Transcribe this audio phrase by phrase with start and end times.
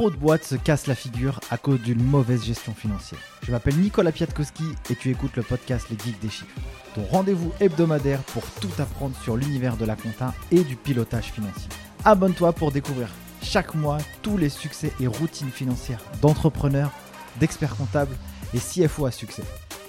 [0.00, 3.20] trop de boîtes se cassent la figure à cause d'une mauvaise gestion financière.
[3.42, 6.58] Je m'appelle Nicolas Piatkowski et tu écoutes le podcast Les Geeks des Chiffres,
[6.94, 11.68] ton rendez-vous hebdomadaire pour tout apprendre sur l'univers de la compta et du pilotage financier.
[12.06, 13.10] Abonne-toi pour découvrir
[13.42, 16.92] chaque mois tous les succès et routines financières d'entrepreneurs,
[17.38, 18.16] d'experts comptables
[18.54, 19.44] et CFO à succès.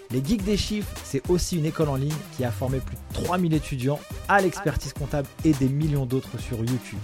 [0.10, 3.24] Les Geeks des Chiffres, c'est aussi une école en ligne qui a formé plus de
[3.24, 7.00] 3000 étudiants à l'expertise comptable et des millions d'autres sur YouTube.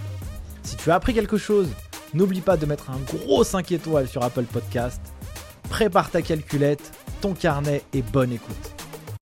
[0.62, 1.70] Si tu as appris quelque chose,
[2.14, 5.00] n'oublie pas de mettre un gros 5 étoiles sur Apple Podcast.
[5.68, 8.74] Prépare ta calculette, ton carnet et bonne écoute.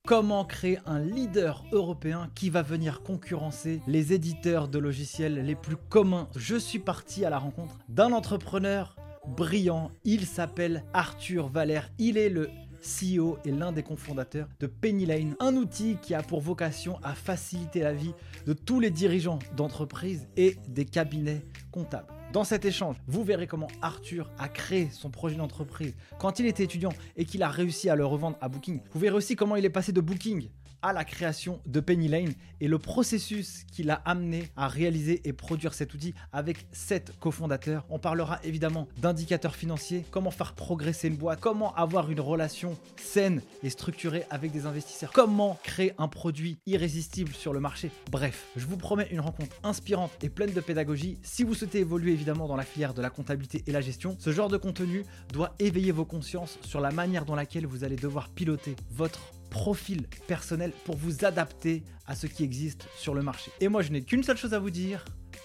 [0.07, 5.77] Comment créer un leader européen qui va venir concurrencer les éditeurs de logiciels les plus
[5.77, 6.29] communs?
[6.37, 8.95] Je suis parti à la rencontre d'un entrepreneur
[9.27, 9.91] brillant.
[10.05, 11.91] Il s'appelle Arthur Valère.
[11.99, 12.51] Il est le
[12.87, 17.15] CEO et l'un des cofondateurs de Penny Lane, un outil qui a pour vocation à
[17.15, 18.15] faciliter la vie
[18.47, 22.16] de tous les dirigeants d'entreprises et des cabinets comptables.
[22.37, 26.65] Dans cet échange, vous verrez comment Arthur a créé son projet d'entreprise quand il était
[26.65, 28.83] étudiant et qu'il a réussi à le revendre à Booking.
[28.93, 30.51] Vous verrez aussi comment il est passé de Booking
[30.93, 35.75] la création de Penny Lane et le processus qui l'a amené à réaliser et produire
[35.75, 37.85] cet outil avec sept cofondateurs.
[37.91, 43.43] On parlera évidemment d'indicateurs financiers, comment faire progresser une boîte, comment avoir une relation saine
[43.63, 47.91] et structurée avec des investisseurs, comment créer un produit irrésistible sur le marché.
[48.11, 51.19] Bref, je vous promets une rencontre inspirante et pleine de pédagogie.
[51.23, 54.33] Si vous souhaitez évoluer évidemment dans la filière de la comptabilité et la gestion, ce
[54.33, 58.29] genre de contenu doit éveiller vos consciences sur la manière dans laquelle vous allez devoir
[58.29, 63.51] piloter votre profil personnel pour vous adapter à ce qui existe sur le marché.
[63.59, 65.03] Et moi, je n'ai qu'une seule chose à vous dire.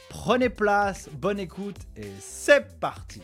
[0.10, 3.22] Prenez place, bonne écoute et c'est parti.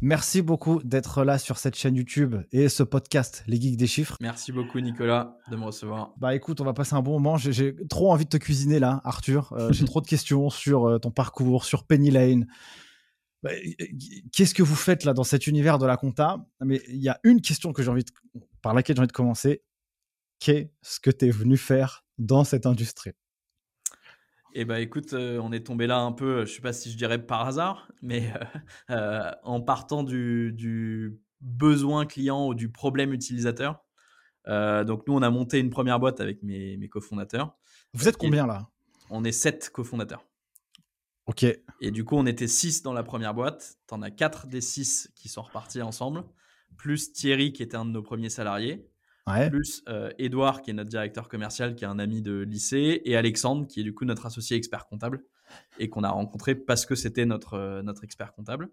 [0.00, 4.16] Merci beaucoup d'être là sur cette chaîne YouTube et ce podcast, Les Geeks des Chiffres.
[4.20, 6.12] Merci beaucoup, Nicolas, de me recevoir.
[6.18, 7.36] Bah écoute, on va passer un bon moment.
[7.36, 9.52] J'ai trop envie de te cuisiner là, Arthur.
[9.54, 12.46] Euh, J'ai trop de questions sur euh, ton parcours, sur Penny Lane,
[13.46, 13.54] bah,
[14.32, 16.44] qu'est-ce que vous faites là dans cet univers de la compta?
[16.60, 18.04] Mais il y a une question que j'ai envie
[18.62, 19.62] par laquelle j'ai envie de commencer.
[20.38, 23.12] Qu'est-ce que tu es venu faire dans cette industrie?
[24.58, 26.96] Eh ben écoute, euh, on est tombé là un peu, je sais pas si je
[26.96, 28.44] dirais par hasard, mais euh,
[28.90, 33.84] euh, en partant du, besoin client ou du problème utilisateur.
[34.46, 37.54] donc nous, on a monté une première boîte avec mes, mes cofondateurs.
[37.92, 38.68] Vous êtes combien là?
[39.10, 40.24] On est sept cofondateurs.
[41.26, 41.44] Ok.
[41.80, 43.76] Et du coup, on était 6 dans la première boîte.
[43.88, 46.24] Tu en as 4 des 6 qui sont repartis ensemble.
[46.76, 48.88] Plus Thierry, qui était un de nos premiers salariés.
[49.50, 53.02] Plus euh, Edouard, qui est notre directeur commercial, qui est un ami de lycée.
[53.04, 55.24] Et Alexandre, qui est du coup notre associé expert comptable.
[55.78, 58.70] Et qu'on a rencontré parce que c'était notre, euh, notre expert comptable.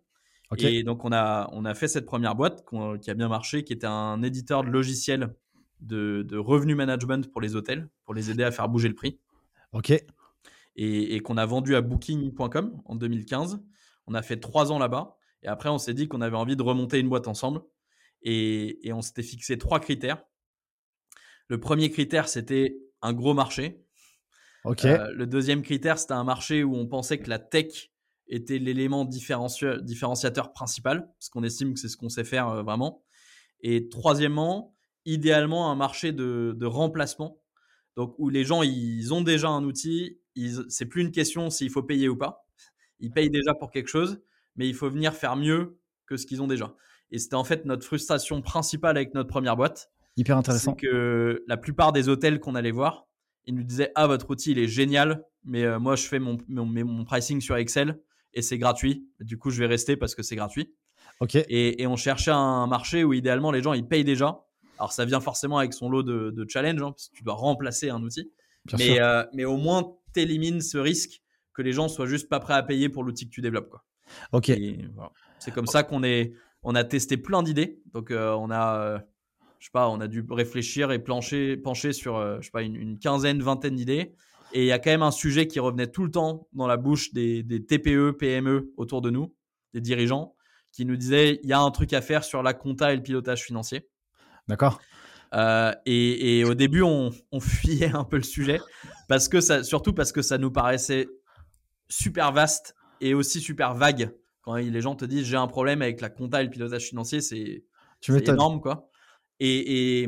[0.60, 2.64] Et donc, on a, on a fait cette première boîte
[3.02, 5.36] qui a bien marché, qui était un éditeur de logiciels
[5.80, 9.20] de, de revenu management pour les hôtels, pour les aider à faire bouger le prix.
[9.72, 9.94] Ok
[10.76, 13.64] et, qu'on a vendu à Booking.com en 2015.
[14.08, 15.18] On a fait trois ans là-bas.
[15.44, 17.62] Et après, on s'est dit qu'on avait envie de remonter une boîte ensemble.
[18.22, 20.24] Et, on s'était fixé trois critères.
[21.48, 23.84] Le premier critère, c'était un gros marché.
[24.64, 24.86] Ok.
[24.86, 27.92] Euh, le deuxième critère, c'était un marché où on pensait que la tech
[28.28, 33.04] était l'élément différenciateur principal, parce qu'on estime que c'est ce qu'on sait faire euh, vraiment.
[33.60, 34.74] Et troisièmement,
[35.06, 37.42] idéalement, un marché de, de remplacement,
[37.98, 40.22] donc où les gens ils ont déjà un outil,
[40.70, 42.48] c'est plus une question s'il faut payer ou pas.
[43.00, 44.22] Ils payent déjà pour quelque chose,
[44.56, 46.76] mais il faut venir faire mieux que ce qu'ils ont déjà.
[47.12, 49.92] Et c'était en fait notre frustration principale avec notre première boîte.
[50.18, 50.76] Hyper intéressant.
[50.78, 53.08] C'est que la plupart des hôtels qu'on allait voir,
[53.46, 56.38] ils nous disaient Ah, votre outil, il est génial, mais euh, moi, je fais mon,
[56.48, 58.00] mon, pricing sur Excel
[58.34, 59.08] et c'est gratuit.
[59.20, 60.74] Du coup, je vais rester parce que c'est gratuit.
[61.20, 61.36] Ok.
[61.36, 64.46] Et, on cherchait un marché où idéalement les gens ils payent déjà.
[64.80, 67.36] Alors ça vient forcément avec son lot de, de challenge, hein, parce que tu dois
[67.36, 68.32] remplacer un outil.
[68.78, 71.22] mais, euh, mais au moins t'élimines ce risque
[71.54, 73.70] que les gens soient juste pas prêts à payer pour l'outil que tu développes.
[73.70, 73.84] Quoi.
[74.32, 74.52] Ok.
[75.40, 77.82] C'est comme ça qu'on est, on a testé plein d'idées.
[77.94, 79.00] Donc euh, on a, euh,
[79.60, 82.64] je sais pas, on a dû réfléchir et plancher, pencher sur, euh, je sais pas,
[82.64, 84.16] une, quinzaine, vingtaine d'idées.
[84.54, 86.78] Et il y a quand même un sujet qui revenait tout le temps dans la
[86.78, 89.34] bouche des, TPE, PME autour de nous,
[89.74, 90.36] des dirigeants,
[90.72, 93.02] qui nous disaient il y a un truc à faire sur la compta et le
[93.02, 93.90] pilotage financier.
[94.48, 94.80] D'accord.
[95.86, 98.60] Et, au début, on, on, fuyait un peu le sujet
[99.08, 101.08] parce que ça, surtout parce que ça nous paraissait
[101.90, 104.16] super vaste et aussi super vague.
[104.42, 107.22] Quand les gens te disent j'ai un problème avec la compta et le pilotage financier,
[107.22, 107.64] c'est
[108.08, 108.90] énorme quoi.
[109.40, 110.08] Et,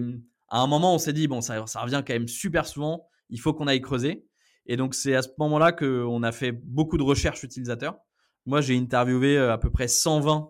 [0.50, 3.08] à un moment, on s'est dit bon, ça, ça revient quand même super souvent.
[3.30, 4.26] Il faut qu'on aille creuser.
[4.68, 7.98] Et donc c'est à ce moment-là qu'on a fait beaucoup de recherches utilisateurs.
[8.46, 10.50] Moi, j'ai interviewé euh, à peu près 120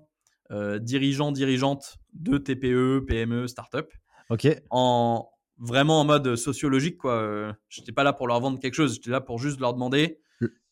[0.51, 3.89] euh, dirigeants, dirigeantes de TPE, PME, start-up.
[4.29, 4.47] Ok.
[4.69, 6.97] En, vraiment en mode sociologique.
[6.97, 7.55] quoi.
[7.69, 10.19] J'étais pas là pour leur vendre quelque chose, j'étais là pour juste leur demander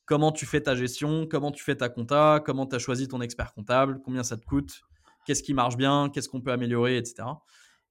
[0.05, 3.21] comment tu fais ta gestion, comment tu fais ta compta, comment tu as choisi ton
[3.21, 4.81] expert comptable, combien ça te coûte,
[5.25, 7.23] qu'est-ce qui marche bien, qu'est-ce qu'on peut améliorer, etc.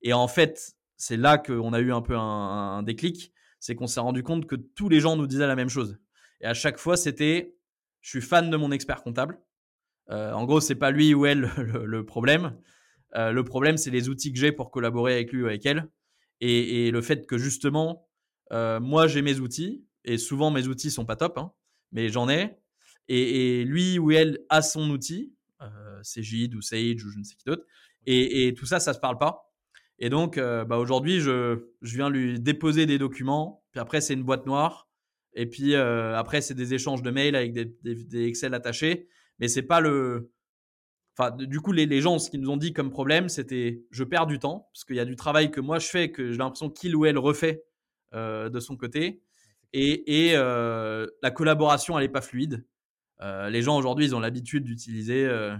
[0.02, 4.00] Et en fait, c'est là qu'on a eu un peu un, déclic, c'est qu'on s'est
[4.00, 5.98] rendu compte que tous les gens nous disaient la même chose.
[6.40, 7.56] Et à chaque fois, c'était
[8.00, 9.40] je suis fan de mon expert comptable.
[10.10, 12.56] Euh, en gros, c'est pas lui ou elle le, problème.
[13.14, 15.88] Euh, le problème, c'est les outils que j'ai pour collaborer avec lui ou avec elle.
[16.40, 18.08] Et, le fait que justement,
[18.52, 21.52] euh, moi, j'ai mes outils, et souvent mes outils sont pas top, hein,
[21.92, 22.56] mais j'en ai.
[23.08, 27.24] Et, lui ou elle a son outil, euh, c'est Gide ou Sage ou je ne
[27.24, 27.64] sais qui d'autre.
[28.06, 29.52] Et, tout ça, ça se parle pas.
[29.98, 33.62] Et donc, euh, bah aujourd'hui, je, je, viens lui déposer des documents.
[33.70, 34.88] Puis après, c'est une boîte noire.
[35.34, 39.08] Et puis euh, après, c'est des échanges de mails avec des, des, Excel attachés.
[39.38, 40.32] Mais c'est pas le.
[41.16, 44.04] Enfin, du coup, les, les, gens, ce qu'ils nous ont dit comme problème, c'était je
[44.04, 46.38] perds du temps parce qu'il y a du travail que moi je fais que j'ai
[46.38, 47.64] l'impression qu'il ou elle refait
[48.14, 49.22] de son côté
[49.72, 52.64] et, euh, la collaboration elle n'est pas fluide.
[53.20, 55.54] Euh, les gens aujourd'hui ils ont l'habitude d'utiliser euh,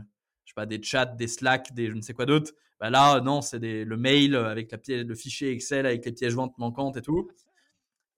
[0.45, 2.53] je sais pas des chats, des Slack, des je ne sais quoi d'autre.
[2.81, 6.33] Bah là non c'est le mail avec la pièce, le fichier Excel avec les pièges
[6.33, 7.31] jointes manquantes et tout.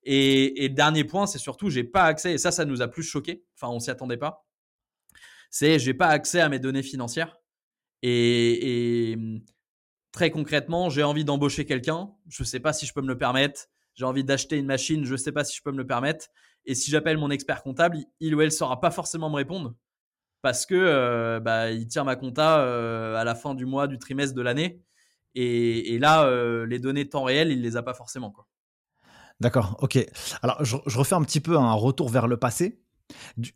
[0.07, 3.45] Et, dernier point c'est surtout j'ai pas accès et ça ça nous a plus choqué.
[3.55, 4.47] Enfin on s'y attendait pas.
[5.55, 7.39] C'est j'ai pas accès à mes données financières
[8.03, 9.19] et, et
[10.11, 12.11] très concrètement j'ai envie d'embaucher quelqu'un.
[12.29, 15.15] Je sais pas si je peux me le permettre j'ai envie d'acheter une machine, je
[15.15, 16.27] sais pas si je peux me le permettre.
[16.67, 19.75] Et si j'appelle mon expert comptable, il ou elle saura pas forcément me répondre
[20.43, 22.57] parce que euh, bah, il tire ma compta
[23.17, 24.83] à la fin du mois, du trimestre, de l'année.
[25.37, 26.29] Et, là,
[26.67, 28.33] les données temps réel, il les a pas forcément.
[28.33, 28.49] Quoi.
[29.39, 29.99] D'accord, ok.
[30.43, 32.81] Alors, je, refais un petit peu un retour vers le passé.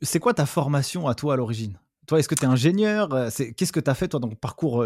[0.03, 1.79] C'est quoi ta formation à toi à l'origine?
[2.09, 3.09] Toi, est-ce que tu es ingénieur
[3.57, 4.85] Qu'est-ce que tu as fait toi dans ton parcours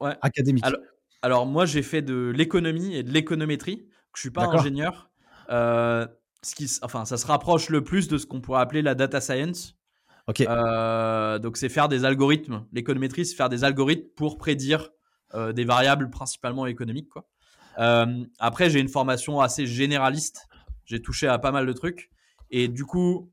[0.00, 0.64] académique?
[0.64, 0.80] Alors,
[1.22, 5.10] alors, moi, j'ai fait de l'économie et de l'économétrie je suis pas ingénieur.
[5.50, 6.06] Euh,
[6.42, 9.20] ce qui, enfin, ça se rapproche le plus de ce qu'on pourrait appeler la data
[9.20, 9.76] science.
[10.26, 10.40] Ok.
[10.40, 12.66] Euh, donc, c'est faire des algorithmes.
[12.72, 14.90] L'économétrie, c'est faire des algorithmes pour prédire
[15.34, 17.08] euh, des variables principalement économiques.
[17.08, 17.28] Quoi.
[18.38, 20.48] après, j'ai une formation assez généraliste.
[20.84, 22.10] J'ai touché à pas mal de trucs.
[22.50, 23.32] Et du coup,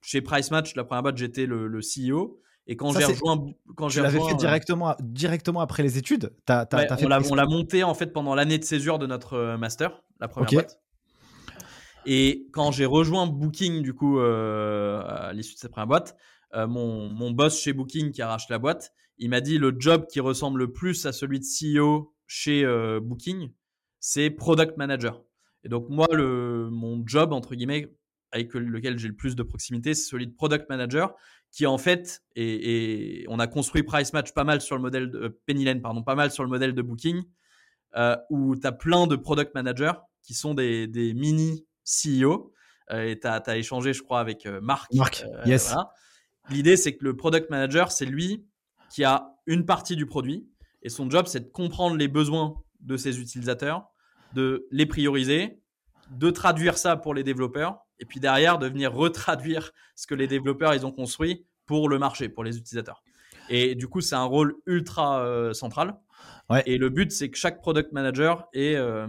[0.00, 2.40] chez Price Match, la première boîte, j'étais le, le CEO.
[2.68, 3.46] Et quand j'ai rejoint,
[3.76, 6.32] quand j'ai l'avais fait euh, directement, directement après les études?
[6.48, 6.66] As,
[7.30, 10.50] on l'a monté en fait pendant l'année de césure de notre euh, master, la première
[10.50, 10.80] boîte.
[12.06, 16.16] Et quand j'ai rejoint Booking du coup euh, à l'issue de cette première boîte,
[16.54, 20.06] mon, mon, boss chez Booking qui a racheté la boîte, il m'a dit le job
[20.10, 22.64] qui ressemble le plus à celui de CEO chez
[23.00, 23.50] Booking,
[24.00, 25.22] c'est product manager.
[25.64, 27.92] Et donc moi le mon job entre guillemets
[28.32, 31.14] avec lequel j'ai le plus de proximité, c'est celui de product manager
[31.56, 35.18] qui en fait, et, on a construit Price Match pas mal sur le modèle de
[35.18, 37.22] euh, Penny Lane, pardon, pas mal sur le modèle de Booking,
[37.96, 42.52] euh, où tu as plein de product managers qui sont des, des mini CEO.
[42.92, 44.92] Euh, et tu as, échangé, je crois, avec Marc.
[44.92, 45.74] Marc, yes.
[46.50, 48.44] L'idée, c'est que le product manager, c'est lui
[48.90, 50.46] qui a une partie du produit.
[50.82, 53.88] Et son job, c'est de comprendre les besoins de ses utilisateurs,
[54.34, 55.62] de les prioriser,
[56.10, 60.26] de traduire ça pour les développeurs et puis derrière de venir retraduire ce que les
[60.26, 63.02] développeurs ils ont construit pour le marché, pour les utilisateurs.
[63.48, 65.96] Et du coup, c'est un rôle ultra euh, central.
[66.64, 69.08] Et le but, c'est que chaque product manager ait euh,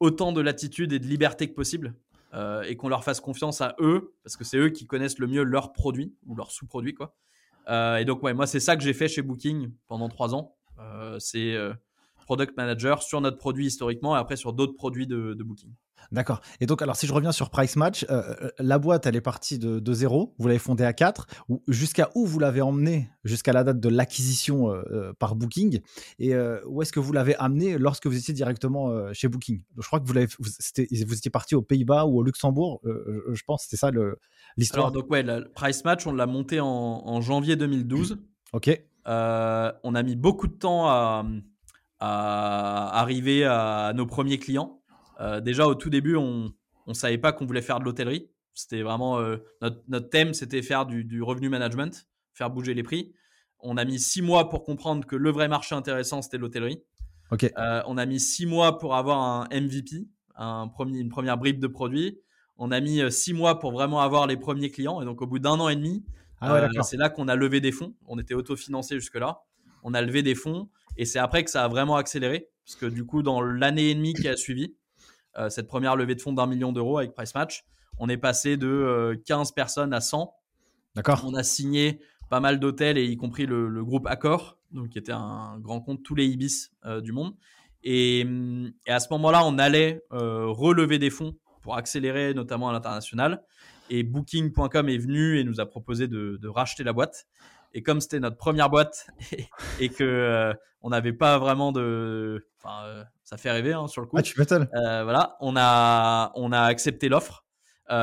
[0.00, 1.94] autant de latitude et de liberté que possible
[2.32, 5.26] euh, et qu'on leur fasse confiance à eux parce que c'est eux qui connaissent le
[5.26, 6.94] mieux leurs produits ou leurs sous-produits.
[6.94, 7.14] quoi.
[7.98, 10.56] et donc, ouais, moi, c'est ça que j'ai fait chez Booking pendant trois ans.
[11.18, 11.54] c'est
[12.28, 15.72] product manager sur notre produit historiquement et après sur d'autres produits de Booking.
[16.10, 16.40] D'accord.
[16.60, 19.20] Et donc, alors, si je reviens sur Price Match, euh, euh, la boîte, elle est
[19.20, 20.34] partie de, de zéro.
[20.38, 21.26] Vous l'avez fondée à 4.
[21.68, 23.10] Jusqu'à où vous l'avez emmenée?
[23.24, 25.80] Jusqu'à la date de l'acquisition euh, par Booking.
[26.18, 26.34] Et
[26.66, 29.62] où est-ce que vous l'avez amenée lorsque vous étiez directement chez Booking?
[29.76, 32.80] Je crois que vous, l'avez, vous, vous étiez parti aux Pays-Bas ou au Luxembourg.
[32.84, 33.90] je pense c'était ça
[34.56, 34.86] l'histoire.
[34.86, 38.18] Alors, donc, ouais, Price Match, on l'a monté en, en, janvier 2012.
[38.52, 38.70] Ok.
[39.06, 41.26] on a mis beaucoup de temps à,
[42.00, 44.80] à arriver à nos premiers clients.
[45.20, 46.52] Euh, déjà au tout début, on
[46.86, 48.30] ne savait pas qu'on voulait faire de l'hôtellerie.
[48.54, 52.82] C'était vraiment euh, notre, notre, thème, c'était faire du, du, revenu management, faire bouger les
[52.82, 53.14] prix.
[53.60, 56.82] On a mis six mois pour comprendre que le vrai marché intéressant, c'était l'hôtellerie.
[57.30, 57.52] Okay.
[57.58, 61.60] Euh, on a mis six mois pour avoir un MVP, un premier, une première bribe
[61.60, 62.20] de produit.
[62.56, 65.00] On a mis six mois pour vraiment avoir les premiers clients.
[65.00, 66.04] Et donc, au bout d'un an et demi,
[66.40, 67.94] ah c'est là qu'on a levé des fonds.
[68.06, 69.42] On était autofinancé jusque-là.
[69.82, 70.68] On a levé des fonds.
[70.98, 72.50] Et c'est après que ça a vraiment accéléré.
[72.66, 74.74] Parce que du coup, dans l'année et demie qui a suivi,
[75.38, 77.64] euh, cette première levée de fonds d'un million d'euros avec Price Match.
[77.98, 80.34] On est passé de 15 euh, personnes à 100.
[80.94, 81.24] D'accord.
[81.26, 85.12] On a signé pas mal d'hôtels et y compris le, groupe Accor, donc qui était
[85.12, 87.34] un grand compte tous les Ibis euh, du monde.
[87.84, 88.26] Et,
[88.88, 93.44] à ce moment-là, on allait relever des fonds pour accélérer, notamment à l'international.
[93.88, 97.28] Et Booking.com est venu et nous a proposé de, racheter la boîte.
[97.72, 99.08] Et comme c'était notre première boîte
[99.80, 104.16] et, que on n'avait pas vraiment de, enfin, ça fait rêver hein, sur le coup.
[104.18, 104.68] Ah, tu m'étonnes.
[104.72, 107.44] voilà, on a on a accepté l'offre.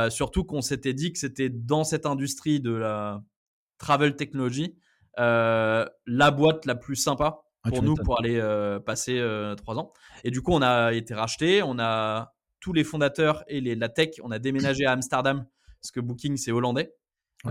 [0.10, 3.22] surtout qu'on s'était dit que c'était dans cette industrie de la
[3.78, 4.78] travel technology
[5.20, 9.78] euh, la boîte la plus sympa ah, pour nous pour aller euh, passer euh, trois
[9.78, 9.94] ans.
[10.24, 13.90] Et du coup, on a été racheté, on a tous les fondateurs et les, la
[13.90, 15.46] tech, on a déménagé à Amsterdam
[15.82, 16.94] parce que Booking c'est hollandais.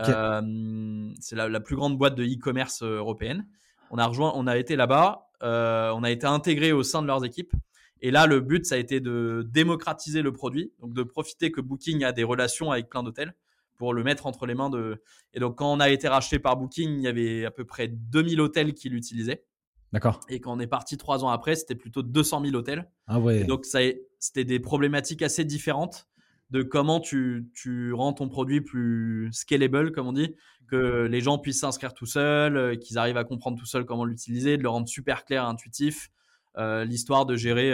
[0.02, 3.46] C'est la, plus grande boîte de e-commerce européenne.
[3.90, 7.24] On a rejoint, on a été là-bas, on a été intégré au sein de leurs
[7.24, 7.52] équipes.
[8.00, 11.62] Et là, le but, ça a été de démocratiser le produit, donc de profiter que
[11.62, 13.34] Booking a des relations avec plein d'hôtels
[13.76, 15.02] pour le mettre entre les mains de.
[15.32, 17.88] Et donc, quand on a été racheté par Booking, il y avait à peu près
[17.88, 19.44] 2000 hôtels qui l'utilisaient.
[19.92, 20.20] D'accord.
[20.28, 22.90] Et quand on est parti trois ans après, c'était plutôt 200 000 hôtels.
[23.06, 23.40] Ah ouais.
[23.40, 26.06] Et donc, c'était des problématiques assez différentes
[26.50, 30.34] de comment tu, tu, rends ton produit plus scalable, comme on dit,
[30.68, 34.04] que les gens puissent s'inscrire tout seuls, euh, qu'ils arrivent à comprendre tout seuls comment
[34.04, 36.10] l'utiliser, de le rendre super clair et intuitif.
[36.56, 37.72] Euh, l'histoire de gérer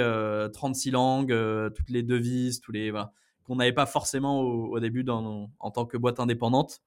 [0.53, 2.91] 36 euh, langues, toutes les devises, tous les.
[2.91, 3.13] Voilà
[3.45, 6.83] qu'on n'avait pas forcément au, début dans, en tant que boîte indépendante.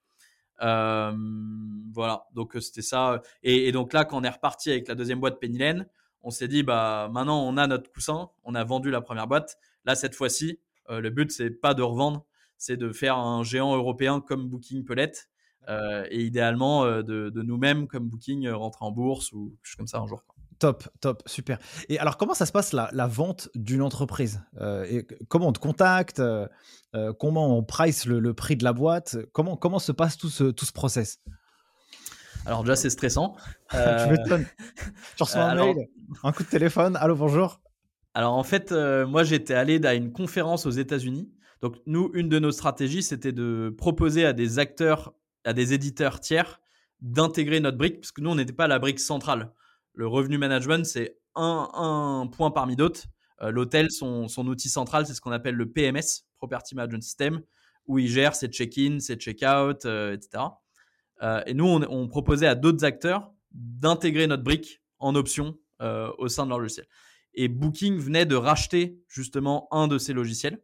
[0.62, 3.22] Voilà, donc c'était ça.
[3.42, 5.86] Et, donc là, quand on est reparti avec la deuxième boîte Pennylen,
[6.24, 9.58] on s'est dit bah maintenant on a notre coussin, on a vendu la première boîte.
[9.84, 10.60] Là cette fois-ci,
[10.90, 12.26] le but c'est pas de revendre,
[12.58, 15.30] c'est de faire un géant européen comme Booking peut l'être,
[15.70, 20.08] et idéalement de, nous-mêmes comme Booking rentrer en bourse ou quelque chose comme ça un
[20.08, 20.24] jour.
[20.60, 21.60] Top, top, super.
[21.90, 25.60] Et alors, comment ça se passe la, vente d'une entreprise euh, et Comment on te
[25.60, 26.48] contacte euh,
[26.96, 30.46] euh, Comment on price le, prix de la boîte comment, comment se passe tout ce,
[30.46, 31.20] tout ce process?
[32.46, 33.36] Alors, déjà, c'est stressant.
[33.72, 33.78] tu
[34.10, 34.46] m'étonnes.
[35.18, 35.88] Tu reçois un mail,
[36.24, 37.60] un coup de téléphone, allô, bonjour.
[38.14, 41.32] Alors, en fait, moi, j'étais allé à une conférence aux États-Unis.
[41.62, 45.14] Donc, nous, une de nos stratégies, c'était de proposer à des acteurs,
[45.46, 46.62] à des éditeurs tiers,
[47.02, 49.52] d'intégrer notre brique, parce que nous, on n'était pas la brique centrale
[49.94, 53.06] le revenu management, c'est un, point parmi d'autres.
[53.42, 57.42] Euh, l'hôtel, son, outil central, c'est ce qu'on appelle le PMS, Property Management System,
[57.88, 60.44] où il gère ses check-in, ses check-out, euh, etc.
[61.22, 65.58] Euh, et nous, on, proposait à d'autres acteurs d'intégrer notre brique en option
[66.18, 66.86] au sein de leur logiciel.
[67.34, 70.62] Et Booking venait de racheter justement un de ces logiciels.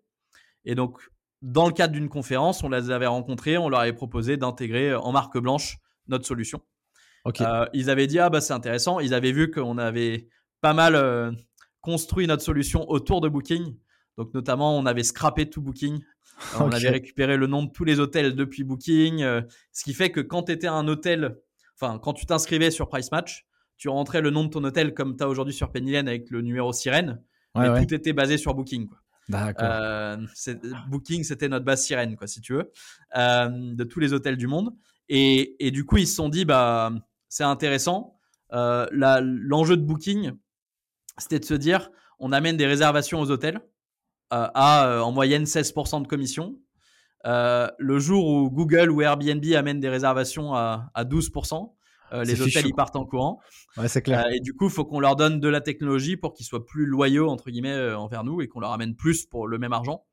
[0.65, 0.99] Et donc,
[1.41, 5.11] dans le cadre d'une conférence, on les avait rencontrés, on leur avait proposé d'intégrer en
[5.11, 6.61] marque blanche notre solution.
[7.41, 8.99] Euh, ils avaient dit ah bah c'est intéressant.
[8.99, 10.27] Ils avaient vu qu'on avait
[10.61, 11.31] pas mal euh,
[11.81, 13.75] construit notre solution autour de Booking.
[14.17, 16.01] Donc notamment on avait scrappé tout Booking.
[16.01, 19.19] Euh, on avait récupéré le nom de tous les hôtels depuis Booking.
[19.19, 21.37] ce qui fait que quand tu étais un hôtel,
[21.79, 23.45] enfin quand tu t'inscrivais sur Price Match,
[23.79, 26.41] tu rentrais le nom de ton hôtel comme tu as aujourd'hui sur Pennylen avec le
[26.41, 27.19] numéro sirène.
[27.55, 28.87] mais tout était basé sur Booking.
[28.87, 28.99] Quoi.
[30.87, 32.71] Booking, c'était notre base sirène, quoi, si tu veux,
[33.15, 34.75] de tous les hôtels du monde.
[35.07, 36.91] Et, et, du coup, ils se sont dit, bah,
[37.29, 38.19] c'est intéressant.
[38.53, 40.31] Euh, l'enjeu de Booking,
[41.17, 43.61] c'était de se dire, on amène des réservations aux hôtels
[44.33, 46.55] euh, à euh, en moyenne 16% de commission.
[47.23, 51.73] le jour où Google ou Airbnb amènent des réservations à, 12%,
[52.11, 53.39] les hôtels y partent en courant.
[53.77, 54.27] Ouais, c'est clair.
[54.31, 56.85] et du coup, il faut qu'on leur donne de la technologie pour qu'ils soient plus
[56.85, 60.05] loyaux entre guillemets envers nous et qu'on leur amène plus pour le même argent.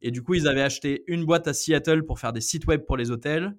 [0.00, 2.84] Et du coup, ils avaient acheté une boîte à Seattle pour faire des sites web
[2.86, 3.56] pour les hôtels,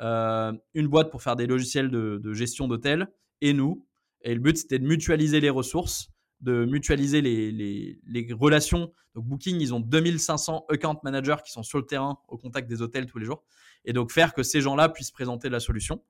[0.00, 3.08] euh, une boîte pour faire des logiciels de, gestion d'hôtel
[3.40, 3.86] et nous.
[4.22, 8.92] Et le but, c'était de mutualiser les ressources, de mutualiser les, les, relations.
[9.14, 12.82] Donc, Booking, ils ont 2500 account managers qui sont sur le terrain au contact des
[12.82, 13.42] hôtels tous les jours.
[13.84, 16.02] Et donc, faire que ces gens-là puissent présenter la solution.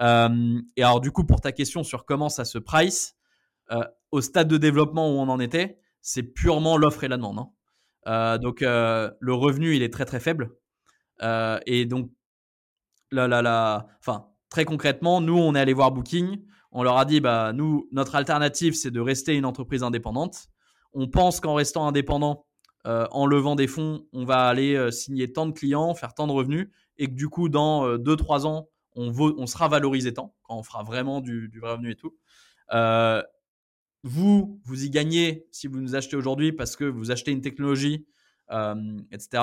[0.00, 3.16] Euh, et alors, du coup, pour ta question sur comment ça se price,
[3.70, 7.46] euh, au stade de développement où on en était, c'est purement l'offre et la demande.
[8.06, 8.38] Hein.
[8.38, 10.50] donc, le revenu, il est très, très faible.
[11.66, 12.10] et donc,
[13.12, 16.42] la, enfin, très concrètement, nous, on est allé voir Booking.
[16.72, 20.48] On leur a dit, bah, nous, notre alternative, c'est de rester une entreprise indépendante.
[20.94, 22.46] On pense qu'en restant indépendant,
[22.86, 26.26] euh, en levant des fonds, on va aller euh, signer tant de clients, faire tant
[26.26, 26.68] de revenus,
[26.98, 30.62] et que du coup, dans 2-3 euh, ans, on, on, sera valorisé tant, quand on
[30.62, 32.16] fera vraiment du, du revenu et tout.
[34.04, 38.06] vous, vous y gagnez si vous nous achetez aujourd'hui parce que vous achetez une technologie,
[39.10, 39.42] etc.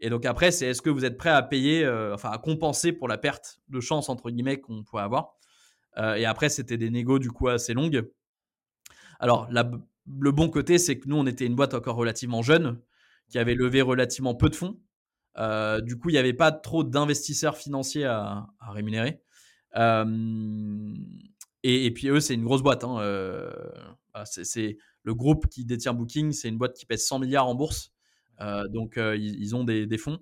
[0.00, 2.92] Et donc après, c'est est-ce que vous êtes prêt à payer, euh, enfin à compenser
[2.92, 5.36] pour la perte de chance entre guillemets qu'on pourrait avoir?
[5.96, 8.10] Euh, et après, c'était des négos du coup assez longues.
[9.20, 12.80] Alors le bon côté, c'est que nous, on était une boîte encore relativement jeune,
[13.30, 14.78] qui avait levé relativement peu de fonds.
[15.36, 19.20] Euh, du coup, il n'y avait pas trop d'investisseurs financiers à, rémunérer.
[21.62, 22.84] Et, puis eux, c'est une grosse boîte.
[22.84, 23.00] Hein.
[24.24, 27.92] c'est le groupe qui détient Booking, c'est une boîte qui pèse 100 milliards en bourse.
[28.70, 30.20] donc, ils, ont des, fonds.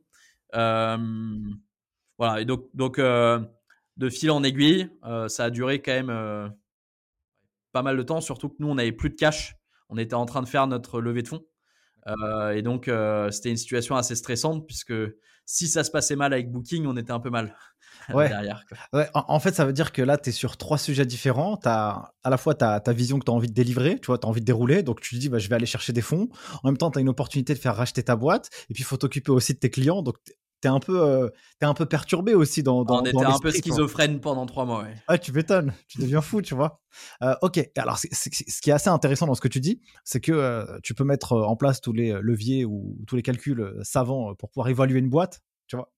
[0.52, 4.88] voilà, et donc, donc de fil en aiguille,
[5.28, 6.52] ça a duré quand même
[7.73, 9.57] pas mal de temps, surtout que nous, on n'avait plus de cash.
[9.88, 11.45] On était en train de faire notre levée de fonds.
[12.06, 12.90] Et donc,
[13.30, 14.94] c'était une situation assez stressante puisque
[15.44, 17.56] si ça se passait mal avec Booking, on était un peu mal.
[18.14, 18.30] ouais.
[18.92, 21.56] Ouais, en, fait, ça veut dire que là, tu es sur trois sujets différents.
[21.56, 24.06] Tu as à la fois ta, ta vision que tu as envie de délivrer, tu
[24.06, 24.82] vois, tu as envie de dérouler.
[24.82, 26.28] Donc, tu te dis, bah, je vais aller chercher des fonds.
[26.62, 28.49] En même temps, tu as une opportunité de faire racheter ta boîte.
[28.71, 30.02] Et puis, il faut t'occuper aussi de tes clients.
[30.02, 30.16] Donc,
[30.62, 31.28] tu es un peu euh,
[31.61, 34.95] un peu perturbé aussi dans, dans on était un peu schizophrène pendant trois mois ouais.
[35.09, 36.81] ah tu m'étonnes tu deviens fou tu vois
[37.23, 38.07] euh, ok alors ce
[38.61, 41.35] qui est assez intéressant dans ce que tu dis c'est que euh, tu peux mettre
[41.35, 45.42] en place tous les leviers ou tous les calculs savants pour pouvoir évaluer une boîte
[45.66, 45.92] tu vois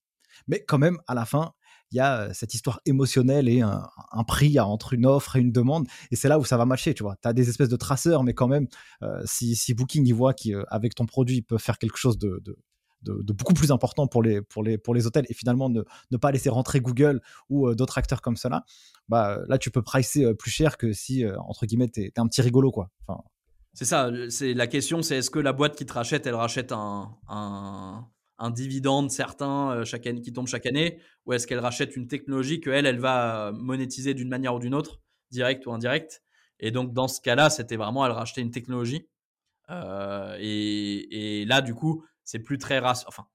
[0.48, 1.52] mais quand même à la fin
[1.90, 3.88] il y a cette histoire émotionnelle et un,
[4.26, 5.86] prix entre une offre et une demande.
[6.10, 7.14] Et c'est là où ça va matcher, tu vois.
[7.22, 8.66] Tu as des espèces de traceurs, mais quand même,
[9.26, 12.58] si, si, Booking, il voit qu'avec ton produit, il peut faire quelque chose de, de,
[13.04, 16.48] beaucoup plus important pour les, pour les, pour les hôtels et finalement ne, pas laisser
[16.48, 18.64] rentrer Google ou d'autres acteurs comme cela,
[19.08, 22.42] bah, là, tu peux pricer plus cher que si, entre guillemets, tu es, un petit
[22.42, 22.90] rigolo, quoi.
[23.72, 26.70] C'est ça, c'est la question, c'est est-ce que la boîte qui te rachète, elle rachète
[26.70, 27.18] un,
[28.38, 32.08] un dividende certain euh, chaque année, qui tombe chaque année, ou est-ce qu'elle rachète une
[32.08, 36.22] technologie qu'elle, elle va monétiser d'une manière ou d'une autre, direct ou indirect?
[36.60, 39.08] Et donc, dans ce cas-là, c'était vraiment, elle rachetait une technologie.
[39.70, 43.04] Euh, et, là, du coup, c'est plus très race.
[43.08, 43.26] Enfin,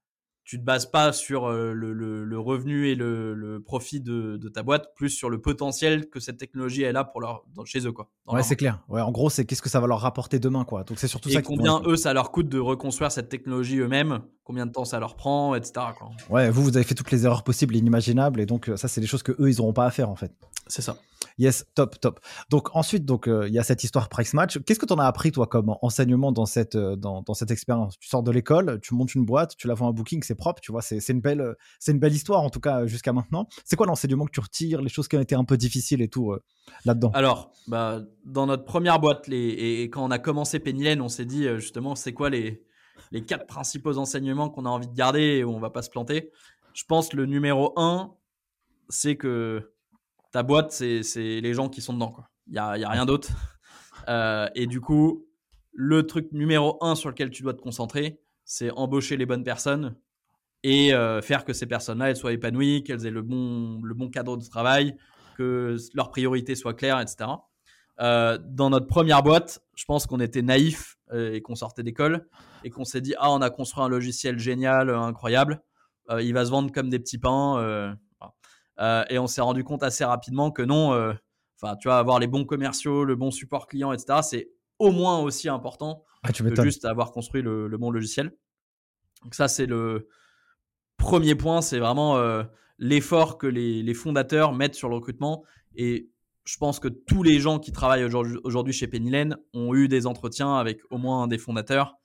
[0.49, 5.29] tu te bases pas sur le, revenu et le, profit de, ta boîte, plus sur
[5.29, 8.09] le potentiel que cette technologie elle a pour leur chez eux quoi.
[8.25, 8.83] Ouais, c'est clair.
[8.89, 10.83] Ouais, en gros, c'est qu'est-ce que ça va leur rapporter demain quoi.
[10.83, 11.43] Donc c'est surtout et ça.
[11.43, 15.15] combien eux ça leur coûte de reconstruire cette technologie eux-mêmes, combien de temps ça leur
[15.15, 15.85] prend, etc.
[15.95, 16.09] Quoi.
[16.31, 19.01] Ouais, vous vous avez fait toutes les erreurs possibles et inimaginables et donc ça c'est
[19.01, 20.33] des choses que eux ils n'auront pas à faire en fait.
[20.69, 20.97] C'est ça.
[21.39, 22.19] Yes, top, top.
[22.49, 24.59] Donc ensuite, donc euh, il y a cette histoire price match.
[24.59, 27.49] Qu'est-ce que tu en as appris toi comme enseignement dans cette euh, dans, dans, cette
[27.49, 27.97] expérience?
[27.97, 30.61] Tu sors de l'école, tu montes une boîte, tu la vends à Booking, c'est propre,
[30.61, 33.47] tu vois, c'est une belle euh, c'est une belle histoire en tout cas jusqu'à maintenant.
[33.65, 36.07] C'est quoi l'enseignement que tu retires, les choses qui ont été un peu difficiles et
[36.07, 36.35] tout
[36.85, 37.11] là-dedans?
[37.15, 41.25] Alors, bah, dans notre première boîte, les, et, quand on a commencé Pennylen, on s'est
[41.25, 42.63] dit justement c'est quoi les
[43.11, 45.89] les quatre principaux enseignements qu'on a envie de garder et où on va pas se
[45.89, 46.31] planter?
[46.73, 48.13] Je pense le numéro un,
[48.89, 49.71] c'est que
[50.31, 52.15] ta boîte, c'est les gens qui sont dedans.
[52.47, 53.29] Il n'y a, y a, rien d'autre.
[54.07, 55.27] Euh, et du coup,
[55.73, 59.97] le truc numéro un sur lequel tu dois te concentrer, c'est embaucher les bonnes personnes
[60.63, 64.09] et euh, faire que ces personnes-là, elles soient épanouies, qu'elles aient le bon, le bon
[64.09, 64.95] cadre de travail,
[65.37, 67.29] que leurs priorités soient claires, etc.
[67.99, 72.25] Euh, dans notre première boîte, je pense qu'on était naïf et qu'on sortait d'école
[72.63, 75.61] et qu'on s'est dit ah on a construit un logiciel génial, incroyable,
[76.19, 77.97] il va se vendre comme des petits pains.
[78.79, 81.13] Euh, et on s'est rendu compte assez rapidement que non, euh,
[81.61, 85.19] enfin, tu vois, avoir les bons commerciaux, le bon support client, etc., c'est au moins
[85.19, 88.31] aussi important ah, que juste avoir construit le, bon logiciel.
[89.23, 90.07] Donc ça, c'est le
[90.97, 92.43] premier point, c'est vraiment euh,
[92.77, 95.43] l'effort que les, fondateurs mettent sur le recrutement.
[95.75, 96.09] Et
[96.45, 100.55] je pense que tous les gens qui travaillent aujourd'hui chez Pennylen ont eu des entretiens
[100.55, 101.97] avec au moins un des fondateurs.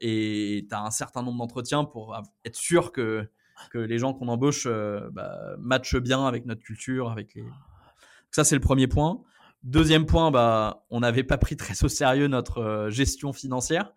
[0.00, 3.30] et tu as un certain nombre d'entretiens pour être sûr que
[3.70, 7.44] que les gens qu'on embauche euh, bah, matchent bien avec notre culture, avec les.
[8.30, 9.22] ça c'est le premier point.
[9.62, 13.92] Deuxième point, bah, on n'avait pas pris très au sérieux notre euh, gestion financière.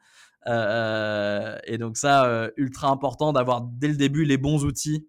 [0.47, 5.07] Euh, et donc ça, ultra important d'avoir dès le début les bons outils.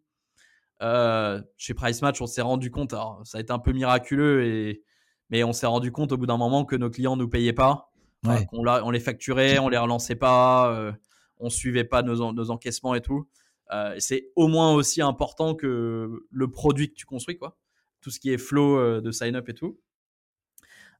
[0.80, 4.82] chez Price Match, on s'est rendu compte, alors, ça a été un peu miraculeux, et,
[5.30, 7.92] mais on s'est rendu compte au bout d'un moment que nos clients nous payaient pas,
[8.24, 10.92] qu'on on les facturait, on les relançait pas,
[11.38, 13.28] on suivait pas nos, nos encaissements et tout.
[13.72, 17.58] Euh, c'est au moins aussi important que le produit que tu construis, quoi.
[18.00, 19.80] Tout ce qui est flow euh, de sign-up et tout.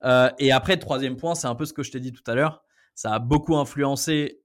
[0.04, 2.34] Euh, et après, troisième point, c'est un peu ce que je t'ai dit tout à
[2.34, 2.64] l'heure.
[2.94, 4.42] Ça a beaucoup influencé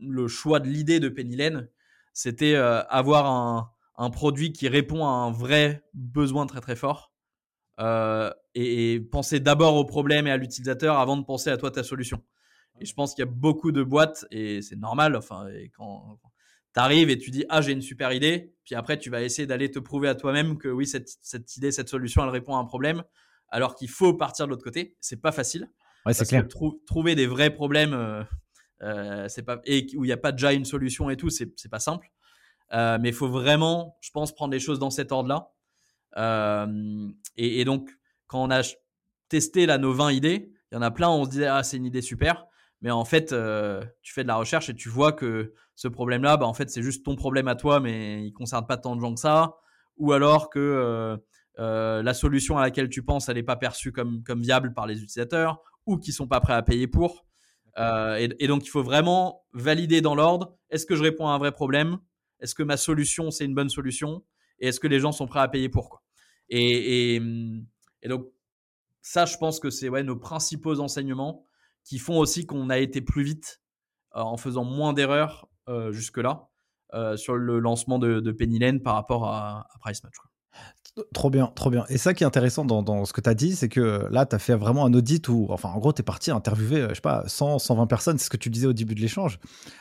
[0.00, 1.68] le choix de l'idée de Pennylen.
[2.12, 3.26] C'était avoir
[3.96, 7.12] un, produit qui répond à un vrai besoin très très fort.
[8.54, 12.22] et, penser d'abord au problème et à l'utilisateur avant de penser à toi ta solution.
[12.80, 16.18] Et je pense qu'il y a beaucoup de boîtes, et c'est normal, enfin, et quand,
[16.78, 19.46] tu arrives et tu dis ah j'ai une super idée, puis après tu vas essayer
[19.46, 22.60] d'aller te prouver à toi-même que oui cette, cette, idée, cette solution, elle répond à
[22.60, 23.02] un problème,
[23.48, 24.96] alors qu'il faut partir de l'autre côté.
[25.00, 25.68] C'est pas facile.
[26.06, 26.46] Ouais, c'est clair.
[26.86, 28.22] trouver des vrais problèmes, euh,
[28.82, 31.52] euh, c'est pas et où il n'y a pas déjà une solution et tout, c'est
[31.56, 32.10] c'est pas simple.
[32.72, 35.50] Euh, mais il faut vraiment, je pense, prendre les choses dans cet ordre-là.
[37.36, 37.90] Et, et, donc
[38.26, 38.62] quand on a
[39.28, 41.76] testé là nos 20 idées, il y en a plein, on se disait ah c'est
[41.76, 42.47] une idée super.
[42.80, 46.36] Mais en fait, euh, tu fais de la recherche et tu vois que ce problème-là,
[46.36, 48.94] bah, en fait, c'est juste ton problème à toi, mais il ne concerne pas tant
[48.94, 49.56] de gens que ça.
[49.96, 51.16] Ou alors que euh,
[51.58, 54.86] euh, la solution à laquelle tu penses, elle n'est pas perçue comme, comme viable par
[54.86, 57.26] les utilisateurs, ou qui sont pas prêts à payer pour.
[57.76, 60.56] et, donc, il faut vraiment valider dans l'ordre.
[60.70, 61.98] Est-ce que je réponds à un vrai problème?
[62.40, 64.24] Est-ce que ma solution, c'est une bonne solution?
[64.60, 66.02] Et est-ce que les gens sont prêts à payer pour quoi?
[66.48, 68.26] Et, et, donc,
[69.02, 71.44] ça, je pense que c'est ouais, nos principaux enseignements
[71.88, 73.60] qui font aussi qu'on a été plus vite
[74.12, 75.48] en faisant moins d'erreurs
[75.90, 76.48] jusque-là
[77.16, 80.16] sur le lancement de, de Penny Lane par rapport à, à Price Match.
[81.14, 81.84] Trop bien, trop bien.
[81.88, 84.34] Et ça qui est intéressant dans, ce que tu as dit, c'est que là, tu
[84.34, 87.00] as fait vraiment un audit où, enfin, en gros, tu es parti interviewer, je sais
[87.00, 89.38] pas, 100, 120 personnes, c'est ce que tu disais au début de l'échange.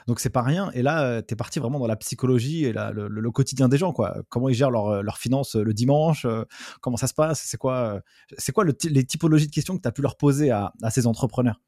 [0.08, 0.70] Donc, c'est pas rien.
[0.74, 4.18] Et là, tu es parti vraiment dans la psychologie et le, quotidien des gens, quoi.
[4.30, 6.44] Comment ils gèrent leurs finances le dimanche, euh,
[6.82, 8.02] comment ça se passe, c'est quoi,
[8.38, 11.60] c'est quoi les typologies de questions que tu as pu leur poser à, ces entrepreneurs?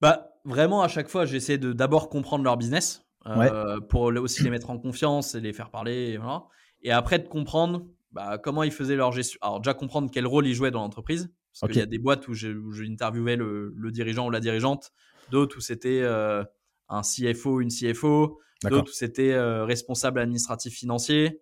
[0.00, 4.50] Bah, vraiment, à chaque fois, j'essaie de d'abord comprendre leur business euh, pour aussi les
[4.50, 6.10] mettre en confiance et les faire parler.
[6.12, 6.44] Et, voilà.
[6.82, 9.38] et après, de comprendre bah, comment ils faisaient leur gestion.
[9.42, 11.32] Alors, déjà comprendre quel rôle ils jouaient dans l'entreprise.
[11.60, 12.52] Parce qu'il y a des boîtes où j'ai
[12.88, 14.92] interviewé le, le, dirigeant ou la dirigeante,
[15.30, 16.42] d'autres où c'était euh,
[16.88, 21.40] un CFO, une CFO, d'autres où c'était euh, responsable administratif financier.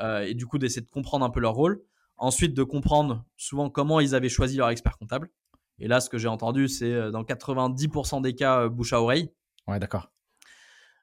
[0.00, 1.82] Euh, et du coup, d'essayer de comprendre un peu leur rôle.
[2.16, 5.30] Ensuite, de comprendre souvent comment ils avaient choisi leur expert comptable.
[5.78, 9.32] Et là, ce que j'ai entendu, c'est dans 90% des cas bouche à oreille.
[9.66, 10.10] Ouais, d'accord.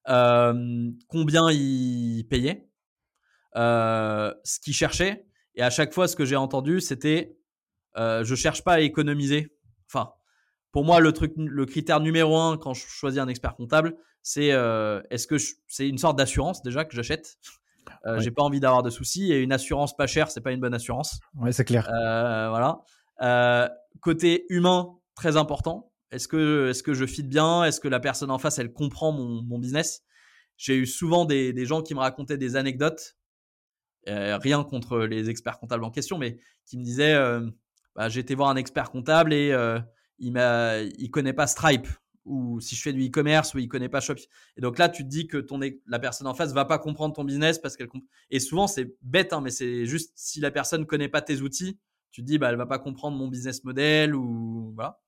[0.05, 2.67] combien ils payaient?
[3.55, 5.25] Euh, ce qu'ils cherchaient.
[5.55, 7.37] Et à chaque fois, ce que j'ai entendu, c'était
[7.97, 9.55] euh, je cherche pas à économiser.
[9.87, 10.11] Enfin,
[10.71, 14.51] pour moi, le truc, le critère numéro un quand je choisis un expert comptable, c'est
[14.51, 17.37] euh, est-ce que c'est une sorte d'assurance déjà que j'achète?
[18.05, 20.59] Euh, J'ai pas envie d'avoir de soucis et une assurance pas chère, c'est pas une
[20.59, 21.19] bonne assurance.
[21.35, 21.87] Ouais, c'est clair.
[21.89, 22.79] Euh, voilà.
[23.21, 23.67] Euh,
[24.01, 25.91] côté humain, très important.
[26.11, 27.63] Est-ce que, est-ce que je fit bien?
[27.63, 30.03] Est-ce que la personne en face, elle comprend mon, business?
[30.57, 33.17] J'ai eu souvent des, gens qui me racontaient des anecdotes
[34.07, 37.49] euh, rien contre les experts comptables en question, mais qui me disait euh,
[37.95, 39.51] bah, j'ai été voir un expert comptable et
[40.19, 41.87] il m'a, il connaît pas Stripe
[42.25, 44.27] ou si je fais du e-commerce ou il connaît pas Shopify.
[44.57, 47.13] Et donc là, tu te dis que ton la personne en face va pas comprendre
[47.13, 47.87] ton business parce qu'elle
[48.31, 51.79] et souvent c'est bête, hein, mais c'est juste si la personne connaît pas tes outils,
[52.15, 54.99] tu te dis bah elle va pas comprendre mon business model ou voilà.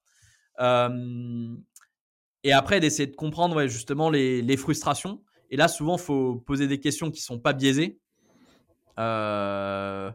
[2.44, 5.22] et après d'essayer de comprendre ouais, justement les, les frustrations.
[5.50, 8.00] Et là, souvent, faut poser des questions qui sont pas biaisées
[9.00, 10.12] euh,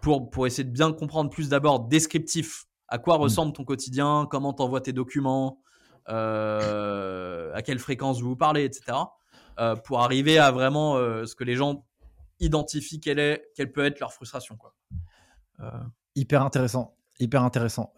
[0.00, 3.20] pour, pour essayer de bien comprendre plus d'abord descriptif à quoi mm.
[3.20, 5.60] ressemble ton quotidien, comment tu envoies tes documents,
[6.08, 8.98] euh, à quelle fréquence vous parlez, etc.
[9.60, 11.86] Euh, pour arriver à vraiment ce que les gens
[12.40, 14.56] identifient quelle, est, quelle peut être leur frustration.
[14.56, 14.74] Quoi.
[16.14, 16.96] Hyper intéressant.
[17.20, 17.92] Hyper intéressant.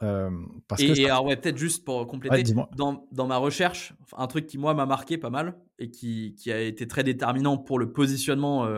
[0.68, 2.42] parce et, que alors, ouais, peut-être juste pour compléter,
[2.76, 6.52] dans, dans, ma recherche, un truc qui, moi, m'a marqué pas mal et qui, qui,
[6.52, 8.68] a été très déterminant pour le positionnement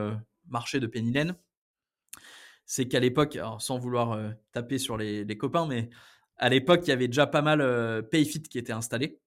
[0.48, 1.36] marché de Penny Lane,
[2.64, 5.88] c'est qu'à l'époque, sans vouloir euh, taper sur les, copains, mais
[6.36, 9.20] à l'époque, il y avait déjà pas mal euh, Payfit qui était installé.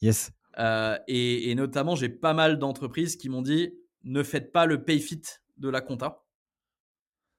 [0.00, 0.32] Yes.
[0.58, 3.74] Euh, et, notamment, j'ai pas mal d'entreprises qui m'ont dit
[4.04, 5.22] ne faites pas le Payfit
[5.56, 6.24] de la compta.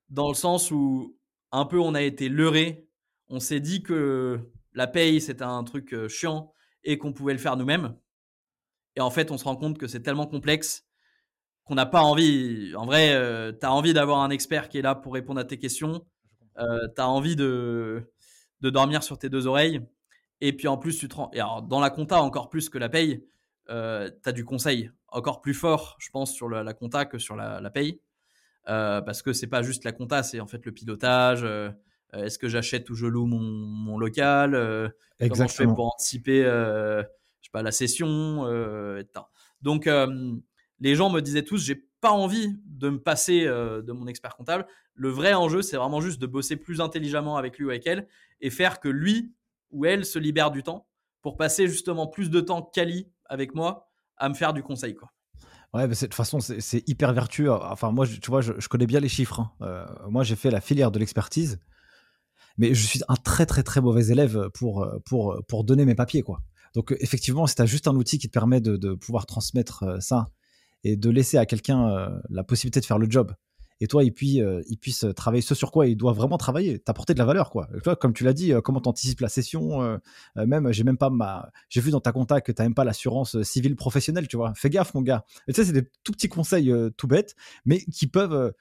[0.10, 1.18] Dans le sens où
[1.56, 2.88] un peu on a été leurré.
[3.30, 4.40] On s'est dit que
[4.74, 7.96] la paye c'était un truc chiant et qu'on pouvait le faire nous-mêmes.
[8.96, 10.86] Et en fait, on se rend compte que c'est tellement complexe
[11.66, 12.74] qu'on n'a pas envie.
[12.76, 15.44] En vrai, euh, tu as envie d'avoir un expert qui est là pour répondre à
[15.44, 16.06] tes questions.
[16.58, 18.12] Euh, tu as envie de,
[18.62, 19.82] de dormir sur tes deux oreilles.
[20.42, 21.30] Et puis en plus, tu te rends.
[21.34, 23.26] Et alors, dans la compta, encore plus que la paye,
[23.70, 27.36] euh, tu as du conseil encore plus fort, je pense, sur la, compta que sur
[27.36, 28.02] la, paye.
[28.68, 31.46] Euh, parce que c'est pas juste la compta, c'est en fait le pilotage.
[32.14, 34.52] Est-ce que j'achète ou je loue mon, mon local
[35.20, 38.46] Comment je fais pour anticiper je sais pas, la session.
[39.62, 39.88] Donc,
[40.80, 44.36] les gens me disaient tous, j'ai pas envie de me passer euh, de mon expert
[44.36, 44.68] comptable.
[44.94, 48.08] Le vrai enjeu, c'est vraiment juste de bosser plus intelligemment avec lui ou avec elle
[48.42, 49.34] et faire que lui
[49.72, 50.88] ou elle se libère du temps
[51.22, 54.94] pour passer justement plus de temps quali avec moi à me faire du conseil.
[54.94, 55.12] Quoi.
[55.76, 57.52] Ouais, de toute façon, c'est hyper vertueux.
[57.52, 59.42] Enfin, moi, tu vois, je, connais bien les chiffres.
[59.42, 59.52] Hein.
[59.62, 61.60] Euh, moi, j'ai fait la filière de l'expertise,
[62.58, 66.22] mais je suis un très, très, très mauvais élève pour, pour, pour donner mes papiers.
[66.22, 66.40] quoi.
[66.76, 69.84] Donc, effectivement, si tu as juste un outil qui te permet de, de pouvoir transmettre
[69.84, 70.30] euh, ça
[70.86, 73.34] et de laisser à quelqu'un euh, la possibilité de faire le job
[73.82, 76.80] et toi, il, puis, euh, il puisse travailler ce sur quoi il doit vraiment travailler,
[76.80, 77.68] t'apporter de la valeur, quoi.
[77.84, 80.00] Toi, comme tu l'as dit, euh, comment t'anticipes la session,
[80.36, 83.42] même, j'ai même pas ma, j'ai vu dans ta compta que t'as même pas l'assurance
[83.44, 84.54] civile professionnelle, tu vois.
[84.56, 85.26] Fais gaffe, mon gars.
[85.48, 87.36] Et tu c'est des tout petits conseils tout bêtes,
[87.66, 88.54] mais qui peuvent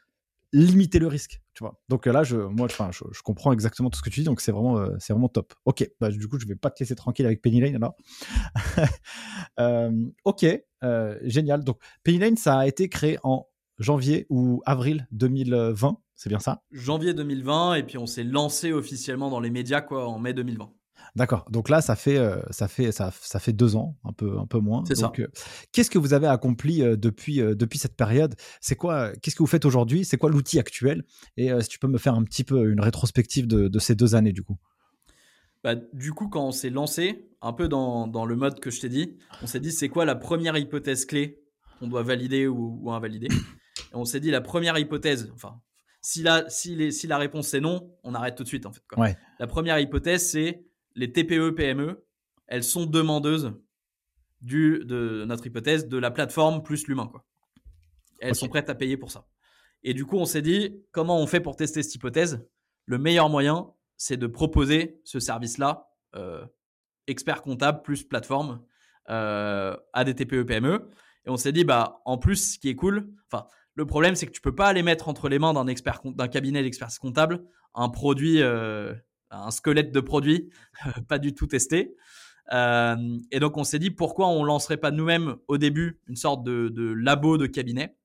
[0.53, 1.81] limiter le risque, tu vois.
[1.89, 4.53] Donc là, je, moi, je, je, comprends exactement tout ce que tu dis, donc c'est
[4.53, 5.53] vraiment, c'est vraiment top.
[5.65, 7.97] Ok, bah, du coup, je vais pas te laisser tranquille avec Penny Lane alors.
[10.25, 10.47] ok,
[10.85, 11.65] euh, génial.
[11.65, 13.47] Donc, Paylane, ça a été créé en
[13.79, 16.63] janvier ou avril 2020, c'est bien ça?
[16.71, 20.71] Janvier 2020, et puis on s'est lancé officiellement dans les médias quoi, en mai 2020.
[21.17, 21.47] D'accord.
[21.49, 24.47] Donc là, ça fait, euh, ça fait, ça, ça, fait deux ans, un peu, un
[24.47, 24.83] peu moins.
[24.87, 25.13] C'est ça.
[25.21, 25.29] Euh,
[25.71, 28.35] qu'est-ce que vous avez accompli euh, depuis, depuis cette période?
[28.61, 30.05] C'est quoi Qu'est-ce que vous faites aujourd'hui?
[30.05, 31.05] C'est quoi l'outil actuel?
[31.37, 34.33] Et si tu peux me faire un petit peu une rétrospective de, ces deux années,
[34.33, 34.57] du coup.
[35.63, 38.81] Bah, du coup, quand on s'est lancé, un peu dans, dans, le mode que je
[38.81, 41.43] t'ai dit, on s'est dit c'est quoi la première hypothèse clé
[41.79, 43.29] qu'on doit valider ou, invalider?
[43.95, 45.61] On s'est dit la première hypothèse, enfin,
[46.01, 48.73] si la, si, les, si la réponse c'est non, on arrête tout de suite en
[48.73, 48.83] fait.
[48.97, 49.17] Ouais.
[49.39, 52.05] La première hypothèse c'est les TPE-PME,
[52.47, 53.53] elles sont demandeuses
[54.41, 57.07] du, de notre hypothèse de la plateforme plus l'humain.
[57.07, 57.25] Quoi.
[58.21, 59.27] Elles sont prêtes à payer pour ça.
[59.83, 62.47] Et du coup, on s'est dit, comment on fait pour tester cette hypothèse?
[62.87, 66.45] Le meilleur moyen, c'est de proposer ce service-là, euh,
[67.07, 68.65] expert comptable plus plateforme,
[69.11, 70.91] euh, à des TPE-PME.
[71.27, 74.27] Et on s'est dit, bah, en plus, ce qui est cool, enfin, le problème, c'est
[74.27, 77.45] que tu peux pas aller mettre entre les mains d'un expert, d'un cabinet d'experts comptables
[77.75, 78.95] un produit euh,
[79.31, 80.51] un squelette de produit,
[81.09, 81.97] pas du tout testé.
[82.53, 86.45] Euh, et donc on s'est dit pourquoi on lancerait pas nous-mêmes au début une sorte
[86.45, 87.97] de, labo de cabinet?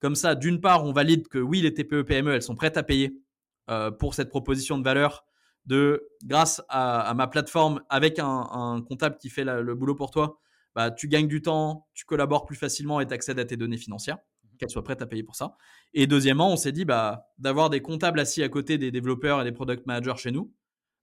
[0.00, 2.84] Comme ça, d'une part, on valide que oui, les TPE PME, elles sont prêtes à
[2.84, 3.20] payer
[3.68, 5.24] euh, pour cette proposition de valeur
[5.66, 10.38] de grâce à, ma plateforme avec un, comptable qui fait le boulot pour toi,
[10.74, 13.76] bah, tu gagnes du temps, tu collabores plus facilement et tu accèdes à tes données
[13.76, 14.16] financières,
[14.58, 15.56] qu'elles soient prêtes à payer pour ça.
[15.94, 19.44] Et deuxièmement, on s'est dit bah, d'avoir des comptables assis à côté des développeurs et
[19.44, 20.52] des product managers chez nous,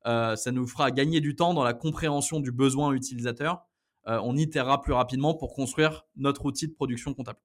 [0.08, 3.66] euh, ça nous fera gagner du temps dans la compréhension du besoin utilisateur.
[4.08, 7.40] Euh, on itérera plus rapidement pour construire notre outil de production comptable.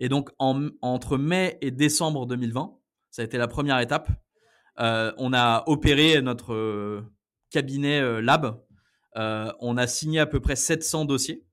[0.00, 2.76] Et donc, entre mai et décembre 2020,
[3.10, 4.08] ça a été la première étape.
[4.78, 7.04] Euh, on a opéré notre
[7.50, 8.62] cabinet lab.
[9.14, 11.44] on a signé à peu près 700 dossiers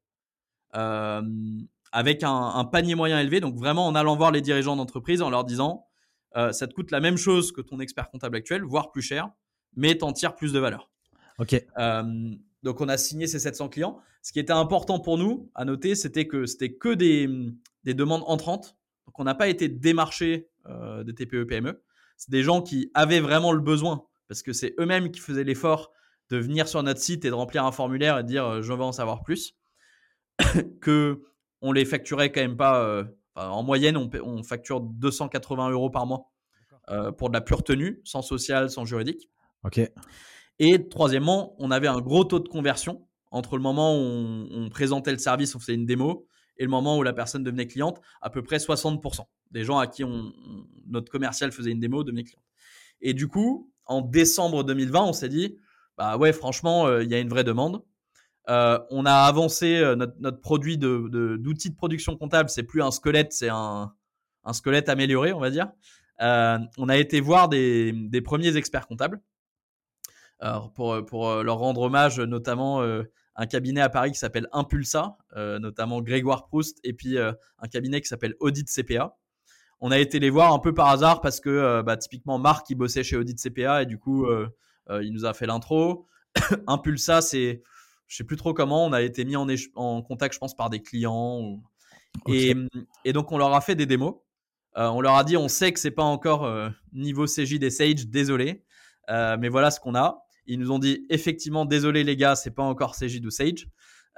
[1.98, 3.40] avec un, un, panier moyen élevé.
[3.40, 5.86] Donc, vraiment en allant voir les dirigeants d'entreprise en leur disant
[6.52, 9.32] ça te coûte la même chose que ton expert comptable actuel, voire plus cher
[9.78, 10.90] mais t'en tires plus de valeur.
[11.40, 11.54] Ok.
[11.78, 14.00] Euh, donc on a signé ces 700 clients.
[14.22, 17.30] Ce qui était important pour nous à noter, c'était que c'était que des,
[17.86, 18.76] des, demandes entrantes.
[19.06, 21.82] Donc on n'a pas été démarché euh, des TPE PME.
[22.18, 25.92] C'est des gens qui avaient vraiment le besoin parce que c'est eux-mêmes qui faisaient l'effort
[26.30, 28.74] de venir sur notre site et de remplir un formulaire et de dire euh, je
[28.74, 29.56] veux en savoir plus.
[30.82, 31.22] que
[31.62, 32.84] on les facturait quand même pas.
[32.84, 33.04] Euh,
[33.36, 36.32] en moyenne, on, on, facture 280 euros par mois
[37.18, 39.30] pour de la pure tenue, sans social, sans juridique.
[39.64, 39.82] Ok.
[40.60, 45.12] Et troisièmement, on avait un gros taux de conversion entre le moment où on, présentait
[45.12, 48.30] le service, on faisait une démo, et le moment où la personne devenait cliente, à
[48.30, 49.22] peu près 60%.
[49.52, 50.34] Des gens à qui on,
[50.88, 52.44] notre commercial faisait une démo devenaient clients.
[53.02, 55.58] Et du coup, en décembre 2020, on s'est dit,
[55.98, 57.84] bah ouais, franchement, euh, il y a une vraie demande.
[58.50, 63.34] Euh, on a avancé euh, notre, produit d'outils de, production comptable, c'est plus un squelette,
[63.34, 63.94] c'est un,
[64.54, 65.70] squelette amélioré, on va dire.
[66.20, 69.22] on a été voir des, premiers experts comptables
[70.76, 73.04] pour, euh, euh, leur rendre hommage, notamment euh,
[73.36, 78.08] un cabinet à Paris qui s'appelle Impulsa, notamment Grégoire Proust, et puis un cabinet qui
[78.08, 79.16] s'appelle Audit CPA.
[79.80, 82.76] On a été les voir un peu par hasard parce que bah, typiquement Marc, il
[82.76, 84.26] bossait chez Audit CPA et du coup,
[84.90, 86.08] il nous a fait l'intro.
[86.68, 87.62] Impulsa, c'est,
[88.08, 90.70] je sais plus trop comment, on a été mis en, en contact, je pense, par
[90.70, 91.62] des clients.
[92.28, 92.56] Et,
[93.06, 94.16] et, donc, on leur a fait des démos.
[94.76, 96.50] on leur a dit, on sait que c'est pas encore
[96.94, 98.64] niveau CJ des Sage, désolé,
[99.10, 100.24] mais voilà ce qu'on a.
[100.48, 103.68] Ils nous ont dit effectivement, désolé les gars, c'est pas encore CJ ou Sage.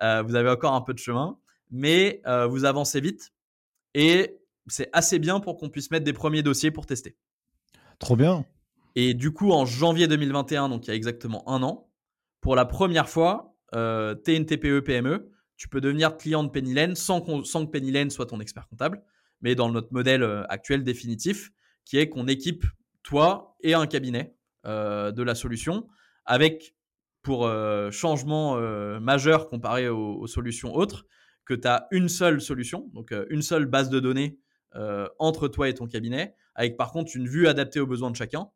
[0.02, 1.38] Euh, vous avez encore un peu de chemin,
[1.72, 3.34] mais euh, vous avancez vite
[3.94, 7.18] et c'est assez bien pour qu'on puisse mettre des premiers dossiers pour tester.
[7.98, 8.46] Trop bien.
[8.96, 11.90] Et du coup, en janvier 2021, donc il y a exactement un an,
[12.40, 16.50] pour la première fois, euh, tu es une TPE PME, tu peux devenir client de
[16.50, 19.02] Penny sans, sans que Penny soit ton expert comptable,
[19.42, 21.52] mais dans notre modèle euh, actuel définitif,
[21.86, 22.66] qui est qu'on équipe
[23.04, 25.88] toi et un cabinet de la solution
[26.26, 26.76] avec
[27.22, 31.06] pour euh, changement euh, majeur comparé aux, solutions autres,
[31.46, 34.40] que tu as une seule solution, donc euh, une seule base de données
[35.18, 38.52] entre toi et ton cabinet, avec par contre une vue adaptée aux besoins de chacun.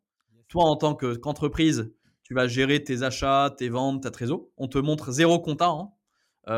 [0.46, 1.92] Toi, en tant qu'entreprise,
[2.24, 4.48] tu vas gérer tes achats, tes ventes, ta trésor.
[4.56, 5.90] On te montre zéro compta, hein,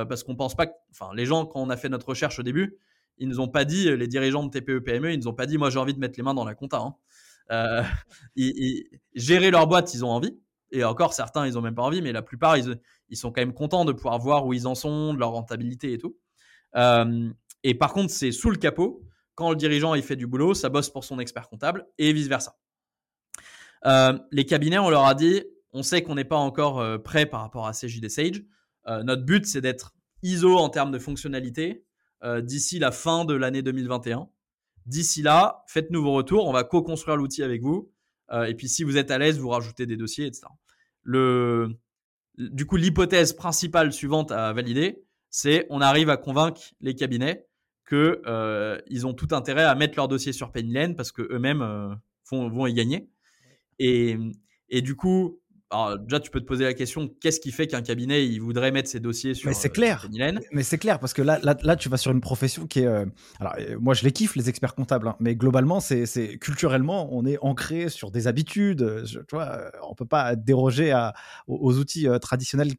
[0.07, 2.43] parce qu'on pense pas que, enfin, les gens, quand on a fait notre recherche au
[2.43, 2.79] début,
[3.19, 5.59] ils nous ont pas dit, les dirigeants de TPE, PME, ils nous ont pas dit,
[5.59, 6.83] moi j'ai envie de mettre les mains dans la compta.
[7.51, 7.85] Hein.
[9.15, 10.39] gérer leur boîte, ils ont envie.
[10.73, 13.55] Et encore, certains, ils n'ont même pas envie, mais la plupart, ils, sont quand même
[13.55, 16.17] contents de pouvoir voir où ils en sont, de leur rentabilité et tout.
[16.77, 17.31] Euh,
[17.63, 19.03] et par contre, c'est sous le capot.
[19.35, 22.27] Quand le dirigeant il fait du boulot, ça bosse pour son expert comptable et vice
[22.27, 22.57] versa.
[23.85, 25.45] Euh, les cabinets, on leur a dit,
[25.77, 28.43] on sait qu'on n'est pas encore euh, prêt par rapport à CJD Sage.
[29.05, 31.85] notre but, c'est d'être ISO en termes de fonctionnalité
[32.41, 34.29] d'ici la fin de l'année 2021.
[34.87, 36.47] D'ici là, faites-nous vos retours.
[36.47, 37.93] On va co-construire l'outil avec vous.
[38.31, 40.47] Euh, et puis si vous êtes à l'aise, vous rajoutez des dossiers, etc.
[41.03, 41.77] Le,
[42.39, 47.47] du coup, l'hypothèse principale suivante à valider, c'est on arrive à convaincre les cabinets
[47.85, 51.63] que euh, ils ont tout intérêt à mettre leur dossier sur Penny parce que eux-mêmes
[51.63, 51.95] euh,
[52.31, 53.09] vont y gagner.
[53.79, 54.17] Et,
[54.69, 57.83] et du coup, alors déjà, tu peux te poser la question qu'est-ce qui fait qu'un
[57.83, 60.09] cabinet il voudrait mettre ses dossiers sur Mais c'est clair.
[60.53, 62.87] mais c'est clair parce que là, là, là, tu vas sur une profession qui est.
[62.87, 63.05] Euh,
[63.41, 67.27] alors, euh, moi, je les kiffe les experts comptables, hein, mais globalement, c'est culturellement, on
[67.27, 68.83] est ancré sur des habitudes.
[68.83, 71.15] Euh, tu vois, on peut pas déroger à,
[71.49, 72.73] aux, outils traditionnels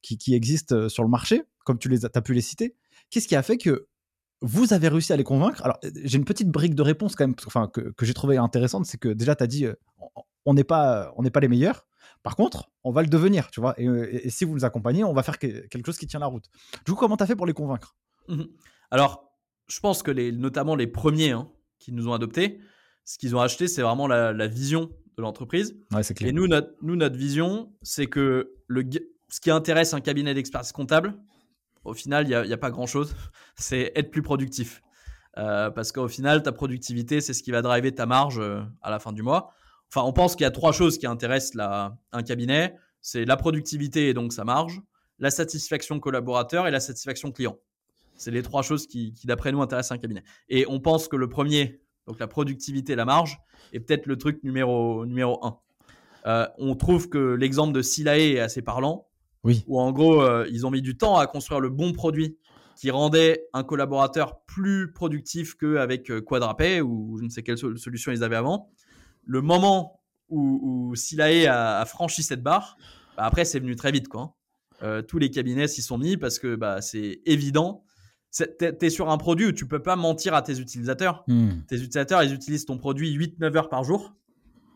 [0.00, 2.74] qui, qui, existent sur le marché, comme tu les as, as pu les citer.
[3.10, 3.88] Qu'est-ce qui a fait que
[4.40, 5.62] vous avez réussi à les convaincre?
[5.64, 8.86] Alors, j'ai une petite brique de réponse quand même, enfin que, que j'ai trouvé intéressante,
[8.86, 9.66] c'est que déjà, tu as dit,
[10.46, 11.86] on n'est pas, on n'est pas les meilleurs
[12.22, 13.74] par contre, on va le devenir, tu vois.
[13.78, 16.48] Et, si vous nous accompagnez, on va faire quelque chose qui tient la route.
[16.84, 17.96] Du coup, comment tu as fait pour les convaincre?
[18.28, 18.44] Mmh
[18.90, 19.32] Alors,
[19.66, 22.60] je pense que les, notamment les premiers hein, qui nous ont adoptés,
[23.04, 25.76] ce qu'ils ont acheté, c'est vraiment la, vision de l'entreprise.
[25.90, 26.30] Ouais, c'est clair.
[26.30, 28.88] Et nous, notre, nous, notre vision, c'est que le,
[29.28, 31.16] ce qui intéresse un cabinet d'expertise comptable,
[31.84, 33.14] au final, il n'y a, pas grand-chose.
[33.56, 34.82] C'est être plus productif.
[35.38, 38.90] Euh, parce qu'au final, ta productivité, c'est ce qui va driver ta marge euh, à
[38.90, 39.52] la fin du mois.
[39.94, 41.60] Enfin, on pense qu'il y a trois choses qui intéressent
[42.12, 42.74] un cabinet.
[43.02, 44.80] C'est la productivité et donc sa marge,
[45.18, 47.58] la satisfaction collaborateur et la satisfaction client.
[48.16, 50.22] C'est les trois choses qui, d'après nous, intéressent un cabinet.
[50.48, 53.38] Et on pense que le premier, donc la productivité et la marge,
[53.74, 55.58] est peut-être le truc numéro, numéro un.
[56.24, 59.08] Euh, on trouve que l'exemple de Silae est assez parlant.
[59.44, 59.62] Oui.
[59.66, 62.38] Où en gros, euh, ils ont mis du temps à construire le bon produit
[62.76, 68.10] qui rendait un collaborateur plus productif qu'avec euh, Quadrapay ou je ne sais quelle solution
[68.10, 68.70] ils avaient avant
[69.24, 72.76] le moment où, où Silae a, franchi cette barre,
[73.16, 74.08] bah, après, c'est venu très vite.
[74.08, 74.20] Quoi.
[74.20, 74.32] Hein.
[74.82, 77.84] Euh, tous les cabinets s'y sont mis parce que bah, c'est évident.
[78.32, 78.46] Tu
[78.80, 81.22] es sur un produit où tu peux pas mentir à tes utilisateurs.
[81.28, 81.60] Hmm.
[81.68, 84.14] Tes utilisateurs, ils utilisent ton produit 8-9 heures par jour.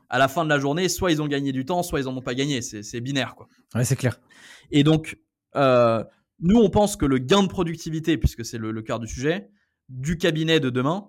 [0.09, 2.17] À la fin de la journée, soit ils ont gagné du temps, soit ils en
[2.17, 2.61] ont pas gagné.
[2.63, 3.35] C'est binaire.
[3.35, 3.49] Quoi.
[3.75, 4.21] Ouais, c'est clair.
[4.71, 5.19] Et donc,
[5.57, 6.05] euh,
[6.39, 9.51] nous, on pense que le gain de productivité, puisque c'est le, le cœur du sujet,
[9.89, 11.09] du cabinet de demain,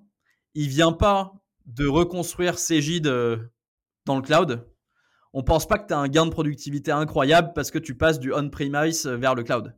[0.55, 1.33] il vient pas
[1.67, 3.37] de reconstruire Cégide euh,
[4.05, 4.65] dans le cloud,
[5.33, 8.19] on pense pas que tu as un gain de productivité incroyable parce que tu passes
[8.19, 9.75] du on-premise euh, vers le cloud.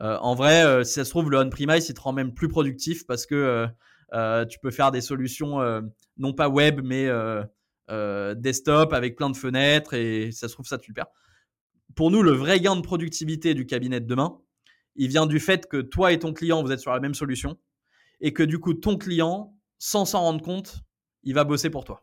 [0.00, 3.06] Euh, en vrai, si ça se trouve, le on-premise, il te rend même plus productif
[3.06, 3.66] parce que
[4.48, 5.58] tu peux faire des solutions
[6.16, 7.08] non pas web, mais
[8.36, 11.08] desktop avec plein de fenêtres et ça se trouve, ça tu le perds.
[11.96, 14.38] Pour nous, le vrai gain de productivité du cabinet de demain,
[14.94, 17.58] il vient du fait que toi et ton client, vous êtes sur la même solution
[18.20, 20.84] et que du coup, ton client, sans s'en rendre compte,
[21.22, 22.02] il va bosser pour toi.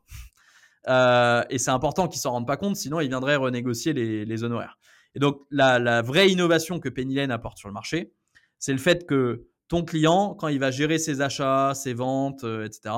[0.88, 4.78] Euh, et c'est important qu'il s'en rende pas compte, sinon il viendrait renégocier les, honoraires.
[5.16, 8.14] Et donc la, vraie innovation que Penny apporte sur le marché,
[8.60, 12.66] c'est le fait que ton client, quand il va gérer ses achats, ses ventes, euh,
[12.66, 12.96] etc.,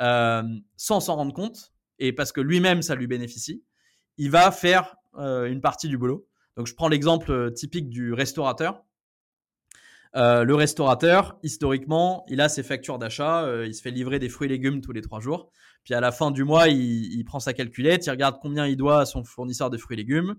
[0.00, 0.42] euh,
[0.76, 3.62] sans s'en rendre compte, et parce que lui-même ça lui bénéficie,
[4.16, 6.26] il va faire une partie du boulot.
[6.56, 8.82] Donc je prends l'exemple typique du restaurateur.
[10.16, 14.28] Euh, le restaurateur, historiquement, il a ses factures d'achat, euh, il se fait livrer des
[14.28, 15.50] fruits et légumes tous les trois jours.
[15.82, 19.00] Puis à la fin du mois, il, prend sa calculette, il regarde combien il doit
[19.00, 20.36] à son fournisseur de fruits et légumes.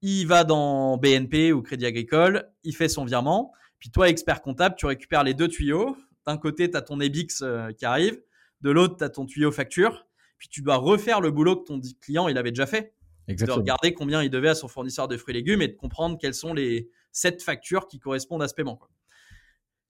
[0.00, 3.52] Il va dans BNP ou Crédit Agricole, il fait son virement.
[3.78, 5.96] Puis toi, expert comptable, tu récupères les deux tuyaux.
[6.26, 8.20] D'un côté, tu as ton EBIX euh, qui arrive,
[8.62, 10.06] de l'autre, tu as ton tuyau facture.
[10.38, 12.94] Puis tu dois refaire le boulot que ton client il avait déjà fait.
[13.28, 13.56] Exactement.
[13.56, 16.18] De regarder combien il devait à son fournisseur de fruits et légumes et de comprendre
[16.20, 18.78] quels sont les, cette facture qui correspondent à ce paiement.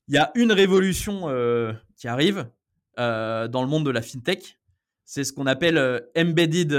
[0.06, 2.48] Il y a une révolution euh, qui arrive
[3.00, 4.60] euh, dans le monde de la fintech.
[5.04, 6.72] C'est ce qu'on appelle euh, embedded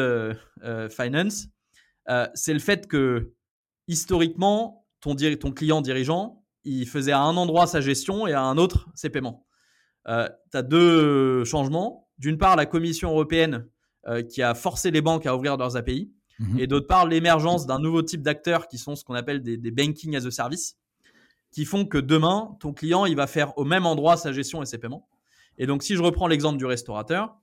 [0.90, 1.48] finance.
[2.34, 3.34] c'est le fait que
[3.90, 8.58] historiquement, ton, ton, client dirigeant, il faisait à un endroit sa gestion et à un
[8.58, 9.46] autre ses paiements.
[10.06, 10.12] tu
[10.58, 12.10] as deux changements.
[12.20, 13.68] D'une part, la Commission européenne
[14.30, 16.14] qui a forcé les banques à ouvrir leurs API.
[16.58, 20.16] Et d'autre part, l'émergence d'un nouveau type d'acteurs qui sont ce qu'on appelle des, banking
[20.16, 20.78] as a service,
[21.52, 24.66] qui font que demain, ton client, il va faire au même endroit sa gestion et
[24.66, 25.08] ses paiements.
[25.58, 27.36] Et donc, si je reprends l'exemple du restaurateur,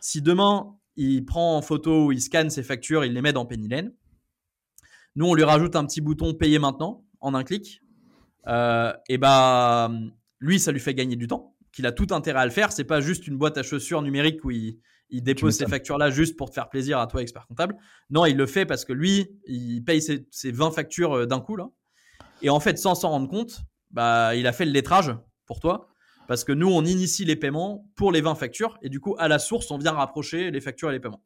[0.00, 3.92] si demain, il prend en photo, il scanne ses factures, il les met dans Pennylen,
[5.14, 7.82] nous, on lui rajoute un petit bouton payer maintenant en un clic.
[8.46, 9.90] Euh, et bah,
[10.40, 12.72] lui, ça lui fait gagner du temps, qu'il a tout intérêt à le faire.
[12.72, 14.78] C'est pas juste une boîte à chaussures numérique où il,
[15.12, 17.76] il dépose ces factures-là juste pour te faire plaisir à toi, expert comptable.
[18.10, 21.54] Non, il le fait parce que lui, il paye ses, 20 factures euh, d'un coup.
[21.54, 21.68] Là.
[22.40, 23.60] Et en fait, sans s'en rendre compte,
[23.90, 25.14] bah, il a fait le lettrage
[25.46, 25.88] pour toi.
[26.28, 28.78] Parce que nous, on initie les paiements pour les 20 factures.
[28.80, 31.22] Et du coup, à la source, on vient rapprocher les factures et les paiements.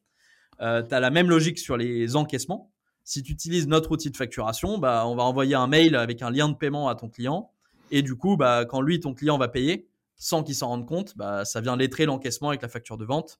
[0.60, 2.72] Euh, tu as la même logique sur les encaissements.
[3.04, 6.30] Si tu utilises notre outil de facturation, bah, on va envoyer un mail avec un
[6.30, 7.52] lien de paiement à ton client.
[7.92, 11.16] Et du coup, bah, quand lui, ton client va payer, sans qu'il s'en rende compte,
[11.16, 13.38] bah, ça vient lettrer l'encaissement avec la facture de vente.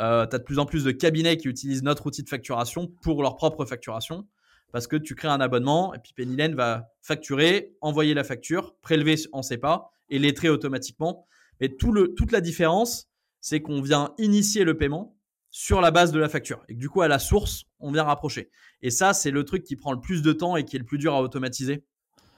[0.00, 2.86] Euh, tu as de plus en plus de cabinets qui utilisent notre outil de facturation
[3.02, 4.26] pour leur propre facturation.
[4.72, 9.14] parce que tu crées un abonnement et puis Pennylen va facturer, envoyer la facture, prélever
[9.32, 11.26] en SEPA et lettrer automatiquement.
[11.60, 13.08] Mais tout le, toute la différence,
[13.40, 15.16] c'est qu'on vient initier le paiement
[15.50, 16.62] sur la base de la facture.
[16.68, 18.50] Et du coup, à la source, on vient rapprocher.
[18.82, 20.84] Et ça, c'est le truc qui prend le plus de temps et qui est le
[20.84, 21.84] plus dur à automatiser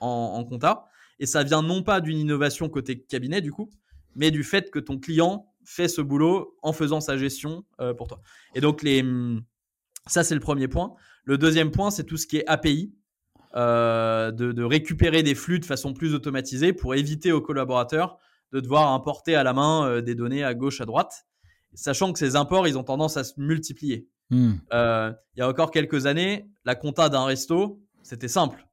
[0.01, 0.87] en, compta.
[1.19, 3.71] Et ça vient non pas d'une innovation côté cabinet, du coup,
[4.15, 8.09] mais du fait que ton client fait ce boulot en faisant sa gestion euh, pour
[8.09, 8.21] toi.
[8.55, 9.05] Et donc, les,
[10.07, 10.95] ça, c'est le premier point.
[11.25, 12.95] Le deuxième point, c'est tout ce qui est API,
[13.55, 18.19] euh, de, récupérer des flux de façon plus automatisée pour éviter aux collaborateurs
[18.53, 21.27] de devoir importer à la main euh, des données à gauche, à droite,
[21.75, 24.09] sachant que ces imports, ils ont tendance à se multiplier.
[24.31, 24.53] Hmm.
[24.73, 28.67] Euh, il y a encore quelques années, la compta d'un resto, c'était simple.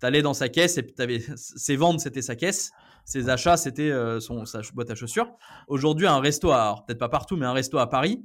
[0.00, 2.72] Tu allais dans sa caisse et avais, ses ventes, c'était sa caisse.
[3.04, 5.30] Ses achats, c'était son, sa boîte à chaussures.
[5.68, 8.24] Aujourd'hui, un resto, peut-être pas partout, mais un resto à Paris,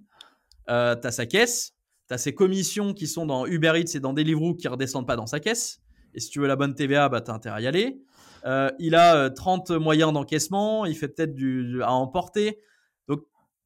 [0.67, 1.73] tu as sa caisse,
[2.07, 5.15] tu as ces commissions qui sont dans Uber Eats et dans Deliveroo qui redescendent pas
[5.15, 5.81] dans sa caisse.
[6.13, 8.01] Et si tu veux la bonne TVA, bah, tu as intérêt à y aller.
[8.45, 12.59] Euh, il a 30 euh, moyens d'encaissement, il fait peut-être du, à emporter.
[13.07, 13.21] Donc,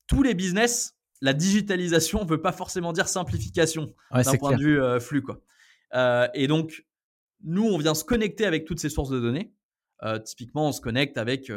[0.07, 4.81] tous les business, la digitalisation ne veut pas forcément dire simplification d'un point de vue
[4.81, 5.21] euh, flux.
[5.21, 5.41] Quoi.
[6.33, 6.85] et donc,
[7.43, 9.53] nous, on vient se connecter avec toutes ces sources de données.
[10.25, 11.51] Typiquement, on se connecte avec,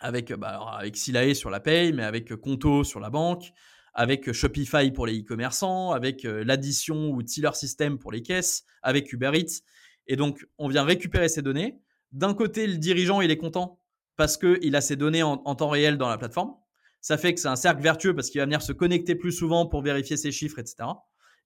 [0.00, 3.52] avec, bah, avec Silae sur la paye, mais avec Conto sur la banque,
[3.94, 9.12] avec Shopify pour les e-commerçants, avec euh, l'addition ou Tiller System pour les caisses, avec
[9.12, 9.62] Uber Eats.
[10.08, 11.78] Et donc, on vient récupérer ces données.
[12.12, 13.80] D'un côté, le dirigeant, il est content
[14.16, 16.54] parce qu'il a ces données en, temps réel dans la plateforme.
[17.00, 19.66] Ça fait que c'est un cercle vertueux parce qu'il va venir se connecter plus souvent
[19.66, 20.88] pour vérifier ses chiffres, etc.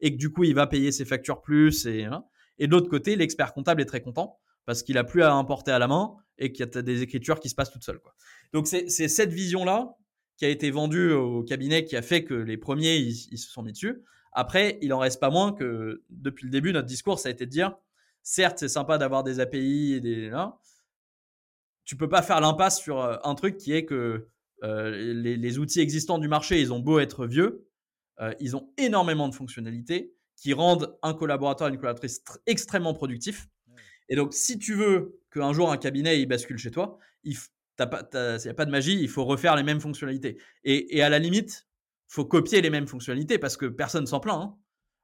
[0.00, 1.86] Et que du coup, il va payer ses factures plus.
[1.86, 2.24] Et, hein.
[2.58, 5.70] et de l'autre côté, l'expert comptable est très content parce qu'il a plus à importer
[5.70, 8.02] à la main et qu'il y a des écritures qui se passent toutes seules.
[8.52, 9.96] Donc, c'est cette vision-là
[10.36, 13.62] qui a été vendu au cabinet qui a fait que les premiers, ils, se sont
[13.62, 14.02] mis dessus.
[14.32, 17.46] Après, il en reste pas moins que depuis le début, notre discours, ça a été
[17.46, 17.78] de dire,
[18.22, 20.28] certes, c'est sympa d'avoir des API et des...
[20.28, 20.58] Là,
[21.86, 24.28] tu peux pas faire l'impasse sur euh, un truc qui est que
[24.64, 27.66] euh, les, outils existants du marché, ils ont beau être vieux,
[28.20, 33.48] euh, ils ont énormément de fonctionnalités qui rendent un collaborateur, une collaboratrice extrêmement productif.
[34.08, 37.82] Et donc, si tu veux qu'un jour un cabinet il bascule chez toi, il, n'y
[37.82, 40.38] a pas de magie, il faut refaire les mêmes fonctionnalités.
[40.64, 41.66] Et, à la limite,
[42.08, 44.40] faut copier les mêmes fonctionnalités parce que personne s'en plaint.
[44.40, 44.56] Hein.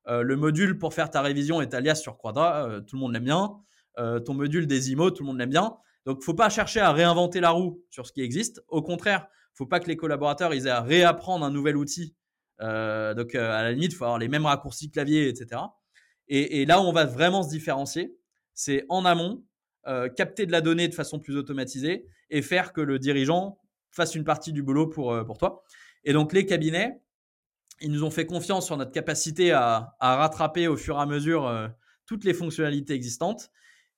[0.06, 3.00] Euh, le module pour faire ta révision et ta liasse sur Quadra, euh, tout le
[3.00, 3.52] monde l'aime bien.
[3.98, 5.76] Euh, ton module des IMO, tout le monde l'aime bien.
[6.04, 8.62] Donc, faut pas chercher à réinventer la roue sur ce qui existe.
[8.68, 12.14] Au contraire, faut pas que les collaborateurs aient à réapprendre un nouvel outil.
[12.60, 15.60] donc, à la limite, faut avoir les mêmes raccourcis clavier, etc.
[16.28, 18.16] Et, et là on va vraiment se différencier,
[18.54, 19.44] c'est en amont,
[19.86, 23.58] euh, capter de la donnée de façon plus automatisée et faire que le dirigeant
[23.90, 25.62] fasse une partie du boulot pour, euh, pour toi.
[26.04, 27.00] Et donc les cabinets,
[27.80, 31.06] ils nous ont fait confiance sur notre capacité à, à rattraper au fur et à
[31.06, 31.68] mesure euh,
[32.06, 33.50] toutes les fonctionnalités existantes.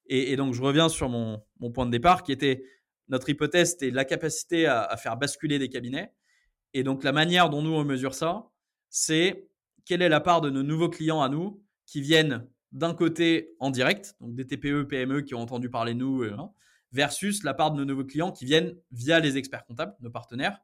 [0.08, 2.62] Et, donc je reviens sur mon, mon, point de départ qui était
[3.08, 6.12] notre hypothèse, c'était la capacité à, à faire basculer des cabinets.
[6.74, 8.48] Et donc la manière dont nous on mesure ça,
[8.88, 9.48] c'est
[9.84, 13.70] quelle est la part de nos nouveaux clients à nous qui viennent d'un côté en
[13.70, 16.50] direct, donc des TPE, PME qui ont entendu parler de nous, hein,
[16.92, 20.60] versus la part de nos nouveaux clients qui viennent via les experts comptables, nos partenaires,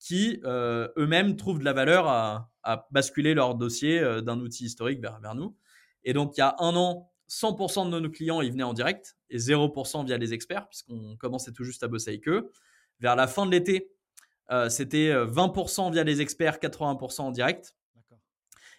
[0.00, 2.48] qui euh, eux-mêmes trouvent de la valeur à,
[2.90, 5.56] basculer leur dossier euh, d'un outil historique vers, vers nous.
[6.02, 9.16] Et donc, il y a un an, 100% de nos clients, ils venaient en direct
[9.30, 12.50] et 0% via les experts, puisqu'on commençait tout juste à bosser avec eux.
[12.98, 13.92] Vers la fin de l'été,
[14.50, 17.76] euh, c'était 20% via les experts, 80% en direct.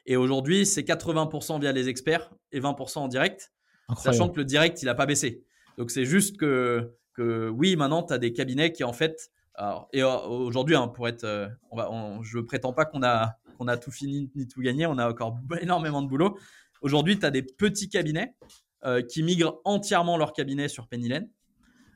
[0.05, 3.53] Et aujourd'hui, c'est 80% via les experts et 20% en direct,
[3.97, 5.43] sachant que le direct, il n'a pas baissé.
[5.77, 9.31] Donc c'est juste que, que oui, maintenant, tu as des cabinets qui, en fait,
[9.91, 11.89] et euh, aujourd'hui, hein, pour être, euh, on va,
[12.23, 15.09] je ne prétends pas qu'on a, qu'on a tout fini ni tout gagné, on a
[15.09, 16.37] encore énormément de boulot.
[16.81, 18.35] Aujourd'hui, tu as des petits cabinets
[18.83, 21.29] euh, qui migrent entièrement leur cabinet sur Pennylen.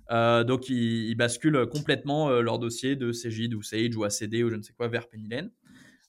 [0.09, 4.61] donc, ils, basculent complètement leur dossier de CGID ou Sage ou ACD ou je ne
[4.61, 5.51] sais quoi vers Pennylen.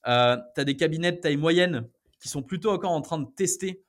[0.08, 1.88] Euh, tu as des cabinets de taille moyenne
[2.20, 3.84] qui sont plutôt encore en train de tester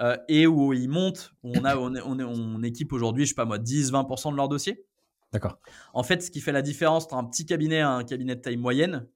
[0.00, 3.46] euh, et où ils montent, où on, a, on, on, équipe aujourd'hui, je sais pas
[3.46, 4.84] moi, 10-20% de leur dossier.
[5.32, 5.58] D'accord.
[5.94, 8.40] En fait, ce qui fait la différence entre un petit cabinet et un cabinet de
[8.40, 9.08] taille moyenne,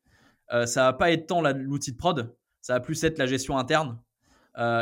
[0.53, 3.59] euh, ça va pas être tant l'outil de prod, ça va plus être la gestion
[3.59, 3.99] interne.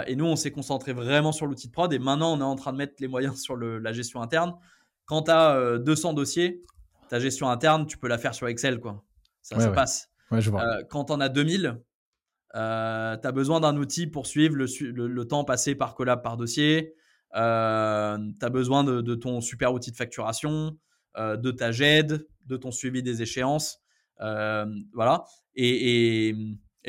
[0.06, 2.56] et nous, on s'est concentré vraiment sur l'outil de prod et maintenant, on est en
[2.56, 4.54] train de mettre les moyens sur le, la gestion interne.
[5.06, 6.62] Quand tu as 200 dossiers,
[7.09, 8.80] ta gestion interne, tu peux la faire sur Excel.
[8.80, 9.04] quoi.
[9.42, 10.11] Ça, se passe.
[10.32, 11.80] Euh, quand on a 2000,
[12.54, 16.94] euh, tu as besoin d'un outil pour suivre le, temps passé par collab par dossier.
[17.34, 20.78] Euh, tu as besoin de, ton super outil de facturation,
[21.16, 23.80] de ta GED, de ton suivi des échéances.
[24.18, 25.24] voilà.
[25.54, 26.34] Et,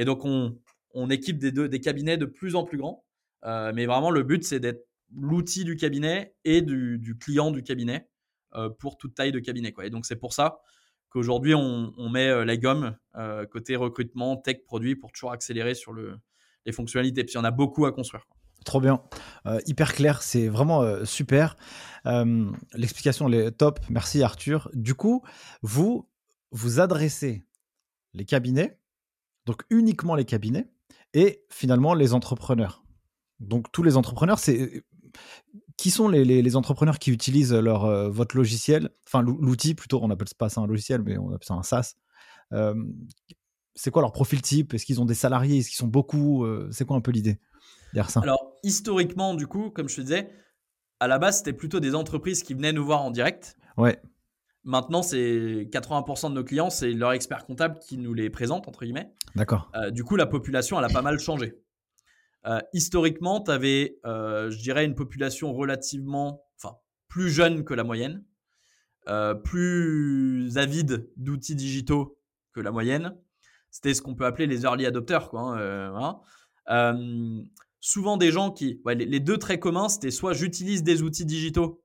[0.06, 3.04] donc, on, équipe des, cabinets de plus en plus grands
[3.44, 4.86] mais vraiment, le but, c'est d'être
[5.16, 8.10] l'outil du cabinet et du, client du cabinet
[8.80, 9.74] pour toute taille de cabinet.
[9.84, 10.60] Et donc, c'est pour ça
[11.10, 12.98] qu'aujourd'hui, on, met la gomme
[13.52, 16.18] côté recrutement, tech, produit pour toujours accélérer sur le,
[16.66, 17.24] les fonctionnalités.
[17.24, 18.26] Puis, on a beaucoup à construire.
[18.66, 19.02] Trop bien,
[19.66, 21.56] hyper clair, c'est vraiment super.
[22.74, 24.70] L'explication est top, merci Arthur.
[24.74, 25.24] Du coup,
[25.62, 26.08] vous
[26.52, 27.46] vous adressez
[28.14, 28.80] les cabinets,
[29.46, 30.70] donc uniquement les cabinets,
[31.14, 32.84] et finalement les entrepreneurs.
[33.40, 34.84] Donc tous les entrepreneurs, c'est
[35.80, 40.28] qui sont les, entrepreneurs qui utilisent leur, euh, votre logiciel, enfin l'outil plutôt, on appelle
[40.38, 41.96] pas ça un logiciel, mais on appelle ça un SaaS.
[43.76, 44.74] c'est quoi leur profil type?
[44.74, 45.60] Est-ce qu'ils ont des salariés?
[45.60, 46.44] Est-ce qu'ils sont beaucoup?
[46.44, 47.40] Euh, C'est quoi un peu l'idée
[47.94, 48.20] derrière ça?
[48.20, 50.30] Alors historiquement, du coup, comme je te disais,
[51.00, 53.56] à la base c'était plutôt des entreprises qui venaient nous voir en direct.
[53.78, 54.02] Ouais.
[54.66, 58.84] Maintenant, c'est 80% de nos clients, c'est leur expert comptable qui nous les présente, entre
[58.84, 59.14] guillemets.
[59.34, 59.72] D'accord.
[59.76, 61.54] Euh, du coup, la population, elle a pas mal changé.
[62.46, 66.76] Euh, historiquement, tu avais, euh, je dirais, une population relativement, enfin,
[67.08, 68.24] plus jeune que la moyenne,
[69.44, 72.20] plus avide d'outils digitaux
[72.54, 73.18] que la moyenne.
[73.72, 75.58] C'était ce qu'on peut appeler les early adopters, quoi.
[75.58, 76.22] Hein,
[77.80, 81.84] souvent des gens qui, les, deux traits communs, c'était soit j'utilise des outils digitaux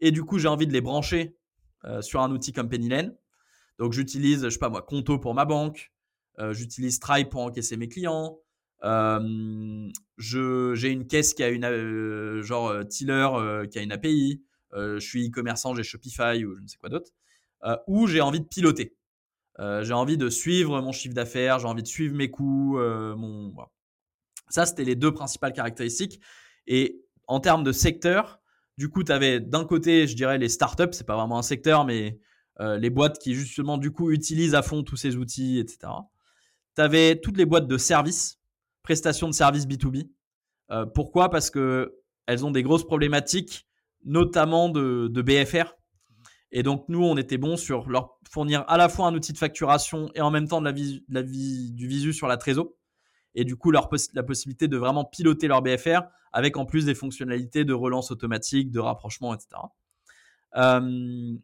[0.00, 1.36] et du coup j'ai envie de les brancher
[1.84, 3.16] euh, sur un outil comme Pennylane.
[3.78, 5.92] Donc j'utilise, je sais pas moi, Conto pour ma banque,
[6.38, 8.38] euh, j'utilise Stripe pour encaisser mes clients.
[8.84, 13.28] Euh, j'ai une caisse qui a une genre Tiller
[13.70, 14.42] qui a une API.
[14.72, 17.10] je suis e-commerçant, j'ai Shopify ou je ne sais quoi d'autre.
[17.86, 18.96] ou j'ai envie de piloter.
[19.58, 22.78] j'ai envie de suivre mon chiffre d'affaires, j'ai envie de suivre mes coûts.
[22.78, 23.54] mon,
[24.48, 26.20] Ça, c'était les deux principales caractéristiques.
[26.66, 28.40] Et en termes de secteur,
[28.78, 31.84] du coup, tu avais d'un côté, je dirais, les startups, c'est pas vraiment un secteur,
[31.84, 32.18] mais
[32.60, 35.92] les boîtes qui justement, du coup, utilisent à fond tous ces outils, etc.
[36.74, 38.38] Tu avais toutes les boîtes de services,
[38.86, 40.08] prestations de services B2B.
[40.70, 41.28] Euh, pourquoi?
[41.28, 43.66] Parce que elles ont des grosses problématiques,
[44.04, 45.74] notamment de, BFR.
[46.52, 49.38] Et donc, nous, on était bon sur leur fournir à la fois un outil de
[49.38, 52.72] facturation et en même temps de la, vie, du visu sur la trésor
[53.34, 56.00] et du coup leur la possibilité de vraiment piloter leur BFR
[56.32, 59.48] avec en plus des fonctionnalités de relance automatique, de rapprochement, etc.
[60.56, 61.36] Euh,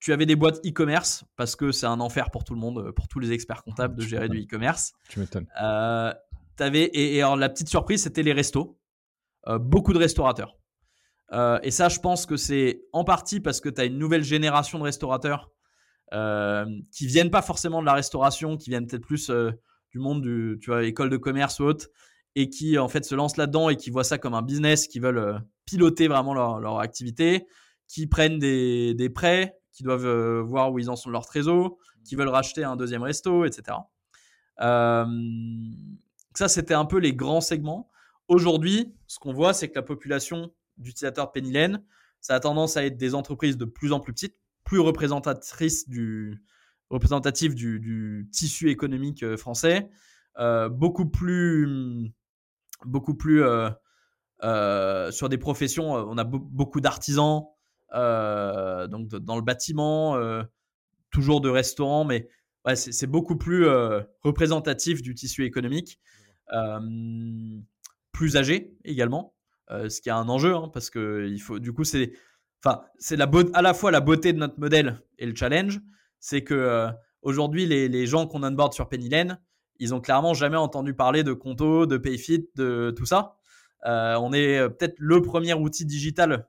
[0.00, 3.06] tu avais des boîtes e-commerce parce que c'est un enfer pour tout le monde, pour
[3.08, 4.92] tous les experts comptables de gérer du e-commerce.
[5.08, 5.46] Tu m'étonnes.
[5.62, 6.12] Euh,
[6.60, 8.78] et, alors la petite surprise, c'était les restos.
[9.46, 10.56] Euh, beaucoup de restaurateurs.
[11.32, 14.24] Euh, et ça, je pense que c'est en partie parce que tu as une nouvelle
[14.24, 15.50] génération de restaurateurs
[16.90, 19.30] qui viennent pas forcément de la restauration, qui viennent peut-être plus
[19.92, 21.86] du monde du, tu vois, école de commerce ou autre,
[22.36, 25.00] et qui en fait se lancent là-dedans et qui voient ça comme un business, qui
[25.00, 27.46] veulent euh, piloter vraiment leur, leur, activité,
[27.88, 31.26] qui prennent des, des prêts, qui doivent euh, voir où ils en sont de leur
[31.26, 33.78] trésor, qui veulent racheter un deuxième resto, etc.
[34.60, 35.06] Euh,
[36.34, 37.88] ça, c'était un peu les grands segments.
[38.28, 41.82] Aujourd'hui, ce qu'on voit, c'est que la population d'utilisateurs Pennylane,
[42.20, 45.84] ça a tendance à être des entreprises de plus en plus petites, plus représentatif
[47.54, 49.90] du, tissu économique euh, français,
[50.38, 52.12] euh, beaucoup plus,
[52.84, 55.92] beaucoup plus euh, sur des professions.
[55.92, 57.46] On a beaucoup d'artisans,
[57.92, 60.16] donc dans le bâtiment,
[61.10, 62.28] toujours de restaurants, mais
[62.74, 63.66] c'est beaucoup plus
[64.22, 65.98] représentatif du tissu économique,
[68.12, 69.34] plus âgé également,
[69.70, 72.12] ce qui est un enjeu hein, parce que il faut, du coup, c'est,
[72.64, 75.80] enfin, c'est à la fois la beauté de notre modèle et le challenge
[76.20, 76.88] c'est que euh,
[77.22, 79.40] aujourd'hui, les, gens qu'on onboard sur Pennylane,
[79.78, 83.38] ils ont clairement jamais entendu parler de Conto, de Payfit, de tout ça.
[83.86, 86.46] Euh, on est euh, peut-être le premier outil digital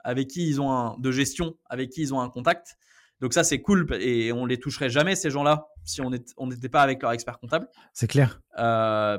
[0.00, 2.76] avec qui ils ont un, de gestion, avec qui ils ont un contact.
[3.20, 6.82] Donc ça, c'est cool et on les toucherait jamais ces gens-là si on n'était pas
[6.82, 7.68] avec leur expert comptable.
[7.92, 8.40] C'est clair.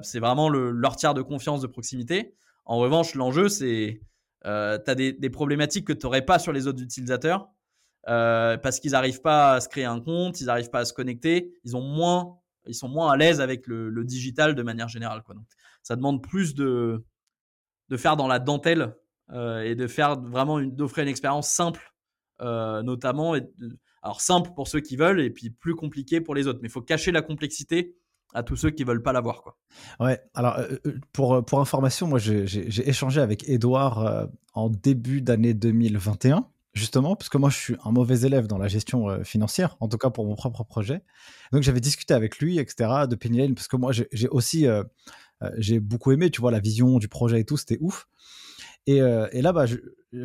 [0.03, 2.35] c'est vraiment leur tiers de confiance de proximité.
[2.65, 4.01] En revanche, l'enjeu, c'est
[4.45, 7.49] euh, tu as des, des, problématiques que tu n'aurais pas sur les autres utilisateurs.
[8.07, 10.93] Euh, parce qu'ils n'arrivent pas à se créer un compte, ils n'arrivent pas à se
[10.93, 12.37] connecter, ils ont moins,
[12.67, 15.23] ils sont moins à l'aise avec le, digital de manière générale.
[15.23, 15.33] Quoi.
[15.33, 15.45] Donc,
[15.81, 17.03] ça demande plus de,
[17.89, 18.95] de faire dans la dentelle
[19.31, 21.93] euh, et de faire vraiment d'offrir une expérience simple,
[22.41, 23.35] euh, notamment.
[23.35, 23.41] Et
[24.06, 26.60] alors simple pour ceux qui veulent et puis plus compliqué pour les autres.
[26.62, 27.97] Mais il faut cacher la complexité
[28.34, 29.58] à tous ceux qui veulent pas l'avoir quoi.
[29.99, 30.58] Ouais, alors
[31.12, 37.38] pour, pour information, moi j'ai échangé avec Edouard en début d'année 2021 justement, parce que
[37.38, 40.26] moi, je suis un mauvais élève dans la gestion euh, financière, en tout cas pour
[40.26, 41.01] mon propre projet.
[41.51, 44.84] Donc, j'avais discuté avec lui, etc., de Penny Lane, parce que moi, j'ai aussi, euh,
[45.41, 48.08] euh, j'ai beaucoup aimé, tu vois, la vision du projet et tout, c'était ouf.
[48.88, 49.65] Et, et là, bah,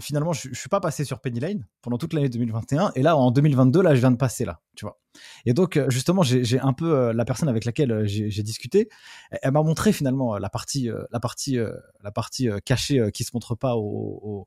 [0.01, 2.93] finalement, je, je suis pas passé sur Penny Lane pendant toute l'année 2021.
[2.95, 4.99] Et là, en 2022, là, je viens de passer là, tu vois.
[5.47, 8.89] Et donc, justement, j'ai un peu la personne avec laquelle j'ai discuté.
[9.31, 11.59] Elle, m'a montré finalement la partie, la partie,
[12.03, 14.47] la partie cachée qui se montre pas au,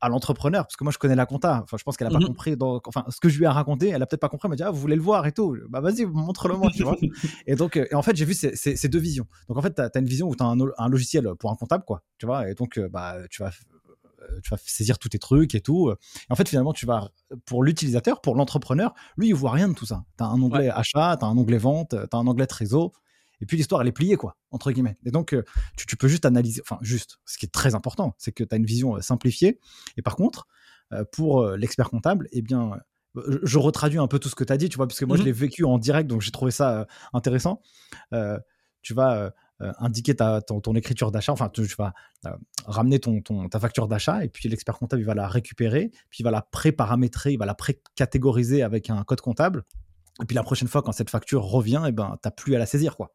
[0.00, 1.60] à l'entrepreneur, parce que moi je connais la compta.
[1.62, 2.56] Enfin, je pense qu'elle a pas mmh compris.
[2.60, 4.46] Enfin, ce que je lui ai raconté, elle a peut-être pas compris.
[4.46, 5.56] Elle m'a dit ah vous voulez le voir et tout.
[5.68, 6.96] Bah vas-y, montre-le-moi, tu vois.
[7.46, 9.26] et donc, et en fait, j'ai vu ces, ces, deux visions.
[9.48, 11.84] Donc en fait, tu as, une vision où tu as un, logiciel pour un comptable,
[11.84, 12.02] quoi.
[12.18, 12.50] Tu vois.
[12.50, 13.50] Et donc, bah tu vas
[14.42, 15.90] tu vas saisir tous tes trucs et tout.
[15.90, 17.10] Et en fait, finalement, tu vas,
[17.44, 20.04] pour l'utilisateur, pour l'entrepreneur, lui, il voit rien de tout ça.
[20.16, 22.92] Tu as un onglet achat, tu as un onglet vente, tu as un onglet trésor.
[23.42, 24.96] Et puis l'histoire, elle est pliée, quoi, entre guillemets.
[25.04, 25.42] Et donc, euh,
[25.76, 28.56] tu, peux juste analyser, enfin, juste, ce qui est très important, c'est que tu as
[28.56, 29.58] une vision euh, simplifiée.
[29.96, 30.46] Et par contre,
[30.92, 32.78] euh, pour l'expert comptable, eh bien,
[33.42, 35.16] je retraduis un peu tout ce que tu as dit, tu vois, parce que moi,
[35.16, 37.60] je mmh l'ai vécu en direct, donc j'ai trouvé ça intéressant.
[38.80, 41.92] tu vas indiquer ta, ton, écriture d'achat, enfin, tu, vas
[42.64, 46.20] ramener ton, ton, ta facture d'achat, et puis l'expert comptable, il va la récupérer, puis
[46.20, 49.64] il va la pré-paramétrer, il va la pré-catégoriser avec un code comptable.
[50.22, 52.58] Et puis la prochaine fois, quand cette facture revient, eh ben, tu n'as plus à
[52.58, 53.12] la saisir, quoi.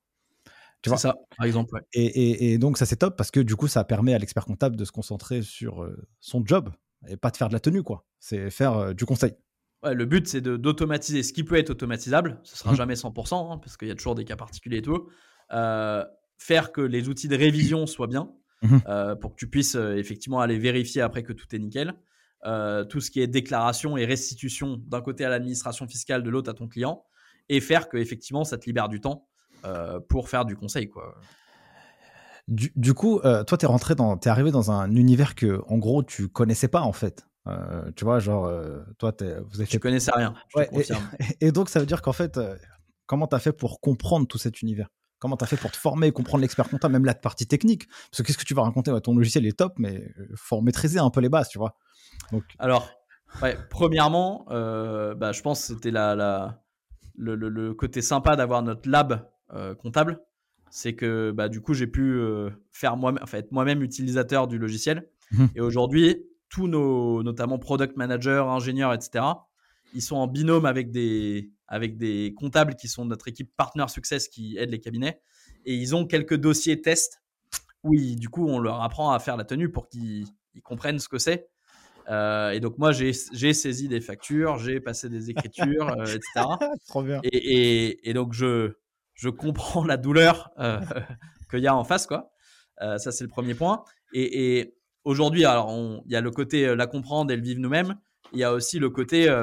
[0.82, 0.97] Tu vois?
[0.97, 1.82] Ça, par exemple.
[1.93, 4.86] Et, donc, ça, c'est top parce que du coup, ça permet à l'expert comptable de
[4.86, 6.69] se concentrer sur euh, son job
[7.07, 8.05] et pas de faire de la tenue, quoi.
[8.19, 9.34] C'est faire euh, du conseil.
[9.84, 12.39] Ouais, le but, c'est d'automatiser ce qui peut être automatisable.
[12.43, 12.75] Ce sera mmh.
[12.75, 15.09] jamais 100%, hein, parce qu'il y a toujours des cas particuliers et tout.
[15.53, 16.03] Euh,
[16.38, 18.32] faire que les outils de révision soient bien,
[18.63, 18.78] mmh
[19.21, 21.93] pour que tu puisses effectivement aller vérifier après que tout est nickel.
[22.89, 26.53] tout ce qui est déclaration et restitution d'un côté à l'administration fiscale, de l'autre à
[26.55, 27.03] ton client,
[27.49, 29.28] et faire que effectivement ça te libère du temps
[29.66, 31.16] euh, pour faire du conseil, quoi.
[32.47, 36.01] Du, coup, euh, toi, t'es rentré dans, t'es arrivé dans un univers que, en gros,
[36.01, 37.28] tu connaissais pas en fait.
[37.45, 38.49] Euh, tu vois, genre,
[38.97, 39.14] toi,
[39.49, 39.80] vous avez.
[39.80, 40.34] connaissais rien.
[41.41, 42.39] et, donc, ça veut dire qu'en fait,
[43.05, 44.88] comment t'as fait pour comprendre tout cet univers?
[45.20, 47.88] Comment t'as fait pour te former, comprendre l'expert comptable, même la partie technique?
[48.12, 48.97] Parce que qu'est-ce que tu vas raconter?
[49.01, 51.76] Ton logiciel est top, mais faut maîtriser un peu les bases, tu vois.
[52.32, 52.43] Donc...
[52.60, 52.89] Alors,
[53.70, 56.62] premièrement, bah, je pense que c'était la, la
[57.18, 59.30] le, le, côté sympa d'avoir notre lab
[59.80, 60.20] comptable,
[60.70, 64.58] c'est que bah, du coup, j'ai pu euh, faire moi, en fait, moi-même utilisateur du
[64.58, 65.10] logiciel.
[65.32, 65.50] Mhm.
[65.56, 69.26] Et aujourd'hui, tous nos, notamment product managers, ingénieurs, etc.,
[69.93, 74.28] ils sont en binôme avec des, avec des comptables qui sont notre équipe Partner Success
[74.28, 75.22] qui aide les cabinets.
[75.66, 77.22] Et ils ont quelques dossiers tests
[77.84, 80.28] où du coup, on leur apprend à faire la tenue pour qu'ils
[80.64, 81.50] comprennent ce que c'est.
[82.10, 86.45] Euh, et donc moi, j'ai saisi des factures, j'ai passé des écritures, etc.
[86.88, 87.22] Trop bien.
[87.24, 88.74] Et, et, et, donc je,
[89.18, 90.80] je comprends la douleur euh,
[91.51, 92.32] qu'il y a en face, quoi.
[92.82, 93.84] Euh, ça, c'est le premier point.
[94.13, 95.72] Et, aujourd'hui, alors,
[96.05, 97.97] il y a le côté euh, la comprendre et le vivre nous-mêmes.
[98.34, 99.34] Il y a aussi le côté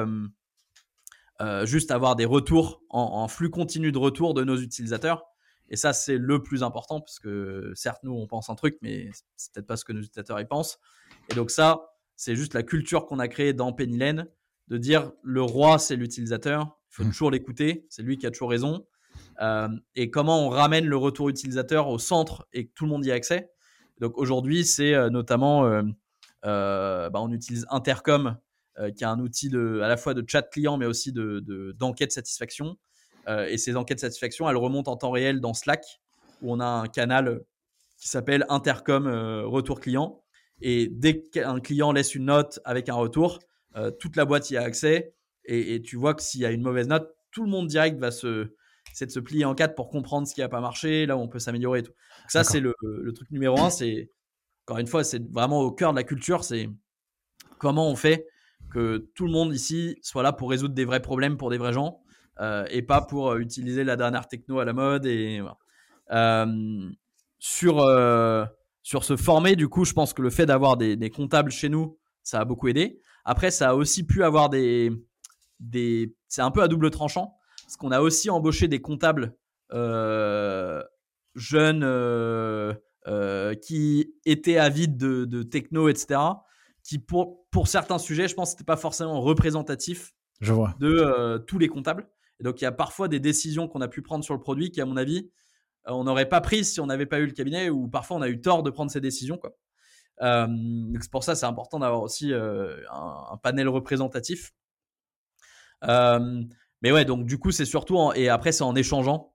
[1.63, 5.25] juste avoir des retours en, flux continu de retour de nos utilisateurs.
[5.69, 9.09] Et ça, c'est le plus important parce que certes, nous, on pense un truc, mais
[9.35, 10.77] c'est peut-être pas ce que nos utilisateurs y pensent.
[11.31, 14.27] Et donc ça, c'est juste la culture qu'on a créée dans Pennylane
[14.67, 16.77] de dire le roi, c'est l'utilisateur.
[16.91, 17.09] Il faut mmh.
[17.09, 17.87] toujours l'écouter.
[17.89, 18.85] C'est lui qui a toujours raison.
[19.41, 23.05] Euh, et comment on ramène le retour utilisateur au centre et que tout le monde
[23.05, 23.49] y ait accès.
[23.99, 28.37] Donc aujourd'hui, c'est euh, notamment, euh, bah, on utilise Intercom,
[28.97, 32.11] qui est un outil de, à la fois de chat client, mais aussi de, d'enquête
[32.11, 32.77] satisfaction.
[33.47, 36.01] et ces enquêtes satisfaction, elles remontent en temps réel dans Slack,
[36.41, 37.39] où on a un canal
[37.97, 39.07] qui s'appelle Intercom
[39.45, 40.21] retour client.
[40.59, 43.39] Et dès qu'un client laisse une note avec un retour,
[43.97, 45.15] toute la boîte y a accès.
[45.45, 48.11] Et tu vois que s'il y a une mauvaise note, tout le monde direct va
[48.11, 48.49] se,
[48.95, 51.19] c'est de se plier en quatre pour comprendre ce qui n'a pas marché, là où
[51.19, 51.91] on peut s'améliorer et tout.
[52.29, 52.73] ça, c'est le,
[53.13, 53.69] truc numéro un.
[53.69, 54.09] C'est,
[54.65, 56.45] encore une fois, c'est vraiment au cœur de la culture.
[56.45, 56.69] C'est
[57.57, 58.25] comment on fait
[58.71, 61.73] que tout le monde ici soit là pour résoudre des vrais problèmes pour des vrais
[61.73, 62.01] gens
[62.39, 65.05] euh, et pas pour euh, utiliser la dernière techno à la mode.
[65.05, 65.43] Et
[66.11, 66.89] euh,
[67.37, 67.85] sur,
[68.81, 71.67] sur se former, du coup, je pense que le fait d'avoir des, des, comptables chez
[71.67, 73.01] nous, ça a beaucoup aidé.
[73.25, 74.89] Après, ça a aussi pu avoir des.
[75.59, 77.35] des c'est un peu à double tranchant
[77.65, 79.35] parce qu'on a aussi embauché des comptables
[79.73, 80.83] euh,
[81.33, 82.73] jeunes euh,
[83.07, 86.21] euh, qui étaient avides de, techno, etc.
[86.83, 90.75] Qui, pour, pour certains sujets, je pense n'était pas forcément représentatif je vois.
[90.79, 92.07] de tous les comptables.
[92.39, 94.69] Et donc, il y a parfois des décisions qu'on a pu prendre sur le produit
[94.69, 95.31] qui, à mon avis,
[95.87, 98.29] on n'aurait pas prises si on n'avait pas eu le cabinet ou parfois on a
[98.29, 99.37] eu tort de prendre ces décisions.
[99.37, 99.55] Quoi.
[100.19, 104.51] c'est pour ça c'est important d'avoir aussi un, panel représentatif.
[106.85, 109.33] Mais ouais, donc du coup, c'est surtout, et après, c'est en échangeant.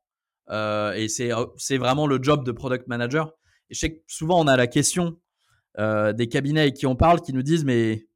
[0.51, 3.33] Euh, et c'est, euh, c'est vraiment le job de product manager.
[3.69, 5.19] Et je sais que souvent, on a la question
[5.77, 8.07] euh, des cabinets avec qui on parle qui nous disent, mais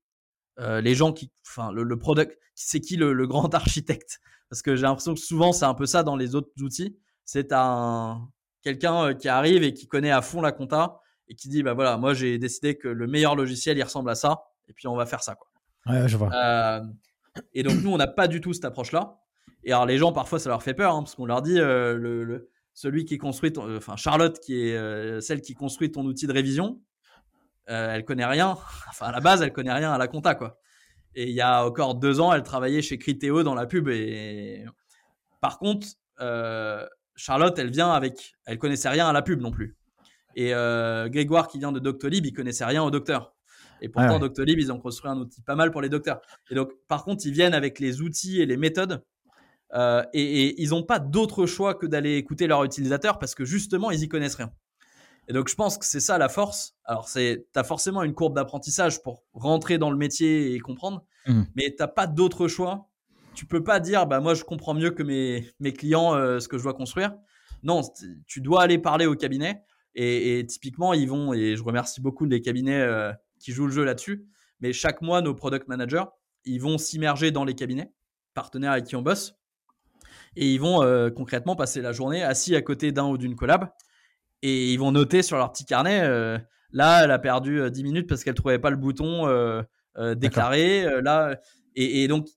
[0.59, 4.20] les gens qui, enfin, le, product, c'est qui le, grand architecte?
[4.51, 6.97] Parce que j'ai l'impression que souvent, c'est un peu ça dans les autres outils.
[7.24, 8.28] C'est un
[8.62, 11.97] quelqu'un qui arrive et qui connaît à fond la compta et qui dit bah voilà,
[11.97, 15.07] moi j'ai décidé que le meilleur logiciel il ressemble à ça, et puis on va
[15.07, 15.49] faire ça quoi.
[15.87, 16.30] Ouais, je vois.
[17.53, 19.24] Et donc nous on n'a pas du tout cette approche là.
[19.65, 21.97] Et alors les gens parfois ça leur fait peur hein, parce qu'on leur dit euh,
[21.97, 26.33] le, celui qui construit, ton, enfin Charlotte qui est celle qui construit ton outil de
[26.33, 26.81] révision,
[27.67, 28.59] elle connaît rien.
[28.89, 30.59] Enfin à la base elle connaît rien à la compta quoi.
[31.15, 34.65] Et il y a encore deux ans elle travaillait chez Criteo dans la pub et
[35.41, 35.87] par contre
[37.17, 39.77] Charlotte elle vient avec, elle connaissait rien à la pub non plus.
[40.37, 43.35] Et euh, Grégoire, qui vient de Doctolib, il connaissait rien au docteur.
[43.81, 46.21] Et pourtant, Doctolib, ils ont construit un outil pas mal pour les docteurs.
[46.51, 49.05] Et donc, par contre, ils viennent avec les outils et les méthodes.
[49.75, 53.91] Euh, et, ils n'ont pas d'autre choix que d'aller écouter leurs utilisateurs parce que justement,
[53.91, 54.53] ils y connaissent rien.
[55.29, 56.77] Et donc, je pense que c'est ça la force.
[56.85, 61.43] Alors, c'est, as forcément une courbe d'apprentissage pour rentrer dans le métier et comprendre, mmh.
[61.57, 62.91] mais t'as pas d'autre choix.
[63.35, 66.47] Tu peux pas dire, bah moi, je comprends mieux que mes, mes clients euh, ce
[66.47, 67.14] que je dois construire.
[67.62, 67.81] Non,
[68.27, 69.62] tu dois aller parler au cabinet.
[69.95, 73.85] Et, typiquement, ils vont, et je remercie beaucoup les cabinets euh, qui jouent le jeu
[73.85, 74.27] là-dessus,
[74.61, 76.05] mais chaque mois, nos product managers,
[76.45, 77.93] ils vont s'immerger dans les cabinets,
[78.35, 79.37] partenaires avec qui on bosse,
[80.37, 83.70] et ils vont euh, concrètement passer la journée assis à côté d'un ou d'une collab,
[84.43, 86.39] et ils vont noter sur leur petit carnet, euh,
[86.70, 89.26] là, elle a perdu 10 minutes parce qu'elle trouvait pas le bouton
[90.16, 91.39] déclaré, là,
[91.76, 92.28] et, et donc,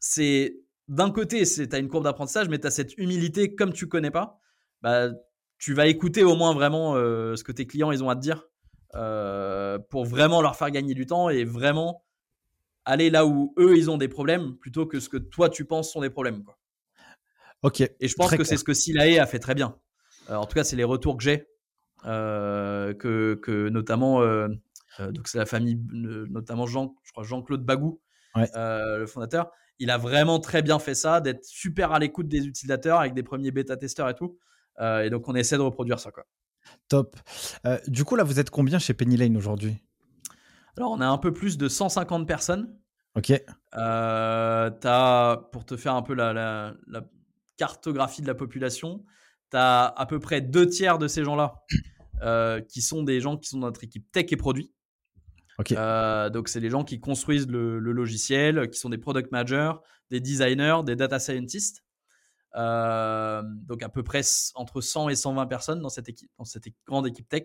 [0.00, 0.56] c'est
[0.88, 4.10] d'un côté, tu as une courbe d'apprentissage, mais tu as cette humilité comme tu connais
[4.10, 4.40] pas.
[4.80, 5.10] Bah,
[5.58, 8.20] tu vas écouter au moins vraiment euh, ce que tes clients ils ont à te
[8.20, 8.44] dire
[8.94, 12.04] euh, pour vraiment leur faire gagner du temps et vraiment
[12.84, 15.92] aller là où eux ils ont des problèmes plutôt que ce que toi tu penses
[15.92, 16.44] sont des problèmes.
[16.44, 16.58] Quoi.
[17.62, 17.80] Ok.
[17.80, 19.76] Et je pense que c'est ce que Silae a fait très bien.
[20.30, 21.46] Euh, en tout cas, c'est les retours que j'ai,
[22.04, 24.20] que, que, notamment,
[25.00, 28.00] donc c'est la famille, notamment Jean, je crois Jean-Claude Bagou,
[28.34, 29.50] le fondateur.
[29.80, 33.22] Il a vraiment très bien fait ça, d'être super à l'écoute des utilisateurs avec des
[33.22, 34.38] premiers bêta-testeurs et tout.
[34.80, 36.10] Euh, et donc, on essaie de reproduire ça.
[36.10, 36.24] Quoi.
[36.88, 37.16] Top.
[37.64, 39.76] Euh, du coup, là, vous êtes combien chez Penny Lane aujourd'hui?
[40.76, 42.76] Alors, on a un peu plus de 150 personnes.
[43.14, 43.30] Ok.
[43.76, 46.74] Euh, as, pour te faire un peu la, la,
[47.58, 49.04] cartographie de la population,
[49.50, 51.54] tu as à peu près deux tiers de ces gens-là
[52.68, 54.72] qui sont des gens qui sont dans notre équipe tech et produits.
[55.58, 55.74] Ok.
[56.32, 59.72] donc, c'est les gens qui construisent le, le, logiciel, qui sont des product managers,
[60.10, 61.84] des designers, des data scientists.
[62.56, 64.22] Euh, donc à peu près
[64.54, 67.44] entre 100 et 120 personnes dans cette, équipe, dans cette grande équipe tech.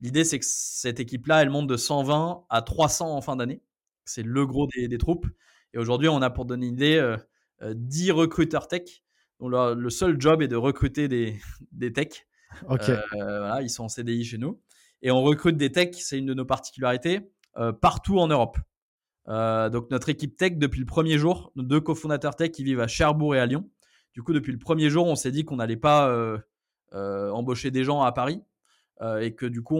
[0.00, 3.62] L'idée, c'est que cette équipe-là, elle monte de 120 à 300 en fin d'année.
[4.04, 5.26] C'est le gros des, troupes.
[5.74, 7.16] Et aujourd'hui, on a pour donner une idée
[7.62, 9.02] 10 euh, euh, recruteurs tech.
[9.40, 11.38] Le, seul job est de recruter des,
[11.72, 12.26] des techs.
[12.68, 12.90] Ok.
[13.12, 14.60] voilà, ils sont en CDI chez nous.
[15.02, 17.30] Et on recrute des techs, c'est une de nos particularités,
[17.80, 18.58] partout en Europe.
[19.26, 22.88] donc notre équipe tech, depuis le premier jour, nos deux cofondateurs tech qui vivent à
[22.88, 23.70] Cherbourg et à Lyon.
[24.18, 26.38] Du coup, depuis le premier jour, on s'est dit qu'on n'allait pas euh,
[26.92, 28.42] euh, embaucher des gens à Paris
[29.00, 29.78] euh, et que du coup,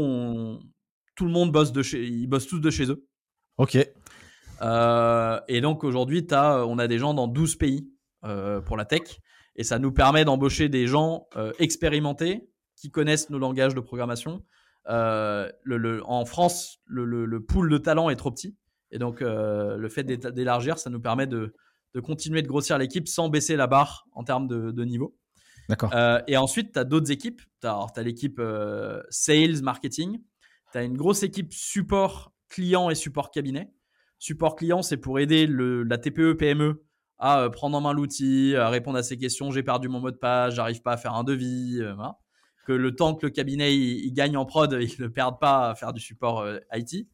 [1.16, 3.04] tout le monde bosse de chez, ils bossent tous de chez eux.
[3.56, 3.74] Ok.
[3.74, 7.90] et donc aujourd'hui, on a des gens dans 12 pays
[8.20, 9.18] pour la tech
[9.58, 11.28] et ça nous permet d'embaucher des gens
[11.58, 14.42] expérimentés qui connaissent nos langages de programmation.
[14.86, 18.56] en France, le, pool de talent est trop petit
[18.90, 21.52] et donc le fait d'élargir, ça nous permet de,
[21.94, 25.16] de continuer de grossir l'équipe sans baisser la barre en termes de, niveau.
[25.68, 25.90] D'accord.
[25.94, 27.42] Euh, et ensuite, tu as d'autres équipes.
[27.60, 30.20] Tu as, l'équipe euh, sales, marketing.
[30.72, 33.70] Tu as une grosse équipe support client et support cabinet.
[34.18, 36.84] Support client, c'est pour aider la TPE, PME
[37.18, 39.50] à euh, prendre en main l'outil, à répondre à ces questions.
[39.50, 41.80] J'ai perdu mon mot de passe, j'arrive pas à faire un devis.
[42.66, 45.74] Que le temps que le cabinet il, gagne en prod, il ne perde pas à
[45.74, 47.08] faire du support IT.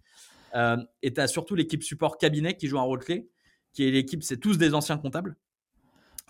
[1.02, 3.28] et tu as surtout l'équipe support cabinet qui joue un rôle clé
[3.74, 5.36] qui est l'équipe, c'est tous des anciens comptables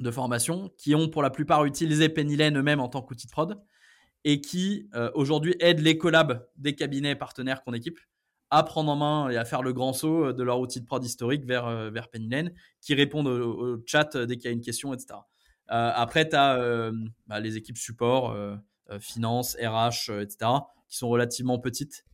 [0.00, 3.62] de formation qui ont pour la plupart utilisé Pennylane eux-mêmes en tant qu'outil de prod
[4.24, 8.00] et qui euh, aujourd'hui aident les collabs des cabinets partenaires qu'on équipe
[8.56, 11.04] à prendre en main et à faire le grand saut de leur outil de prod
[11.04, 14.92] historique vers, euh, vers Pennylane, qui répondent au, chat dès qu'il y a une question,
[14.92, 15.14] etc.
[15.70, 16.90] Euh, après, tu as
[17.26, 18.36] bah, les équipes support,
[19.00, 20.50] finance, RH, etc.,
[20.88, 22.04] qui sont relativement petites.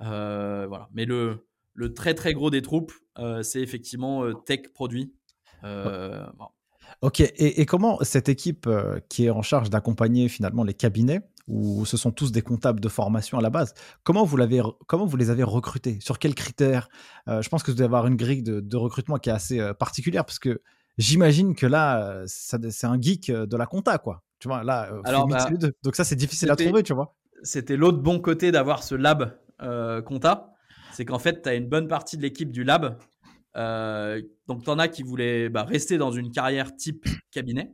[0.00, 0.88] voilà.
[0.92, 5.14] Mais le, le très très gros des troupes, euh, c'est effectivement euh, tech produit.
[5.64, 6.26] Euh,
[7.02, 8.68] ok, et, comment cette équipe
[9.08, 11.20] qui est en charge d'accompagner finalement les cabinets,
[11.50, 15.06] où ce sont tous des comptables de formation à la base, comment vous, l'avez, comment
[15.06, 15.98] vous les avez recrutés?
[16.00, 16.88] Sur quels critères?
[17.26, 20.38] Je pense que vous devez avoir une grille de, recrutement qui est assez particulière, parce
[20.38, 20.62] que
[20.98, 24.22] j'imagine que là, c'est un geek de la compta, quoi.
[24.38, 25.48] Tu vois, là, Alors, bah,
[25.82, 27.14] donc ça, c'est difficile à trouver, tu vois.
[27.42, 29.36] C'était l'autre bon côté d'avoir ce lab
[30.06, 30.50] compta
[30.92, 32.98] c'est qu'en fait, tu as une bonne partie de l'équipe du lab.
[33.56, 37.72] Euh, donc, tu en as qui voulaient bah, rester dans une carrière type cabinet.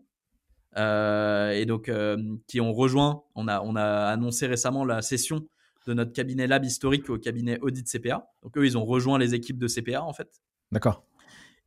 [0.76, 2.16] Euh, et donc, euh,
[2.46, 5.46] qui ont rejoint, on a, on a annoncé récemment la session
[5.86, 8.28] de notre cabinet lab historique au cabinet audit CPA.
[8.42, 10.40] Donc eux, ils ont rejoint les équipes de CPA en fait.
[10.72, 11.04] D'accord.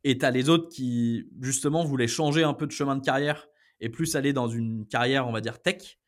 [0.04, 3.48] Et tu as les autres qui, justement, voulaient changer un peu de chemin de carrière
[3.80, 5.98] et plus aller dans une carrière, on va dire, tech,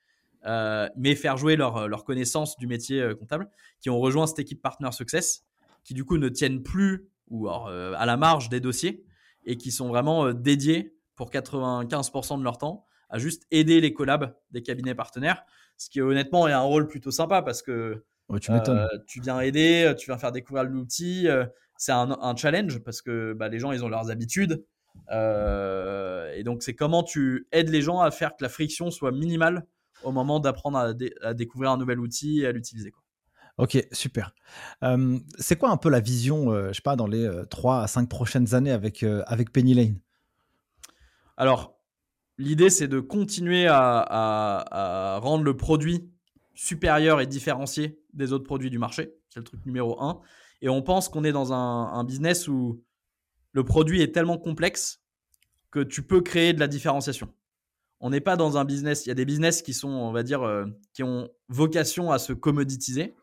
[0.45, 3.49] euh, mais faire jouer leur, leur connaissance du métier comptable,
[3.81, 5.45] qui ont rejoint cette équipe Partner Success,
[5.85, 9.05] qui du coup ne tiennent plus ou euh, à la marge des dossiers
[9.45, 14.35] et qui sont vraiment dédiés pour 95% de leur temps à juste aider les collabs
[14.51, 15.45] des cabinets partenaires,
[15.77, 18.03] ce qui honnêtement est un rôle plutôt sympa parce que
[18.41, 18.51] tu,
[19.07, 21.29] tu, viens aider, tu viens faire découvrir l'outil,
[21.83, 24.65] c'est un, challenge parce que bah, les gens, ils ont leurs habitudes.
[25.11, 29.11] Euh, et donc, c'est comment tu aides les gens à faire que la friction soit
[29.11, 29.67] minimale
[30.05, 30.79] au moment d'apprendre
[31.23, 32.93] à, découvrir un nouvel outil et à l'utiliser.
[33.59, 34.33] Ok, super.
[34.85, 37.87] Euh, c'est quoi un peu la vision, euh, je sais pas, dans les 3 à
[37.89, 39.99] 5 prochaines années avec, avec Penny Lane?
[41.37, 41.77] Alors,
[42.39, 46.11] l'idée, c'est de continuer à, à, rendre le produit
[46.55, 49.15] supérieur et différencié des autres produits du marché.
[49.31, 50.21] C'est le truc numéro 1.
[50.61, 52.83] Et on pense qu'on est dans un, business où
[53.53, 55.03] le produit est tellement complexe
[55.71, 57.29] que tu peux créer de la différenciation.
[58.01, 59.07] On n'est pas dans un business.
[59.07, 62.19] Il y a des business qui sont, on va dire, euh, qui ont vocation à
[62.19, 63.15] se commoditiser.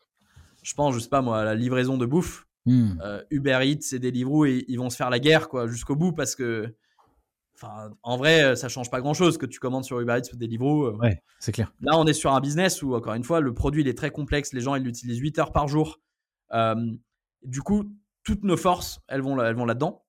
[0.64, 2.45] Je pense, je sais pas moi, à la livraison de bouffe.
[2.66, 2.99] Hmm.
[3.01, 6.12] Euh, Uber Eats et Deliveroo, et ils vont se faire la guerre quoi jusqu'au bout
[6.12, 6.76] parce que,
[7.62, 10.38] enfin, en vrai, ça change pas grand chose que tu commandes sur Uber Eats ou
[10.38, 10.86] Deliveroo.
[10.86, 10.97] Euh.
[10.97, 11.74] Ouais, c'est clair.
[11.82, 14.12] Là, on est sur un business où, encore une fois, le produit il est très
[14.12, 14.53] complexe.
[14.53, 15.99] Les gens ils l'utilisent 8 heures par jour.
[17.43, 17.86] Du coup,
[18.24, 20.03] toutes nos forces, elles vont, elles vont là-dedans.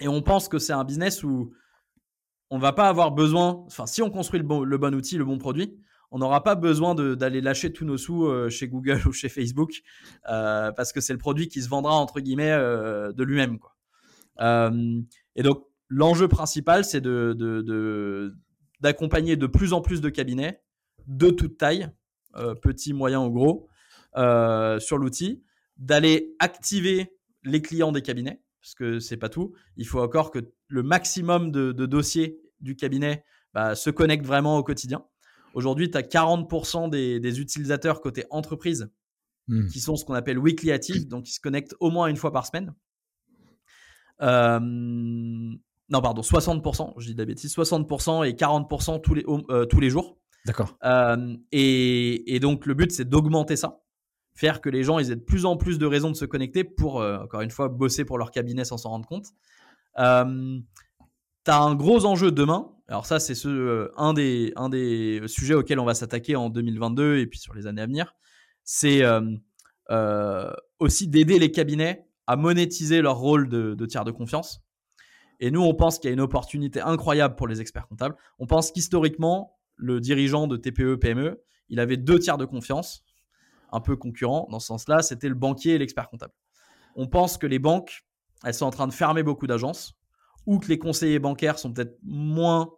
[0.00, 1.52] Et on pense que c'est un business où
[2.50, 5.24] on va pas avoir besoin, enfin, si on construit le bon, le bon outil, le
[5.24, 5.78] bon produit,
[6.10, 9.82] on n'aura pas besoin d'aller lâcher tous nos sous euh, chez Google ou chez Facebook
[10.28, 13.58] euh, parce que c'est le produit qui se vendra entre guillemets euh, de lui-même.
[15.34, 17.00] et donc, l'enjeu principal, c'est
[18.80, 20.60] d'accompagner de, de, plus en plus de cabinets
[21.06, 21.88] de toute taille,
[22.62, 23.68] petits, moyens ou gros,
[24.80, 25.42] sur l'outil
[25.76, 27.12] d'aller activer
[27.44, 29.54] les clients des cabinets, parce que c'est pas tout.
[29.76, 33.24] Il faut encore que le maximum de, dossiers du cabinet
[33.54, 35.04] bah, se connectent vraiment au quotidien.
[35.54, 38.90] Aujourd'hui, tu as 40% des, utilisateurs côté entreprise
[39.48, 39.68] hmm.
[39.68, 42.32] qui sont ce qu'on appelle weekly active, donc ils se connectent au moins une fois
[42.32, 42.74] par semaine.
[44.22, 45.54] Euh,
[45.88, 49.80] non, pardon, 60%, je dis de la bêtise, 60% et 40% tous les, euh, tous
[49.80, 50.18] les jours.
[50.44, 50.76] D'accord.
[50.84, 53.80] Euh, et, et, donc, le but, c'est d'augmenter ça
[54.34, 56.62] faire que les gens ils aient de plus en plus de raisons de se connecter
[56.62, 59.28] pour, euh, encore une fois, bosser pour leur cabinet sans s'en rendre compte.
[59.96, 62.70] Tu as un gros enjeu demain.
[62.88, 67.16] Alors ça, c'est ce, un, des, un des sujets auxquels on va s'attaquer en 2022
[67.16, 68.14] et puis sur les années à venir.
[68.62, 69.02] C'est
[70.80, 74.65] aussi d'aider les cabinets à monétiser leur rôle de, de tiers de confiance.
[75.40, 78.16] Et nous, on pense qu'il y a une opportunité incroyable pour les experts comptables.
[78.38, 83.04] On pense qu'historiquement, le dirigeant de TPE, PME, il avait deux tiers de confiance
[83.72, 86.32] un peu concurrent dans ce sens-là, c'était le banquier et l'expert comptable.
[86.94, 88.06] On pense que les banques,
[88.44, 89.94] elles sont en train de fermer beaucoup d'agences,
[90.46, 92.70] ou que les conseillers bancaires sont peut-être moins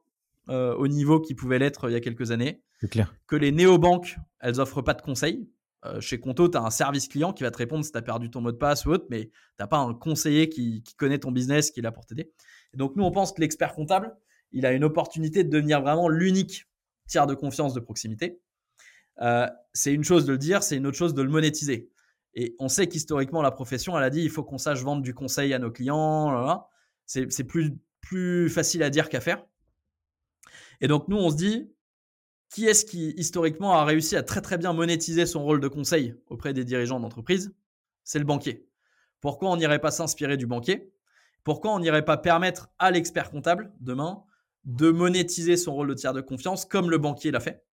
[0.49, 2.63] euh, au niveau qu'ils pouvaient l'être euh, il y a quelques années.
[2.81, 3.15] C'est clair.
[3.27, 5.49] Que les néobanques, elles offrent pas de conseils.
[5.85, 8.03] Euh, chez Conto, tu as un service client qui va te répondre si tu as
[8.03, 11.19] perdu ton mot de passe ou autre, mais tu n'as pas un conseiller qui, connaît
[11.19, 12.33] ton business, qui est là pour t'aider.
[12.75, 14.17] donc nous, on pense que l'expert comptable,
[14.51, 16.67] il a une opportunité de devenir vraiment l'unique
[17.07, 18.41] tiers de confiance de proximité.
[19.21, 21.91] Euh, c'est une chose de le dire, c'est une autre chose de le monétiser.
[22.35, 25.15] Et on sait qu'historiquement, la profession, elle a dit il faut qu'on sache vendre du
[25.15, 26.65] conseil à nos clients.
[27.07, 29.45] C'est plus, plus facile à dire qu'à faire.
[30.81, 31.71] Et donc, nous, on se dit
[32.51, 36.15] qui est-ce qui, historiquement, a réussi à très très bien monétiser son rôle de conseil
[36.29, 37.55] auprès des dirigeants d'entreprise?
[38.05, 38.67] C'est le banquier.
[39.21, 40.93] Pourquoi on n'irait pas s'inspirer du banquier?
[41.45, 44.23] Pourquoi on n'irait pas permettre à l'expert comptable, demain,
[44.65, 47.65] de monétiser son rôle de tiers de confiance comme le banquier l'a fait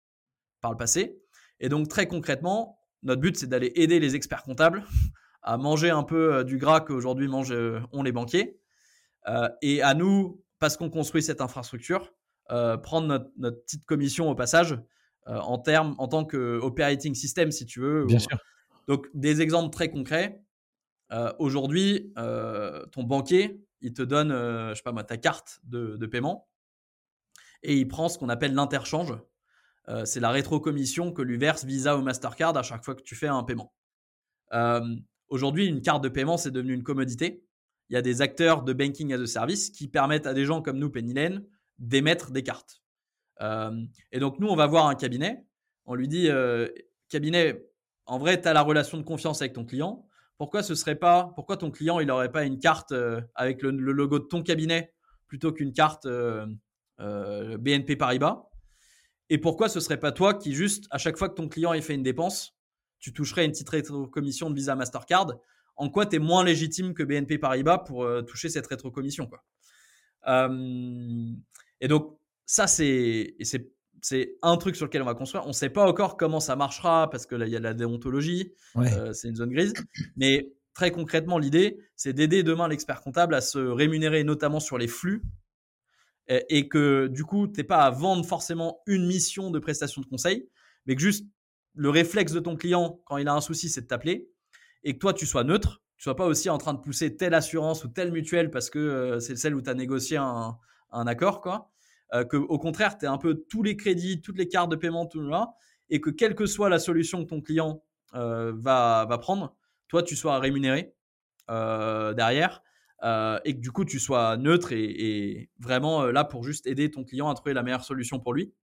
[0.61, 1.21] par le passé?
[1.61, 4.85] Et donc, très concrètement, notre but, c'est d'aller aider les experts comptables
[5.45, 8.59] à manger un peu euh, du gras qu'aujourd'hui mangent euh, ont les banquiers.
[9.29, 12.13] Euh, et à nous, parce qu'on construit cette infrastructure,
[12.49, 14.79] prendre notre, petite commission au passage
[15.27, 18.05] en, termes, en tant que operating system, si tu veux.
[18.07, 18.39] Bien sûr.
[18.87, 20.43] Donc, des exemples très concrets.
[21.39, 22.13] Aujourd'hui,
[22.93, 26.49] ton banquier, il te donne, je sais pas moi, ta carte de, de paiement
[27.65, 29.15] et il prend ce qu'on appelle l'interchange.
[29.89, 33.17] Euh, c'est la rétrocommission que lui verse Visa ou Mastercard à chaque fois que tu
[33.17, 33.75] fais un paiement.
[34.53, 34.81] Euh,
[35.29, 37.43] aujourd'hui, une carte de paiement, c'est devenu une commodité.
[37.89, 40.63] Il y a des acteurs de banking as a service qui permettent à des gens
[40.63, 41.45] comme nous, Pennylane,
[41.79, 42.83] d'émettre des cartes.
[43.41, 45.45] Euh, et donc, nous, on va voir un cabinet.
[45.87, 46.29] On lui dit,
[47.09, 47.63] cabinet,
[48.07, 50.07] en vrai, tu as la relation de confiance avec ton client.
[50.39, 52.95] Pourquoi ce serait pas, pourquoi ton client, il n'aurait pas une carte
[53.35, 54.93] avec le, logo de ton cabinet
[55.27, 56.09] plutôt qu'une carte
[56.99, 58.45] BNP Paribas?
[59.31, 61.83] Et pourquoi ce serait pas toi qui juste à chaque fois que ton client ait
[61.83, 62.57] fait une dépense,
[62.99, 65.35] tu toucherais une petite rétrocommission de Visa Mastercard?
[65.77, 69.45] En quoi tu es moins légitime que BNP Paribas pour toucher cette rétrocommission quoi?
[71.85, 73.37] Et donc, ça, c'est
[74.41, 75.45] un truc sur lequel on va construire.
[75.45, 77.75] On ne sait pas encore comment ça marchera parce que là, il y a la
[77.75, 78.55] déontologie.
[79.13, 79.75] c'est une zone grise.
[80.17, 84.89] Mais très concrètement, l'idée, c'est d'aider demain l'expert comptable à se rémunérer notamment sur les
[84.89, 85.23] flux
[86.29, 90.07] et, que du coup, tu n'es pas à vendre forcément une mission de prestation de
[90.07, 90.49] conseil,
[90.87, 91.27] mais que juste
[91.75, 94.31] le réflexe de ton client quand il a un souci, c'est de t'appeler
[94.85, 95.83] et que toi, tu sois neutre.
[95.97, 98.79] Tu sois pas aussi en train de pousser telle assurance ou telle mutuelle parce que
[98.79, 100.59] euh, c'est celle où tu as négocié un,
[100.91, 101.74] accord, quoi.
[102.15, 104.77] Euh, que au contraire, tu as un peu tous les crédits, toutes les cartes de
[104.77, 105.55] paiement, tout là,
[105.91, 107.83] et que quelle que soit la solution que ton client
[108.15, 109.57] euh, va, prendre,
[109.89, 110.95] toi, tu sois rémunéré
[111.49, 112.63] derrière
[113.05, 116.91] euh, et que du coup tu sois neutre et, vraiment euh, là pour juste aider
[116.91, 118.55] ton client à trouver la meilleure solution pour lui.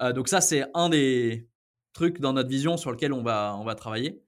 [0.00, 1.48] Euh, donc ça c'est un des
[1.92, 4.22] trucs dans notre vision sur lequel on va, on va travailler.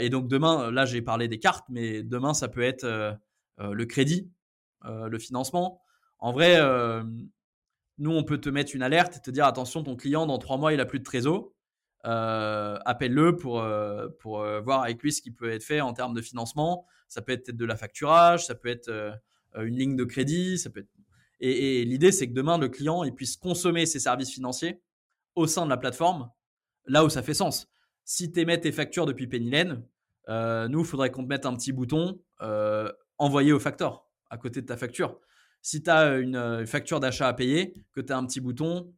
[0.00, 2.84] et donc demain, là j'ai parlé des cartes, mais demain ça peut être
[3.58, 4.30] le crédit,
[4.84, 5.80] le financement.
[6.20, 6.58] En vrai,
[7.98, 10.56] nous on peut te mettre une alerte et te dire attention ton client dans trois
[10.58, 11.52] mois il a plus de trésor.
[12.04, 13.64] appelle-le pour,
[14.20, 17.32] pour voir avec lui ce qui peut être fait en termes de financement ça peut
[17.32, 18.90] être de la facturage, ça peut être
[19.56, 20.90] une ligne de crédit, ça peut être...
[21.40, 24.80] Et, l'idée, c'est que demain, le client il puisse consommer ses services financiers
[25.34, 26.30] au sein de la plateforme,
[26.86, 27.68] là où ça fait sens.
[28.04, 29.82] Si tu émets tes factures depuis Pennylane,
[30.28, 32.20] euh, nous, il faudrait qu'on te mette un petit bouton
[33.18, 35.18] envoyer au facteur à côté de ta facture.
[35.62, 38.92] Si tu as une facture d'achat à payer, que tu as un petit bouton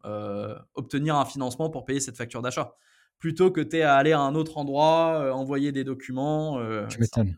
[0.75, 2.75] obtenir un financement pour payer cette facture d'achat.
[3.19, 6.61] Plutôt que tu es à aller à un autre endroit, envoyer des documents.
[6.89, 7.37] tu m'étonnes.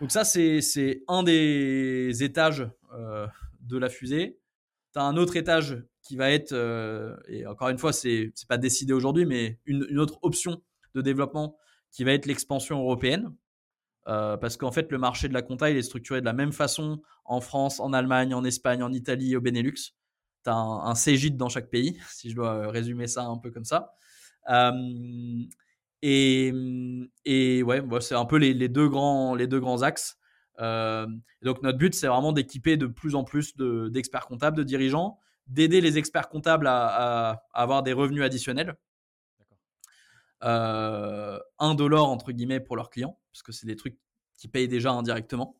[0.00, 3.26] Donc ça, c'est un des étages euh,
[3.60, 4.38] de la fusée.
[4.92, 8.46] Tu as un autre étage qui va être, euh, et encore une fois, c'est n'est
[8.48, 10.62] pas décidé aujourd'hui, mais une, autre option
[10.94, 11.56] de développement
[11.90, 13.34] qui va être l'expansion européenne.
[14.08, 17.02] Euh, parce qu'en fait, le marché de la compta, est structuré de la même façon
[17.24, 19.74] en France, en Allemagne, en Espagne, en Italie, au Benelux.
[20.44, 23.64] Tu as un, un dans chaque pays, si je dois résumer ça un peu comme
[23.64, 23.94] ça.
[26.02, 30.18] Et, mmh, et ouais, c'est un peu les, deux grands, les deux grands axes.
[30.60, 31.06] Euh,
[31.42, 35.80] donc notre but, c'est vraiment d'équiper de plus en plus d'experts comptables, de dirigeants, d'aider
[35.80, 38.76] les experts comptables à, avoir des revenus additionnels.
[40.44, 43.98] Euh, indolore entre guillemets pour leurs clients, parce que c'est des trucs
[44.36, 45.56] qui payent déjà indirectement.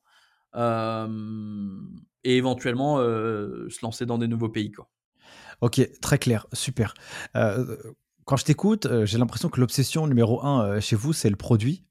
[2.25, 4.73] Et éventuellement se lancer dans des nouveaux pays.
[4.73, 4.89] Quoi.
[5.61, 6.95] Ok, très clair, super
[8.27, 11.87] quand je t'écoute, j'ai l'impression que l'obsession numéro un chez vous, c'est le produit.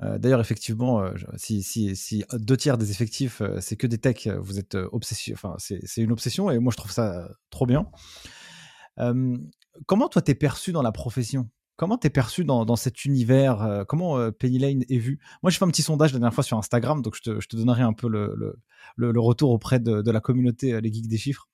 [0.00, 1.02] D'ailleurs, effectivement,
[1.36, 5.34] si, si, deux tiers des effectifs, c'est que des techs, vous êtes obsession.
[5.34, 7.86] Enfin, c'est une obsession et moi, je trouve ça trop bien.
[9.86, 11.48] comment toi, t'es perçu dans la profession?
[11.78, 15.20] Comment t'es perçu dans, cet univers Comment Penny Lane est vu?
[15.42, 17.82] Moi, je fais un petit sondage la dernière fois sur Instagram, donc je te, donnerai
[17.82, 21.48] un peu le, retour auprès de, la communauté Les Geeks des Chiffres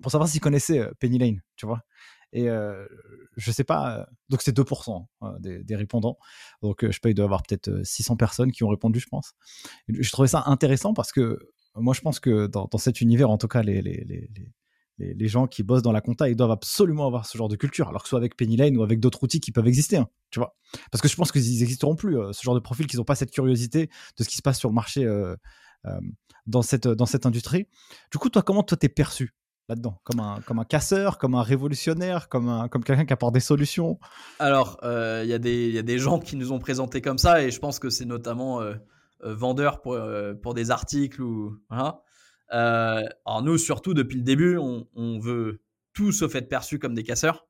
[0.00, 1.82] pour savoir s'ils connaissaient Penny Lane, tu vois?
[2.34, 2.84] Et euh,
[3.36, 6.18] je sais pas, euh, donc c'est 2% hein, des, répondants.
[6.62, 9.34] Donc euh, je paye avoir peut-être 600 personnes qui ont répondu, je pense.
[9.88, 11.38] je trouvais ça intéressant parce que
[11.76, 14.28] moi je pense que dans, cet univers, en tout cas, les,
[14.98, 17.88] les, gens qui bossent dans la compta, ils doivent absolument avoir ce genre de culture,
[17.88, 20.56] alors que soit avec Pennylane ou avec d'autres outils qui peuvent exister, hein, tu vois.
[20.90, 23.30] Parce que je pense qu'ils n'existeront plus, ce genre de profils qui n'ont pas cette
[23.30, 25.04] curiosité de ce qui se passe sur le marché
[26.46, 27.66] dans, cette, dans cette industrie.
[28.12, 29.34] Du coup, toi, comment toi t'es perçu
[29.68, 30.00] là-dedans?
[30.04, 33.98] Comme un, casseur, comme un révolutionnaire, comme, un, comme quelqu'un qui apporte des solutions?
[34.38, 35.34] Alors, euh, il y,
[35.78, 38.60] a des gens qui nous ont présenté comme ça et je pense que c'est notamment
[38.60, 38.74] euh,
[39.24, 41.22] euh vendeur pour, euh, pour des articles.
[41.22, 41.56] Ou,
[42.48, 45.60] alors nous, surtout, depuis le début, on, veut
[45.92, 47.46] tout sauf être perçu comme des casseurs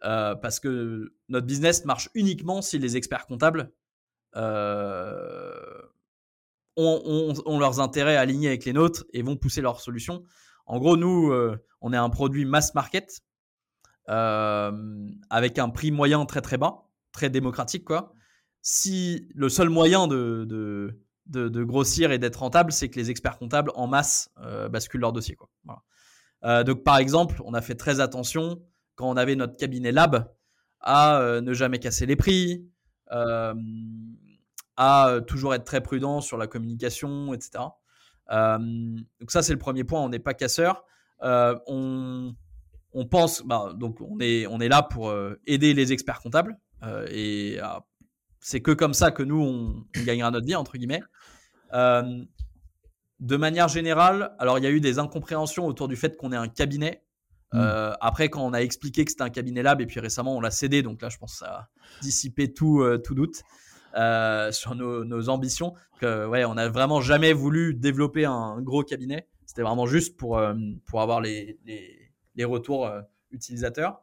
[0.00, 3.72] parce que notre business marche uniquement si les experts comptables
[6.76, 10.24] ont, ont, leurs intérêts alignés avec les nôtres et vont pousser leurs solutions.
[10.66, 13.22] En gros, nous, euh, on est un produit mass market
[14.08, 17.84] euh, avec un prix moyen très très bas, très démocratique.
[17.84, 18.14] Quoi.
[18.62, 20.98] Si le seul moyen de,
[21.28, 25.36] grossir et d'être rentable, c'est que les experts comptables en masse euh, basculent leur dossier.
[25.36, 26.64] Quoi.
[26.64, 28.62] donc, par exemple, on a fait très attention
[28.94, 30.32] quand on avait notre cabinet lab
[30.80, 32.66] à ne jamais casser les prix,
[34.76, 37.64] à toujours être très prudent sur la communication, etc.
[38.30, 38.58] Euh,
[39.20, 40.00] donc ça, c'est le premier point.
[40.00, 40.84] On n'est pas casseur.
[41.22, 42.34] Euh, on,
[43.10, 46.58] pense, bah, donc on est, on est là pour euh, aider les experts comptables.
[47.08, 47.58] et
[48.42, 51.02] c'est que comme ça que nous, on, gagnera notre vie, entre guillemets.
[51.72, 56.36] de manière générale, alors il y a eu des incompréhensions autour du fait qu'on est
[56.36, 57.02] un cabinet.
[57.54, 57.92] Mmh.
[58.00, 60.50] après, quand on a expliqué que c'était un cabinet lab, et puis récemment on l'a
[60.50, 61.68] cédé, donc là je pense que ça a
[62.00, 63.42] dissipé tout, tout doute.
[64.52, 65.74] sur nos, ambitions.
[66.00, 69.28] Que, ouais, on n'a vraiment jamais voulu développer un gros cabinet.
[69.46, 70.42] C'était vraiment juste pour,
[70.86, 71.58] pour avoir les,
[72.34, 72.90] les, retours
[73.30, 74.02] utilisateurs.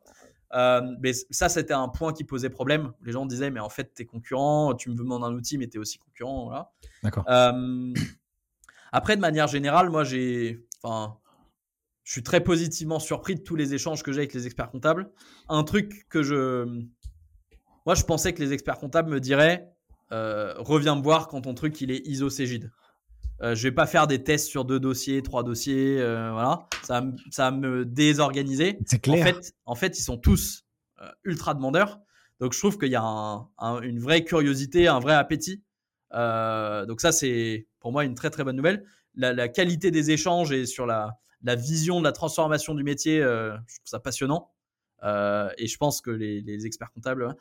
[0.53, 2.91] Mais ça, c'était un point qui posait problème.
[3.03, 5.67] Les gens disaient, mais en fait, tu es concurrent, tu me demandes un outil, mais
[5.67, 6.45] tu es aussi concurrent.
[6.45, 6.71] Voilà.
[7.03, 7.25] D'accord.
[8.91, 10.65] après, de manière générale, moi, j'ai.
[10.81, 11.17] Enfin,
[12.03, 15.11] je suis très positivement surpris de tous les échanges que j'ai avec les experts comptables.
[15.47, 16.65] Un truc que je.
[17.85, 19.71] Moi, je pensais que les experts comptables me diraient
[20.11, 22.71] euh, reviens me voir quand ton truc il est ISO Cégide.
[23.41, 26.67] Euh, je vais pas faire des tests sur deux dossiers, trois dossiers, euh, voilà.
[26.83, 28.79] Ça, ça va me désorganiser.
[28.85, 29.21] C'est clair.
[29.21, 30.65] En fait, en fait, ils sont tous
[31.01, 31.99] euh, ultra demandeurs.
[32.39, 35.61] Donc, je trouve qu'il y a une vraie curiosité, un vrai appétit.
[36.11, 38.85] donc, ça, c'est pour moi une très très bonne nouvelle.
[39.15, 43.55] La, qualité des échanges et sur la, la vision de la transformation du métier, euh,
[43.67, 44.51] je trouve ça passionnant.
[45.03, 47.35] Euh, et je pense que les, experts comptables, hein,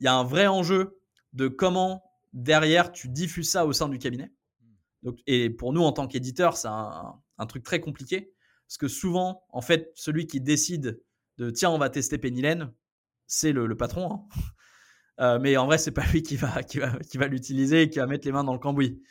[0.00, 0.98] il y a un vrai enjeu
[1.32, 4.30] de comment derrière tu diffuses ça au sein du cabinet.
[5.26, 8.32] Et pour nous, en tant qu'éditeur, c'est un, truc très compliqué.
[8.66, 11.02] Parce que souvent, en fait, celui qui décide
[11.38, 12.72] de tiens, on va tester Pennylen,
[13.26, 14.12] c'est le, patron.
[14.12, 14.40] Hein.
[15.20, 16.60] Euh, mais en vrai, c'est pas lui qui va,
[17.28, 19.02] l'utiliser et qui va mettre les mains dans le cambouis.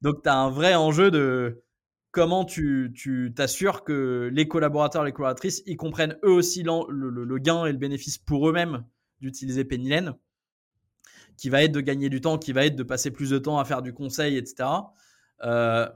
[0.00, 1.62] Donc, tu as un vrai enjeu de
[2.10, 7.72] comment tu t'assures que les collaborateurs, les collaboratrices, ils comprennent eux aussi le, gain et
[7.72, 8.84] le bénéfice pour eux-mêmes
[9.20, 10.14] d'utiliser Pennylen,
[11.36, 13.58] qui va être de gagner du temps, qui va être de passer plus de temps
[13.58, 14.68] à faire du conseil, etc.
[15.44, 15.88] Euh,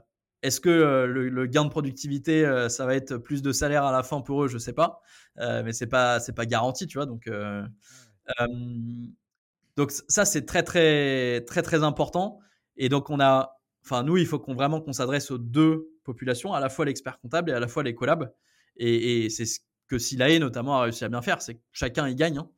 [0.43, 3.91] est-ce que euh, le, gain de productivité, euh, ça va être plus de salaire à
[3.91, 4.47] la fin pour eux?
[4.47, 5.01] Je ne sais pas,
[5.37, 7.05] mais c'est pas c'est pas garanti, tu vois.
[7.05, 7.29] Donc
[9.75, 12.39] donc ça c'est très très très très important.
[12.77, 16.53] Et donc on a, enfin nous il faut qu'on vraiment qu'on s'adresse aux deux population,
[16.53, 18.31] à la fois l'expert comptable et à la fois les collabs.
[18.77, 22.15] Et, c'est ce que Silae notamment a réussi à bien faire, c'est que chacun y
[22.15, 22.39] gagne.
[22.39, 22.49] Hein.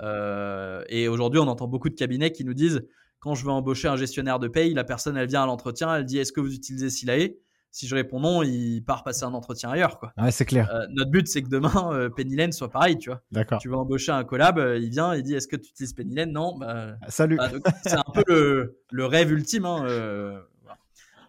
[0.00, 2.82] Euh, et aujourd'hui, on entend beaucoup de cabinets qui nous disent
[3.20, 6.04] quand je veux embaucher un gestionnaire de paye, la personne elle vient à l'entretien, elle
[6.04, 7.36] dit est-ce que vous utilisez Silae?
[7.74, 9.98] Si je réponds non, il part passer un entretien ailleurs.
[9.98, 10.12] Quoi.
[10.30, 10.70] c'est clair.
[10.72, 13.22] Euh, notre but, c'est que demain, euh, soit pareil, tu vois.
[13.32, 13.58] D'accord.
[13.58, 16.30] Tu veux embaucher un collab, euh, il vient, il dit est-ce que tu utilises Pennylen
[16.30, 16.56] Non.
[16.56, 17.36] Bah, Salut.
[17.36, 17.50] Bah,
[17.82, 19.64] c'est un peu le, rêve ultime.
[19.64, 20.40] Hein,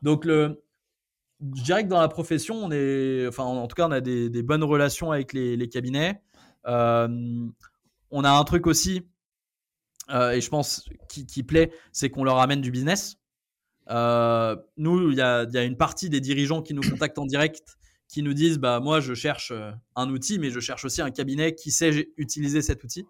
[0.04, 0.62] Donc le,
[1.56, 4.44] je dirais que dans la profession, on est, enfin, en tout cas, on a des,
[4.44, 6.22] bonnes relations avec les, cabinets.
[8.12, 9.04] On a un truc aussi,
[10.10, 13.18] euh, et je pense qui, plaît, c'est qu'on leur amène du business.
[13.90, 17.78] Euh, nous, il y a, une partie des dirigeants qui nous contactent en direct,
[18.08, 19.52] qui nous disent, bah moi, je cherche
[19.96, 23.06] un outil, mais je cherche aussi un cabinet qui sait utiliser cet outil?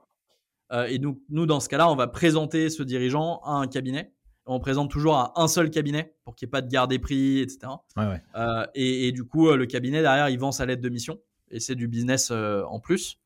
[0.90, 4.16] et nous, nous, dans ce cas-là, on va présenter ce dirigeant à un cabinet
[4.46, 7.00] on présente toujours à un seul cabinet pour qu'il n'y ait pas de garde des
[7.00, 7.68] prix, etc.
[7.98, 11.20] Euh, et, du coup, euh, le cabinet derrière, il vend sa lettre de mission
[11.50, 13.20] et c'est du business euh, en plus.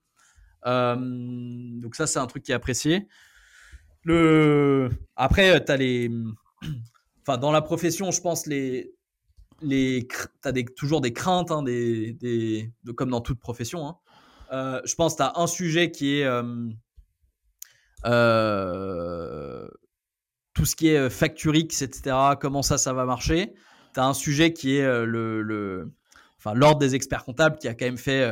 [0.65, 3.07] Donc ça, c'est un truc qui est apprécié.
[4.03, 4.89] Le...
[5.15, 6.11] Après, tu as les...
[7.21, 8.93] Enfin, dans la profession, je pense les...
[9.61, 10.07] Les...
[10.07, 12.13] Tu as toujours des craintes, hein, des...
[12.13, 12.71] Des...
[12.95, 13.87] comme dans toute profession.
[13.87, 14.81] Hein.
[14.85, 16.27] je pense que tu as un sujet qui est...
[18.05, 19.67] Euh,
[20.53, 23.53] tout ce qui est euh, Facturix, etc., comment ça, ça va marcher.
[23.93, 25.91] Tu as un sujet qui est euh, le,
[26.37, 28.31] enfin, l'ordre des experts comptables qui a quand même fait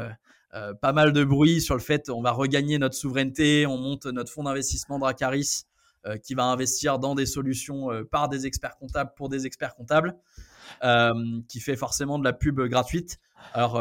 [0.57, 4.05] euh, pas mal de bruit sur le fait on va regagner notre souveraineté, on monte
[4.05, 5.63] notre fonds d'investissement Dracaris
[6.23, 10.15] qui va investir dans des solutions par des experts comptables pour des experts comptables,
[11.49, 13.19] qui fait forcément de la pub gratuite.
[13.53, 13.77] Alors,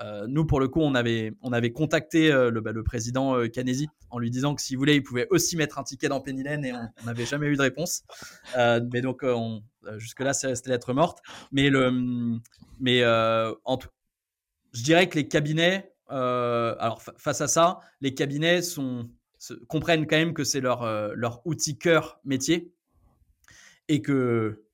[0.00, 3.36] euh, nous, pour le coup, on avait, on avait contacté euh, le, bah, le, président
[3.36, 6.20] euh, Canesi en lui disant que s'il voulait, il pouvait aussi mettre un ticket dans
[6.20, 8.02] Pennylen et on n'avait jamais eu de réponse.
[8.56, 9.24] mais donc,
[9.96, 11.18] jusque-là, c'est resté lettre morte.
[11.52, 12.38] Mais, le,
[12.80, 13.88] mais en tout,
[14.72, 19.08] je dirais que les cabinets, alors face à ça, les cabinets sont,
[19.68, 22.72] comprennent quand même que c'est leur, leur outil cœur métier
[23.88, 24.64] et que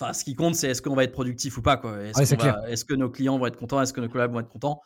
[0.00, 1.80] Enfin, ce qui compte, c'est est-ce qu'on va être productif ou pas.
[2.14, 4.80] Est-ce que nos clients vont être contents Est-ce que nos collabs vont être contents?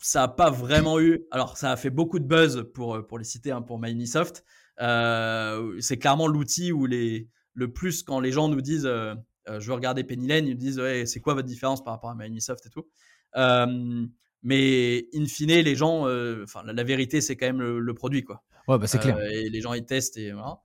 [0.00, 1.24] Ça n'a pas vraiment eu.
[1.30, 4.44] Alors, ça a fait beaucoup de buzz pour, euh, pour les citer, hein, pour Microsoft.
[4.82, 9.14] Euh, c'est clairement l'outil où les, le plus, quand les gens nous disent euh,
[9.46, 12.66] je veux regarder Pennylen, ils nous disent c'est quoi votre différence par rapport à Microsoft
[12.66, 12.86] et tout.
[13.34, 16.02] Mais in fine, les gens,
[16.42, 18.24] enfin, la, vérité, c'est quand même le, produit.
[18.24, 18.42] Quoi.
[18.68, 19.20] Ouais, bah, c'est clair.
[19.20, 20.60] et les gens, ils testent et voilà.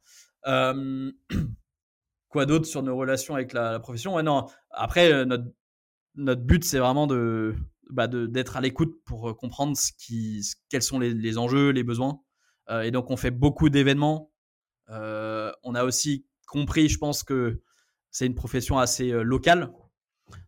[2.30, 4.16] quoi d'autre sur nos relations avec la, profession?
[4.16, 4.48] Ouais, non.
[4.72, 5.46] Après, euh, notre,
[6.16, 7.56] notre but, c'est vraiment de
[7.90, 12.22] bah d'être à l'écoute pour euh, comprendre ce qui, quels sont les, enjeux, les besoins.
[12.70, 14.32] Euh, et donc, on fait beaucoup d'événements.
[14.88, 17.62] on a aussi compris, je pense, que
[18.12, 19.72] c'est une profession assez locale.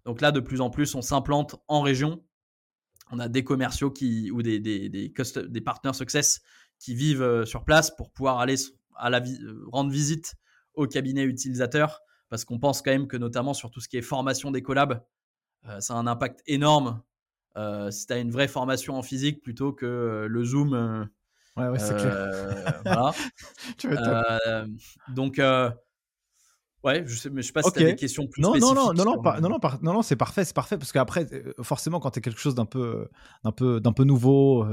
[0.05, 2.23] Donc là, de plus en plus, on s'implante en région.
[3.11, 5.13] on a des commerciaux qui, ou des, des, des,
[5.47, 6.41] des partners success
[6.79, 8.55] qui vivent sur place pour pouvoir aller
[8.95, 9.21] à la
[9.71, 10.35] rendre visite
[10.73, 14.01] au cabinet utilisateur parce qu'on pense quand même que notamment sur tout ce qui est
[14.01, 15.03] formation des collabs,
[15.79, 17.01] ça a un impact énorme
[17.89, 21.09] si tu as une vraie formation en physique plutôt que le Zoom.
[21.57, 22.81] ouais, ouais, c'est clair.
[22.85, 23.11] voilà.
[23.77, 23.89] tu
[25.13, 25.41] donc,
[26.83, 28.75] Ouais, je sais, mais je sais pas si tu des questions plus non, spécifiques.
[28.75, 31.27] Non, non, non, non, non, non, non, c'est parfait, c'est parfait, parce qu'après,
[31.61, 33.07] forcément, quand tu es quelque chose d'un peu,
[33.43, 34.65] d'un peu, d'un peu nouveau,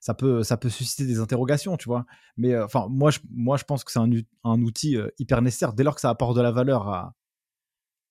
[0.00, 2.06] ça peut, ça peut susciter des interrogations, tu vois.
[2.36, 4.10] Mais enfin, moi, je, moi, je pense que c'est un,
[4.44, 5.72] un, outil hyper nécessaire.
[5.72, 7.14] Dès lors que ça apporte de la valeur à,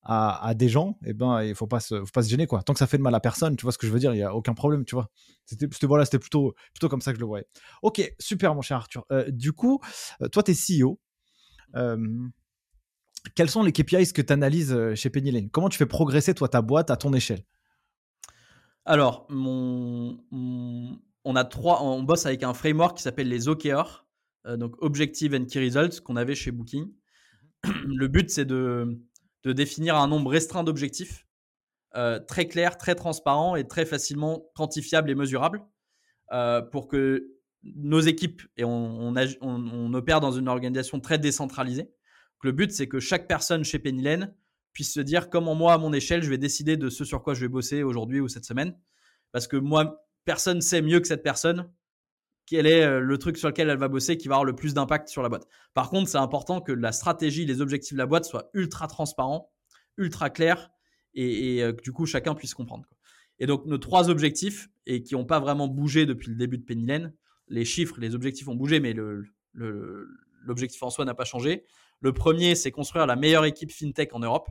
[0.01, 2.47] à, à des gens, et eh ben, il faut pas se, faut pas se gêner,
[2.47, 2.61] quoi.
[2.61, 4.13] Tant que ça fait de mal à personne, tu vois ce que je veux dire,
[4.13, 5.09] il y a aucun problème, tu vois.
[5.45, 7.47] C'était, voilà, c'était plutôt, plutôt comme ça que je le voyais.
[7.83, 9.05] Ok, super, mon cher Arthur.
[9.29, 9.79] du coup,
[10.31, 10.99] toi, tu es CEO.
[11.75, 11.97] Euh,
[13.33, 15.49] quels sont les KPIs que tu analyses euh, chez Penny Lane?
[15.49, 17.43] Comment tu fais progresser toi ta boîte à ton échelle?
[18.85, 20.17] Alors, on
[21.35, 24.05] a trois, on bosse avec un framework qui s'appelle les OKR,
[24.45, 26.91] euh, donc Objective and Key Results qu'on avait chez Booking.
[27.63, 29.01] Le but c'est de,
[29.43, 31.25] définir un nombre restreint d'objectifs,
[31.95, 35.61] euh, très clairs, très transparents et très facilement quantifiables et mesurables,
[36.71, 41.89] pour que nos équipes et on, opère dans une organisation très décentralisée
[42.43, 44.03] le but, c'est que chaque personne chez Penny
[44.73, 47.33] puisse se dire comment moi, à mon échelle, je vais décider de ce sur quoi
[47.33, 48.77] je vais bosser aujourd'hui ou cette semaine.
[49.31, 51.69] Parce que moi, personne sait mieux que cette personne
[52.45, 54.73] quel est euh, le truc sur lequel elle va bosser qui va avoir le plus
[54.73, 55.47] d'impact sur la boîte.
[55.73, 59.51] Par contre, c'est important que la stratégie, les objectifs de la boîte soient ultra transparents,
[59.97, 60.69] ultra clairs
[61.13, 62.85] et, euh, que du coup chacun puisse comprendre.
[63.39, 66.63] Et donc nos trois objectifs et qui n'ont pas vraiment bougé depuis le début de
[66.63, 66.87] Penny
[67.47, 68.95] les chiffres, les objectifs ont bougé, mais
[69.53, 71.65] l'objectif en soi n'a pas changé.
[71.99, 74.49] Le premier, c'est construire la meilleure équipe fintech en Europe.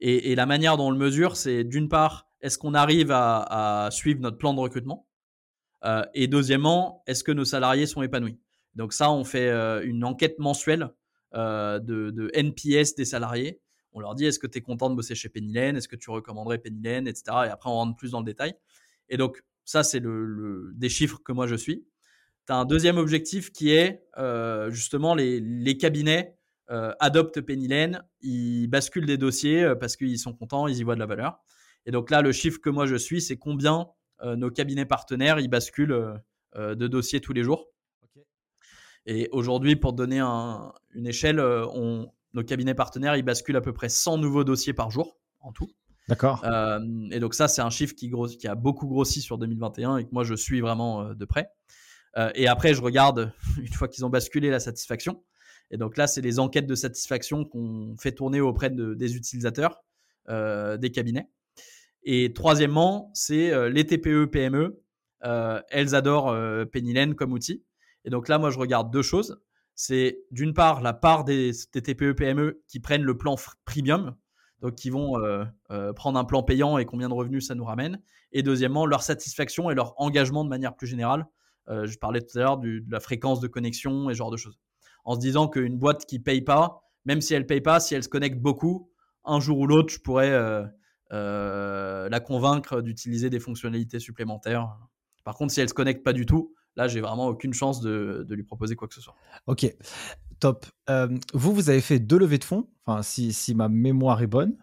[0.00, 4.20] Et, la manière dont on le mesure, c'est d'une part, est-ce qu'on arrive à, suivre
[4.20, 5.06] notre plan de recrutement?
[5.84, 8.40] Euh, Et deuxièmement, est-ce que nos salariés sont épanouis?
[8.74, 10.90] Donc ça, on fait euh, une enquête mensuelle
[11.34, 13.60] euh, de, NPS des salariés.
[13.92, 16.10] On leur dit, est-ce que tu es content de bosser chez Penny Est-ce que tu
[16.10, 17.22] recommanderais Penny etc.
[17.46, 18.54] Et après, on rentre plus dans le détail.
[19.08, 21.86] Et donc, ça, c'est le, des chiffres que moi je suis
[22.46, 26.36] tu as un deuxième objectif qui est euh, justement les, cabinets
[26.70, 30.94] euh, adoptent Lane, ils basculent des dossiers euh, parce qu'ils sont contents, ils y voient
[30.94, 31.38] de la valeur.
[31.86, 33.88] Et donc là, le chiffre que moi je suis, c'est combien
[34.24, 36.20] nos cabinets partenaires ils basculent
[36.56, 37.72] de dossiers tous les jours.
[39.04, 43.88] Et aujourd'hui, pour donner une échelle, on, nos cabinets partenaires ils basculent à peu près
[43.88, 45.72] 100 nouveaux dossiers par jour en tout.
[46.06, 46.44] D'accord.
[47.10, 50.10] et donc ça, c'est un chiffre qui, qui, a beaucoup grossi sur 2021 et que
[50.12, 51.50] moi je suis vraiment de près.
[52.16, 55.22] Euh, et après, je regarde, une fois qu'ils ont basculé, la satisfaction.
[55.70, 59.82] Et donc là, c'est les enquêtes de satisfaction qu'on fait tourner auprès de, des utilisateurs,
[60.28, 61.28] euh, des cabinets.
[62.04, 64.82] Et troisièmement, c'est euh, les TPE, PME.
[65.22, 66.36] elles adorent
[66.72, 67.64] Pennylen comme outil.
[68.04, 69.40] Et donc là, moi, je regarde deux choses.
[69.74, 74.16] C'est d'une part la part des, TPE, PME qui prennent le plan premium,
[74.60, 75.14] donc qui vont
[75.94, 78.02] prendre un plan payant et combien de revenus ça nous ramène.
[78.32, 81.26] Et deuxièmement, leur satisfaction et leur engagement de manière plus générale
[81.68, 84.36] euh, je parlais tout à l'heure de la fréquence de connexion et ce genre de
[84.36, 84.58] choses.
[85.04, 88.02] En se disant qu'une boîte qui paye pas, même si elle paye pas, si elle
[88.02, 88.90] se connecte beaucoup,
[89.24, 90.64] un jour ou l'autre, je pourrais euh,
[91.12, 94.76] euh, la convaincre d'utiliser des fonctionnalités supplémentaires.
[95.24, 98.26] Par contre, si elle se connecte pas du tout, là, j'ai vraiment aucune chance de,
[98.28, 99.14] lui proposer quoi que ce soit.
[99.46, 99.66] Ok,
[100.40, 100.66] top.
[101.34, 102.68] vous, vous avez fait deux levées de fonds,
[103.02, 104.56] si, si ma mémoire est bonne.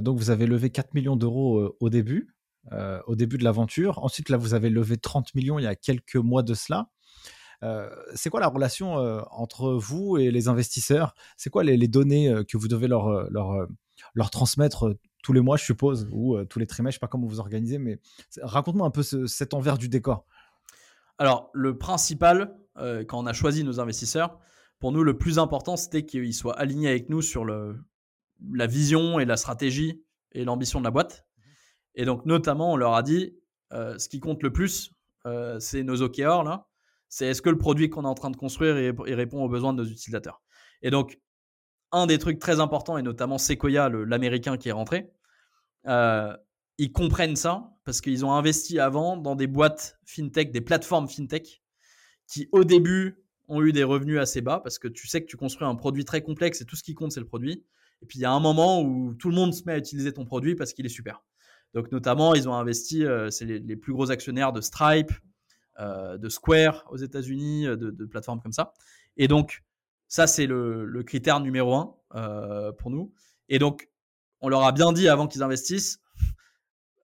[0.00, 2.28] donc, vous avez levé 4 millions d'euros au début.
[2.72, 4.04] Euh, au début de l'aventure.
[4.04, 6.90] Ensuite, là, vous avez levé 30 millions il y a quelques mois de cela.
[7.62, 11.14] Euh, c'est quoi la relation euh, entre vous et les investisseurs?
[11.38, 13.70] C'est quoi les, données que vous devez leur,
[14.30, 17.40] transmettre tous les mois, je suppose, ou tous les trimestres, je sais pas comment vous
[17.40, 17.98] organisez, mais
[18.42, 20.26] raconte-moi un peu cet envers du décor.
[21.16, 24.38] Alors, le principal, quand on a choisi nos investisseurs,
[24.78, 29.24] pour nous, le plus important, c'était qu'ils soient alignés avec nous sur la vision et
[29.24, 31.27] la stratégie et l'ambition de la boîte.
[31.98, 33.36] Et donc, notamment, on leur a dit,
[33.72, 34.92] euh, ce qui compte le plus,
[35.26, 36.68] euh, c'est nos OKR, là.
[37.08, 39.82] C'est est-ce que le produit qu'on est en train de construire répond aux besoins de
[39.82, 40.42] nos utilisateurs.
[40.82, 41.18] Et donc,
[41.90, 45.10] un des trucs très importants, et notamment Sequoia, l'américain qui est rentré,
[45.86, 46.36] euh,
[46.76, 51.62] ils comprennent ça parce qu'ils ont investi avant dans des boîtes fintech, des plateformes fintech,
[52.28, 55.36] qui au début ont eu des revenus assez bas parce que tu sais que tu
[55.36, 57.64] construis un produit très complexe et tout ce qui compte, c'est le produit.
[58.02, 60.12] Et puis il y a un moment où tout le monde se met à utiliser
[60.12, 61.24] ton produit parce qu'il est super.
[61.74, 65.12] Donc notamment, ils ont investi, euh, c'est les, plus gros actionnaires de Stripe,
[65.78, 68.72] euh, de Square aux États-Unis, euh, de, plateformes comme ça.
[69.16, 69.62] Et donc,
[70.08, 73.12] ça, c'est le, critère numéro un pour nous.
[73.48, 73.88] Et donc,
[74.40, 76.00] on leur a bien dit avant qu'ils investissent,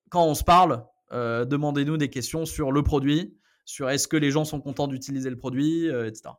[0.09, 4.45] quand on se parle, demandez-nous des questions sur le produit, sur est-ce que les gens
[4.45, 6.31] sont contents d'utiliser le produit, etc.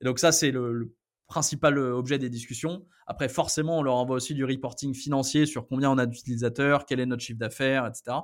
[0.00, 0.94] Et donc ça, c'est le,
[1.26, 2.84] principal objet des discussions.
[3.06, 7.00] Après, forcément, on leur envoie aussi du reporting financier sur combien on a d'utilisateurs, quel
[7.00, 8.18] est notre chiffre d'affaires, etc.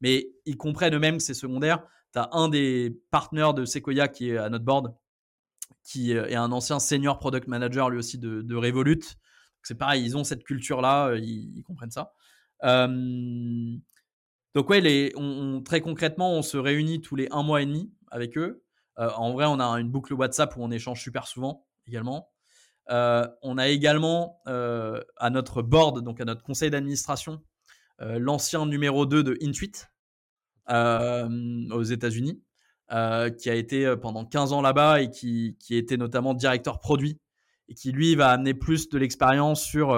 [0.00, 1.84] Mais ils comprennent eux-mêmes que c'est secondaire.
[2.12, 4.94] Tu as un des partenaires de Sequoia qui est à notre board,
[5.82, 9.00] qui est un ancien senior product manager lui aussi de, de Revolut.
[9.62, 12.12] C'est pareil, ils ont cette culture-là, ils, comprennent ça.
[12.62, 13.80] donc
[14.68, 15.14] ouais, les,
[15.64, 18.62] très concrètement, on se réunit tous les un mois et demi avec eux.
[18.96, 22.30] en vrai, on a une boucle WhatsApp où on échange super souvent également.
[22.88, 27.42] on a également à notre board, donc à notre conseil d'administration,
[27.98, 29.72] l'ancien numéro 2 de Intuit
[30.68, 32.42] aux États-Unis,
[32.88, 37.20] qui a été pendant 15 ans là-bas et qui, qui était notamment directeur produit
[37.68, 39.88] et qui lui va amener plus de l'expérience sur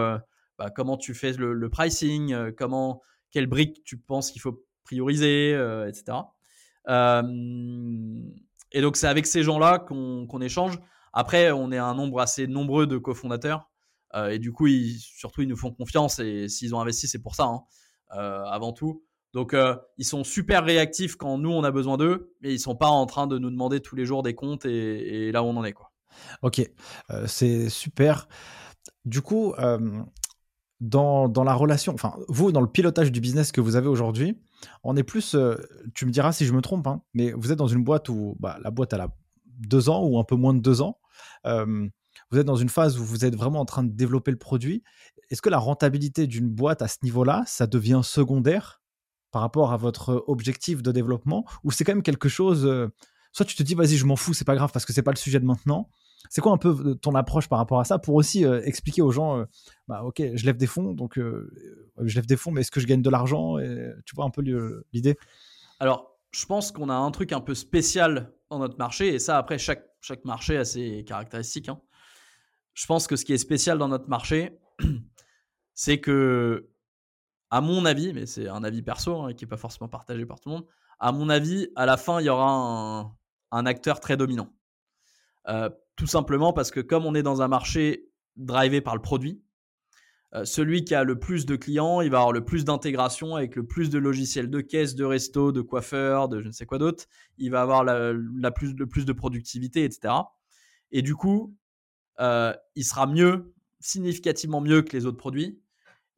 [0.59, 5.51] bah, comment tu fais le, pricing, comment, quelle brique tu penses qu'il faut prioriser,
[5.89, 6.19] etc.
[8.73, 10.79] et donc c'est avec ces gens-là qu'on échange.
[11.19, 13.71] Après, on est un nombre assez nombreux de cofondateurs.
[14.15, 14.69] Euh, et du coup,
[14.99, 16.19] surtout, ils nous font confiance.
[16.19, 17.63] Et s'ils ont investi, c'est pour ça, hein,
[18.15, 19.03] euh, avant tout.
[19.33, 22.35] Donc, euh, ils sont super réactifs quand nous, on a besoin d'eux.
[22.43, 25.33] Mais ils sont pas en train de nous demander tous les jours des comptes et,
[25.33, 25.73] là où on en est.
[25.73, 25.91] Quoi.
[26.43, 26.61] Ok,
[27.27, 28.29] c'est super.
[29.07, 29.55] Du coup,
[30.81, 34.39] dans, dans, la relation, enfin, vous, dans le pilotage du business que vous avez aujourd'hui,
[34.85, 35.35] on est plus,
[35.95, 38.37] tu me diras si je me trompe, hein, mais vous êtes dans une boîte où
[38.39, 39.09] bah, la boîte, elle a
[39.57, 40.99] deux ans ou un peu moins de deux ans
[42.31, 44.83] vous êtes dans une phase où vous êtes vraiment en train de développer le produit.
[45.31, 48.81] Est-ce que la rentabilité d'une boîte à ce niveau-là, ça devient secondaire
[49.33, 52.91] par rapport à votre objectif de développement ou c'est quand même quelque chose
[53.33, 55.11] soit tu te dis vas-y je m'en fous c'est pas grave parce que c'est pas
[55.11, 55.91] le sujet de maintenant.
[56.31, 59.45] C'est quoi un peu ton approche par rapport à ça pour aussi expliquer aux gens
[59.89, 62.87] bah ok je lève des fonds donc je lève des fonds mais est-ce que je
[62.87, 63.59] gagne de l'argent?
[63.59, 64.43] et, tu vois un peu
[64.93, 65.17] l'idée?
[65.81, 69.39] Alors je pense qu'on a un truc un peu spécial dans notre marché et ça
[69.39, 71.69] après chaque chaque marché a ses caractéristiques.
[71.69, 71.81] Hein.
[72.75, 74.59] Je pense que ce qui est spécial dans notre marché,
[75.75, 76.69] c'est que,
[77.51, 80.39] à mon avis, mais c'est un avis perso hein, qui n'est pas forcément partagé par
[80.41, 80.67] tout le monde,
[80.99, 83.13] à mon avis, à la fin, il y aura
[83.51, 84.55] un, acteur très dominant.
[85.49, 89.43] Euh, tout simplement parce que comme on est dans un marché drivé par le produit,
[90.35, 93.55] euh, celui qui a le plus de clients, il va avoir le plus d'intégration avec
[93.55, 96.79] le plus de logiciels de caisse, de resto, de coiffeur, de je ne sais quoi
[96.79, 97.05] d'autre.
[97.39, 100.15] Il va avoir la, plus, le plus de productivité, etc.
[100.91, 101.57] Et du coup,
[102.21, 105.61] euh, il sera mieux, significativement mieux que les autres produits.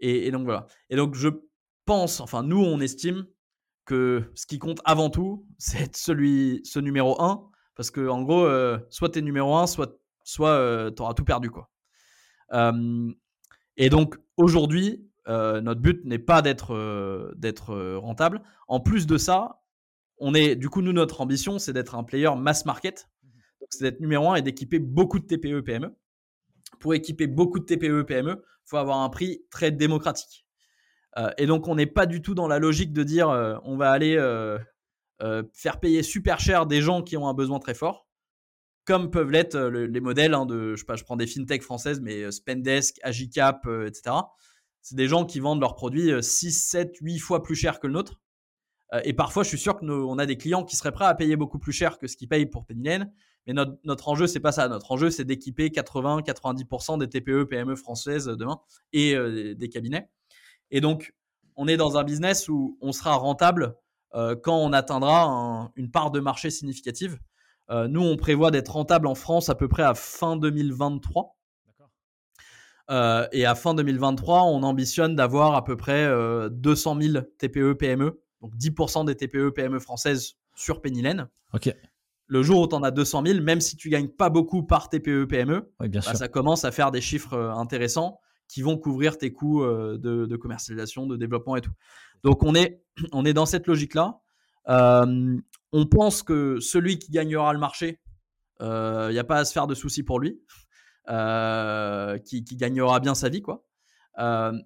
[0.01, 0.67] Et, donc voilà.
[0.91, 1.29] Et donc je
[1.85, 3.27] pense, enfin nous on estime
[3.85, 7.51] que ce qui compte avant tout, c'est celui, ce numéro 1.
[7.75, 11.25] Parce que en gros, euh, soit tu es numéro 1, soit, soit tu auras tout
[11.25, 11.51] perdu.
[11.51, 11.69] quoi.
[13.79, 18.43] Et donc aujourd'hui, euh, notre but n'est pas d'être euh, d'être euh, rentable.
[18.67, 19.63] En plus de ça,
[20.19, 23.09] on est du coup nous notre ambition c'est d'être un player mass market.
[23.61, 25.95] Donc c'est d'être numéro un et d'équiper beaucoup de TPE PME.
[26.81, 30.45] Pour équiper beaucoup de TPE PME, il faut avoir un prix très démocratique.
[31.39, 33.29] et donc on n'est pas du tout dans la logique de dire
[33.65, 34.17] on va aller
[35.53, 38.08] faire payer super cher des gens qui ont un besoin très fort
[38.89, 41.62] comme peuvent l'être euh, les modèles hein, de, je sais pas, je prends des fintech
[41.62, 44.16] françaises, mais euh, Spendesk, Agicap, euh, etc.
[44.81, 47.93] C'est des gens qui vendent leurs produits 6, 7, 8 fois plus cher que le
[47.93, 48.23] nôtre.
[49.05, 51.59] et parfois, je suis sûr qu'on a des clients qui seraient prêts à payer beaucoup
[51.59, 53.12] plus cher que ce qu'ils payent pour Pennylen.
[53.47, 54.66] Mais notre, notre enjeu, c'est pas ça.
[54.69, 58.60] Notre enjeu, c'est d'équiper 80-90% des TPE, PME françaises demain
[58.94, 59.15] et
[59.55, 60.09] des cabinets.
[60.70, 61.12] Et donc,
[61.56, 63.77] on est dans un business où on sera rentable
[64.15, 67.19] quand on atteindra une part de marché significative.
[67.70, 71.36] Euh, nous, on prévoit d'être rentable en France à peu près à fin 2023.
[72.90, 76.09] Euh, et à fin 2023, on ambitionne d'avoir à peu près
[76.51, 81.28] 200 000 TPE PME, donc 10% des TPE PME françaises sur Pennylen.
[81.53, 81.74] Ok.
[82.27, 84.89] Le jour où tu en as 200 000, même si tu gagnes pas beaucoup par
[84.89, 89.31] TPE PME, bah, ça commence à faire des chiffres euh, intéressants qui vont couvrir tes
[89.31, 91.73] coûts de, de, commercialisation, de développement et tout.
[92.24, 92.82] Donc on est,
[93.12, 94.20] on est dans cette logique-là.
[95.74, 98.01] Euh, on pense que celui qui gagnera le marché,
[98.61, 100.40] il euh, n'y a pas à se faire de soucis pour lui,
[101.09, 103.65] euh, qui, gagnera bien sa vie, quoi.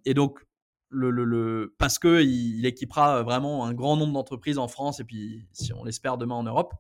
[0.04, 0.40] et donc,
[0.90, 5.72] le, parce que il, équipera vraiment un grand nombre d'entreprises en France et puis, si
[5.72, 6.74] on l'espère, demain en Europe.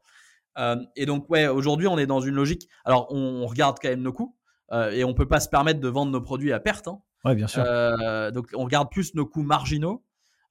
[0.96, 2.68] et donc, ouais, aujourd'hui, on est dans une logique.
[2.84, 4.36] Alors, on, regarde quand même nos coûts
[4.92, 6.88] et on peut pas se permettre de vendre nos produits à perte.
[6.88, 7.00] Hein.
[7.24, 7.62] Ouais, bien sûr.
[8.32, 10.04] donc, on regarde plus nos coûts marginaux.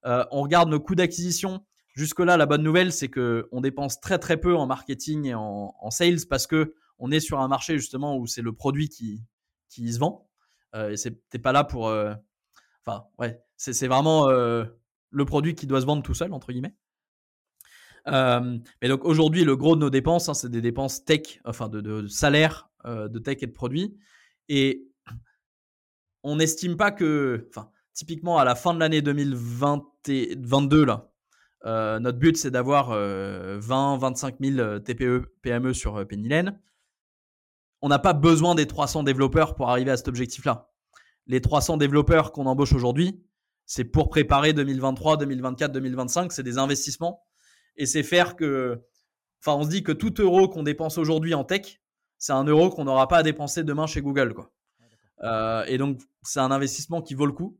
[0.04, 4.38] on regarde nos coûts d'acquisition Jusque-là, la bonne nouvelle, c'est que on dépense très très
[4.38, 8.26] peu en marketing et en, sales parce que on est sur un marché justement où
[8.26, 9.24] c'est le produit qui,
[9.68, 10.28] qui se vend.
[10.74, 11.88] Euh, et t'es pas là pour.
[11.88, 12.14] Euh,
[13.18, 14.64] ouais, c'est vraiment euh,
[15.10, 16.74] le produit qui doit se vendre tout seul entre guillemets.
[18.06, 21.80] mais donc aujourd'hui, le gros de nos dépenses, hein, c'est des dépenses tech, enfin de,
[21.80, 23.96] de salaire de tech et de produits.
[24.48, 24.88] Et
[26.24, 31.11] on n'estime pas que, enfin, typiquement à la fin de l'année 2022, là,
[31.64, 36.58] notre but c'est d'avoir 20-25 000 TPE, PME sur Penny Lane.
[37.80, 40.70] On n'a pas besoin des 300 développeurs pour arriver à cet objectif-là.
[41.26, 43.22] Les 300 développeurs qu'on embauche aujourd'hui,
[43.66, 46.32] c'est pour préparer 2023, 2024, 2025.
[46.32, 47.24] C'est des investissements.
[47.76, 48.82] Et c'est faire que.
[49.40, 51.80] Enfin, on se dit que tout euro qu'on dépense aujourd'hui en tech,
[52.18, 54.34] c'est un euro qu'on n'aura pas à dépenser demain chez Google.
[54.34, 54.52] Quoi.
[55.22, 57.58] Euh, et donc, c'est un investissement qui vaut le coup.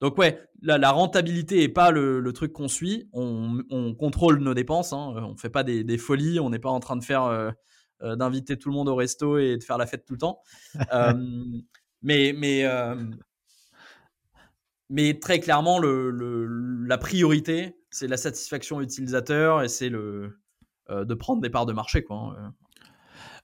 [0.00, 3.08] Donc ouais, la, rentabilité est pas le, truc qu'on suit.
[3.12, 4.92] On, contrôle nos dépenses.
[4.92, 5.14] Hein.
[5.16, 6.40] On fait pas des, folies.
[6.40, 7.50] On n'est pas en train de faire euh,
[8.02, 10.40] euh, d'inviter tout le monde au resto et de faire la fête tout le temps.
[12.02, 12.64] mais mais
[14.90, 16.46] mais très clairement, le,
[16.86, 20.38] la priorité, c'est la satisfaction utilisateur et c'est le
[20.88, 22.36] de prendre des parts de marché quoi.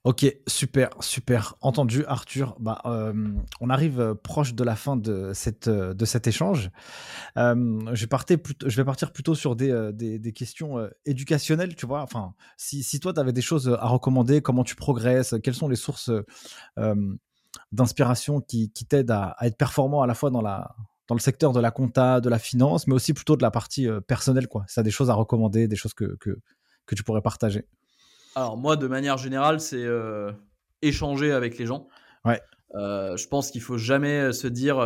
[0.05, 1.56] Ok, super, super.
[1.62, 2.56] Entendu, Arthur.
[2.60, 3.14] Bah, euh,
[3.62, 6.70] on arrive euh, proche de la fin de, euh, cet échange.
[7.36, 12.02] je, vais partir plutôt sur des, questions éducationnelles, tu vois.
[12.02, 15.76] Enfin, si, toi, tu avais des choses à recommander, comment tu progresses, quelles sont les
[15.76, 16.10] sources
[17.72, 22.20] d'inspiration qui, t'aident à, être performant à la fois dans, le secteur de la compta,
[22.20, 24.66] de la finance, mais aussi plutôt de la partie personnelle, quoi.
[24.68, 26.18] Si tu as des choses à recommander, des choses que
[26.94, 27.64] tu pourrais partager.
[28.35, 30.32] Alors moi, de manière générale, c'est euh,
[30.82, 31.86] échanger avec les gens.
[32.24, 32.40] Ouais.
[32.74, 34.77] Euh, je pense qu'il faut jamais euh, se dire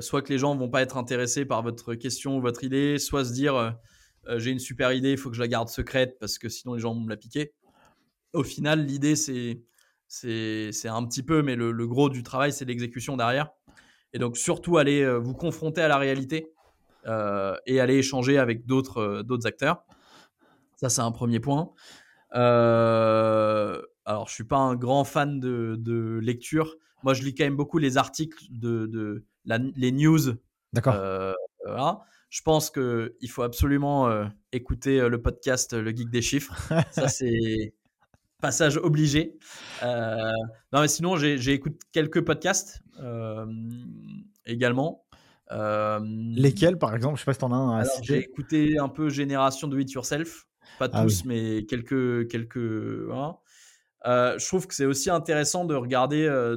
[0.00, 3.24] soit que les gens vont pas être intéressés par votre question ou votre idée, soit
[3.24, 3.76] se dire
[4.36, 6.80] j'ai une super idée, il faut que je la garde secrète parce que sinon les
[6.80, 7.54] gens vont me la piquer.
[8.32, 9.62] Au final, l'idée c'est
[10.08, 13.50] c'est un petit peu, mais le, le gros du travail c'est l'exécution derrière.
[14.12, 16.52] Et donc surtout aller vous confronter à la réalité
[17.06, 19.84] et aller échanger avec d'autres d'autres acteurs.
[20.78, 21.72] Ça, c'est un premier point.
[22.34, 26.76] Euh, alors, je suis pas un grand fan de, lecture.
[27.02, 30.20] Moi, je lis quand même beaucoup les articles de, les news.
[30.72, 30.94] D'accord.
[30.96, 31.32] Euh,
[32.30, 36.54] je pense qu'il faut absolument euh, écouter le podcast Le Geek des chiffres.
[36.92, 37.74] Ça, c'est
[38.40, 39.36] passage obligé.
[39.82, 42.82] non, mais sinon, j'ai écouté quelques podcasts
[44.46, 45.04] également.
[45.50, 47.16] Lesquels, par exemple?
[47.16, 49.80] Je sais pas si tu en as un à J'ai écouté un peu Génération de
[49.80, 50.47] It Yourself.
[50.78, 52.28] Pas ah tous, mais quelques.
[52.28, 52.56] quelques
[54.06, 56.56] euh, je trouve que c'est aussi intéressant de regarder euh,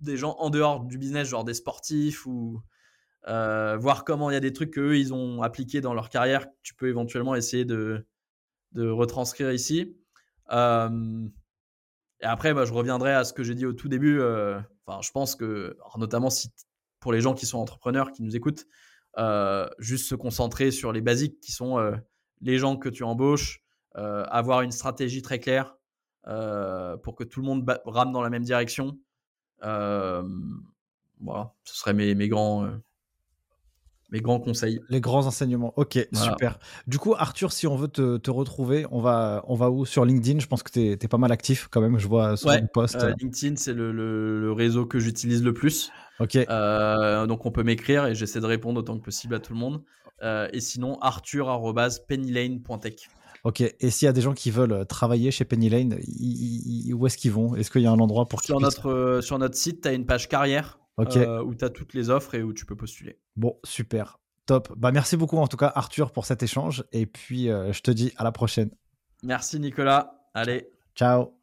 [0.00, 2.60] des gens en dehors du business, genre des sportifs ou
[3.28, 6.46] euh, voir comment il y a des trucs qu'eux, ils ont appliqués dans leur carrière
[6.46, 8.06] que tu peux éventuellement essayer de,
[8.72, 9.96] de retranscrire ici.
[10.50, 10.54] et
[12.22, 14.20] après, bah, je reviendrai à ce que j'ai dit au tout début.
[14.20, 16.50] Enfin, je pense que, notamment si,
[17.00, 18.66] pour les gens qui sont entrepreneurs, qui nous écoutent,
[19.78, 21.78] juste se concentrer sur les basiques qui sont
[22.46, 23.60] les gens que tu embauches,
[23.96, 25.76] euh, avoir une stratégie très claire
[26.28, 28.98] euh, pour que tout le monde rame dans la même direction.
[29.64, 30.22] Euh,
[31.20, 32.68] voilà, ce serait mes, mes grands
[34.12, 34.80] mes grands conseils.
[34.88, 35.72] Les grands enseignements.
[35.74, 36.60] Ok, super.
[36.86, 39.84] Du coup, Arthur, si on veut te, retrouver, on va, on va où?
[39.84, 40.38] Sur LinkedIn?
[40.38, 41.98] Je pense que tu es, pas mal actif quand même.
[41.98, 43.04] Je vois sur ouais, post.
[43.20, 45.90] LinkedIn, c'est le, réseau que j'utilise le plus.
[46.20, 46.38] Ok.
[47.26, 49.82] donc, on peut m'écrire et j'essaie de répondre autant que possible à tout le monde.
[50.22, 53.08] Euh, et sinon, arthur.pennylane.tech.
[53.44, 57.06] Ok, et s'il y a des gens qui veulent euh, travailler chez Penny Lane, où
[57.06, 57.54] est-ce qu'ils vont?
[57.54, 59.92] Est-ce qu'il y a un endroit pour sur notre euh, Sur notre site, tu as
[59.92, 63.18] une page carrière où tu as toutes les offres et où tu peux postuler.
[63.36, 64.72] Bon, super, top.
[64.76, 68.12] Bah, merci beaucoup en tout cas Arthur pour cet échange et puis je te dis
[68.16, 68.70] à la prochaine.
[69.22, 70.70] Merci Nicolas, allez.
[70.94, 71.35] Ciao.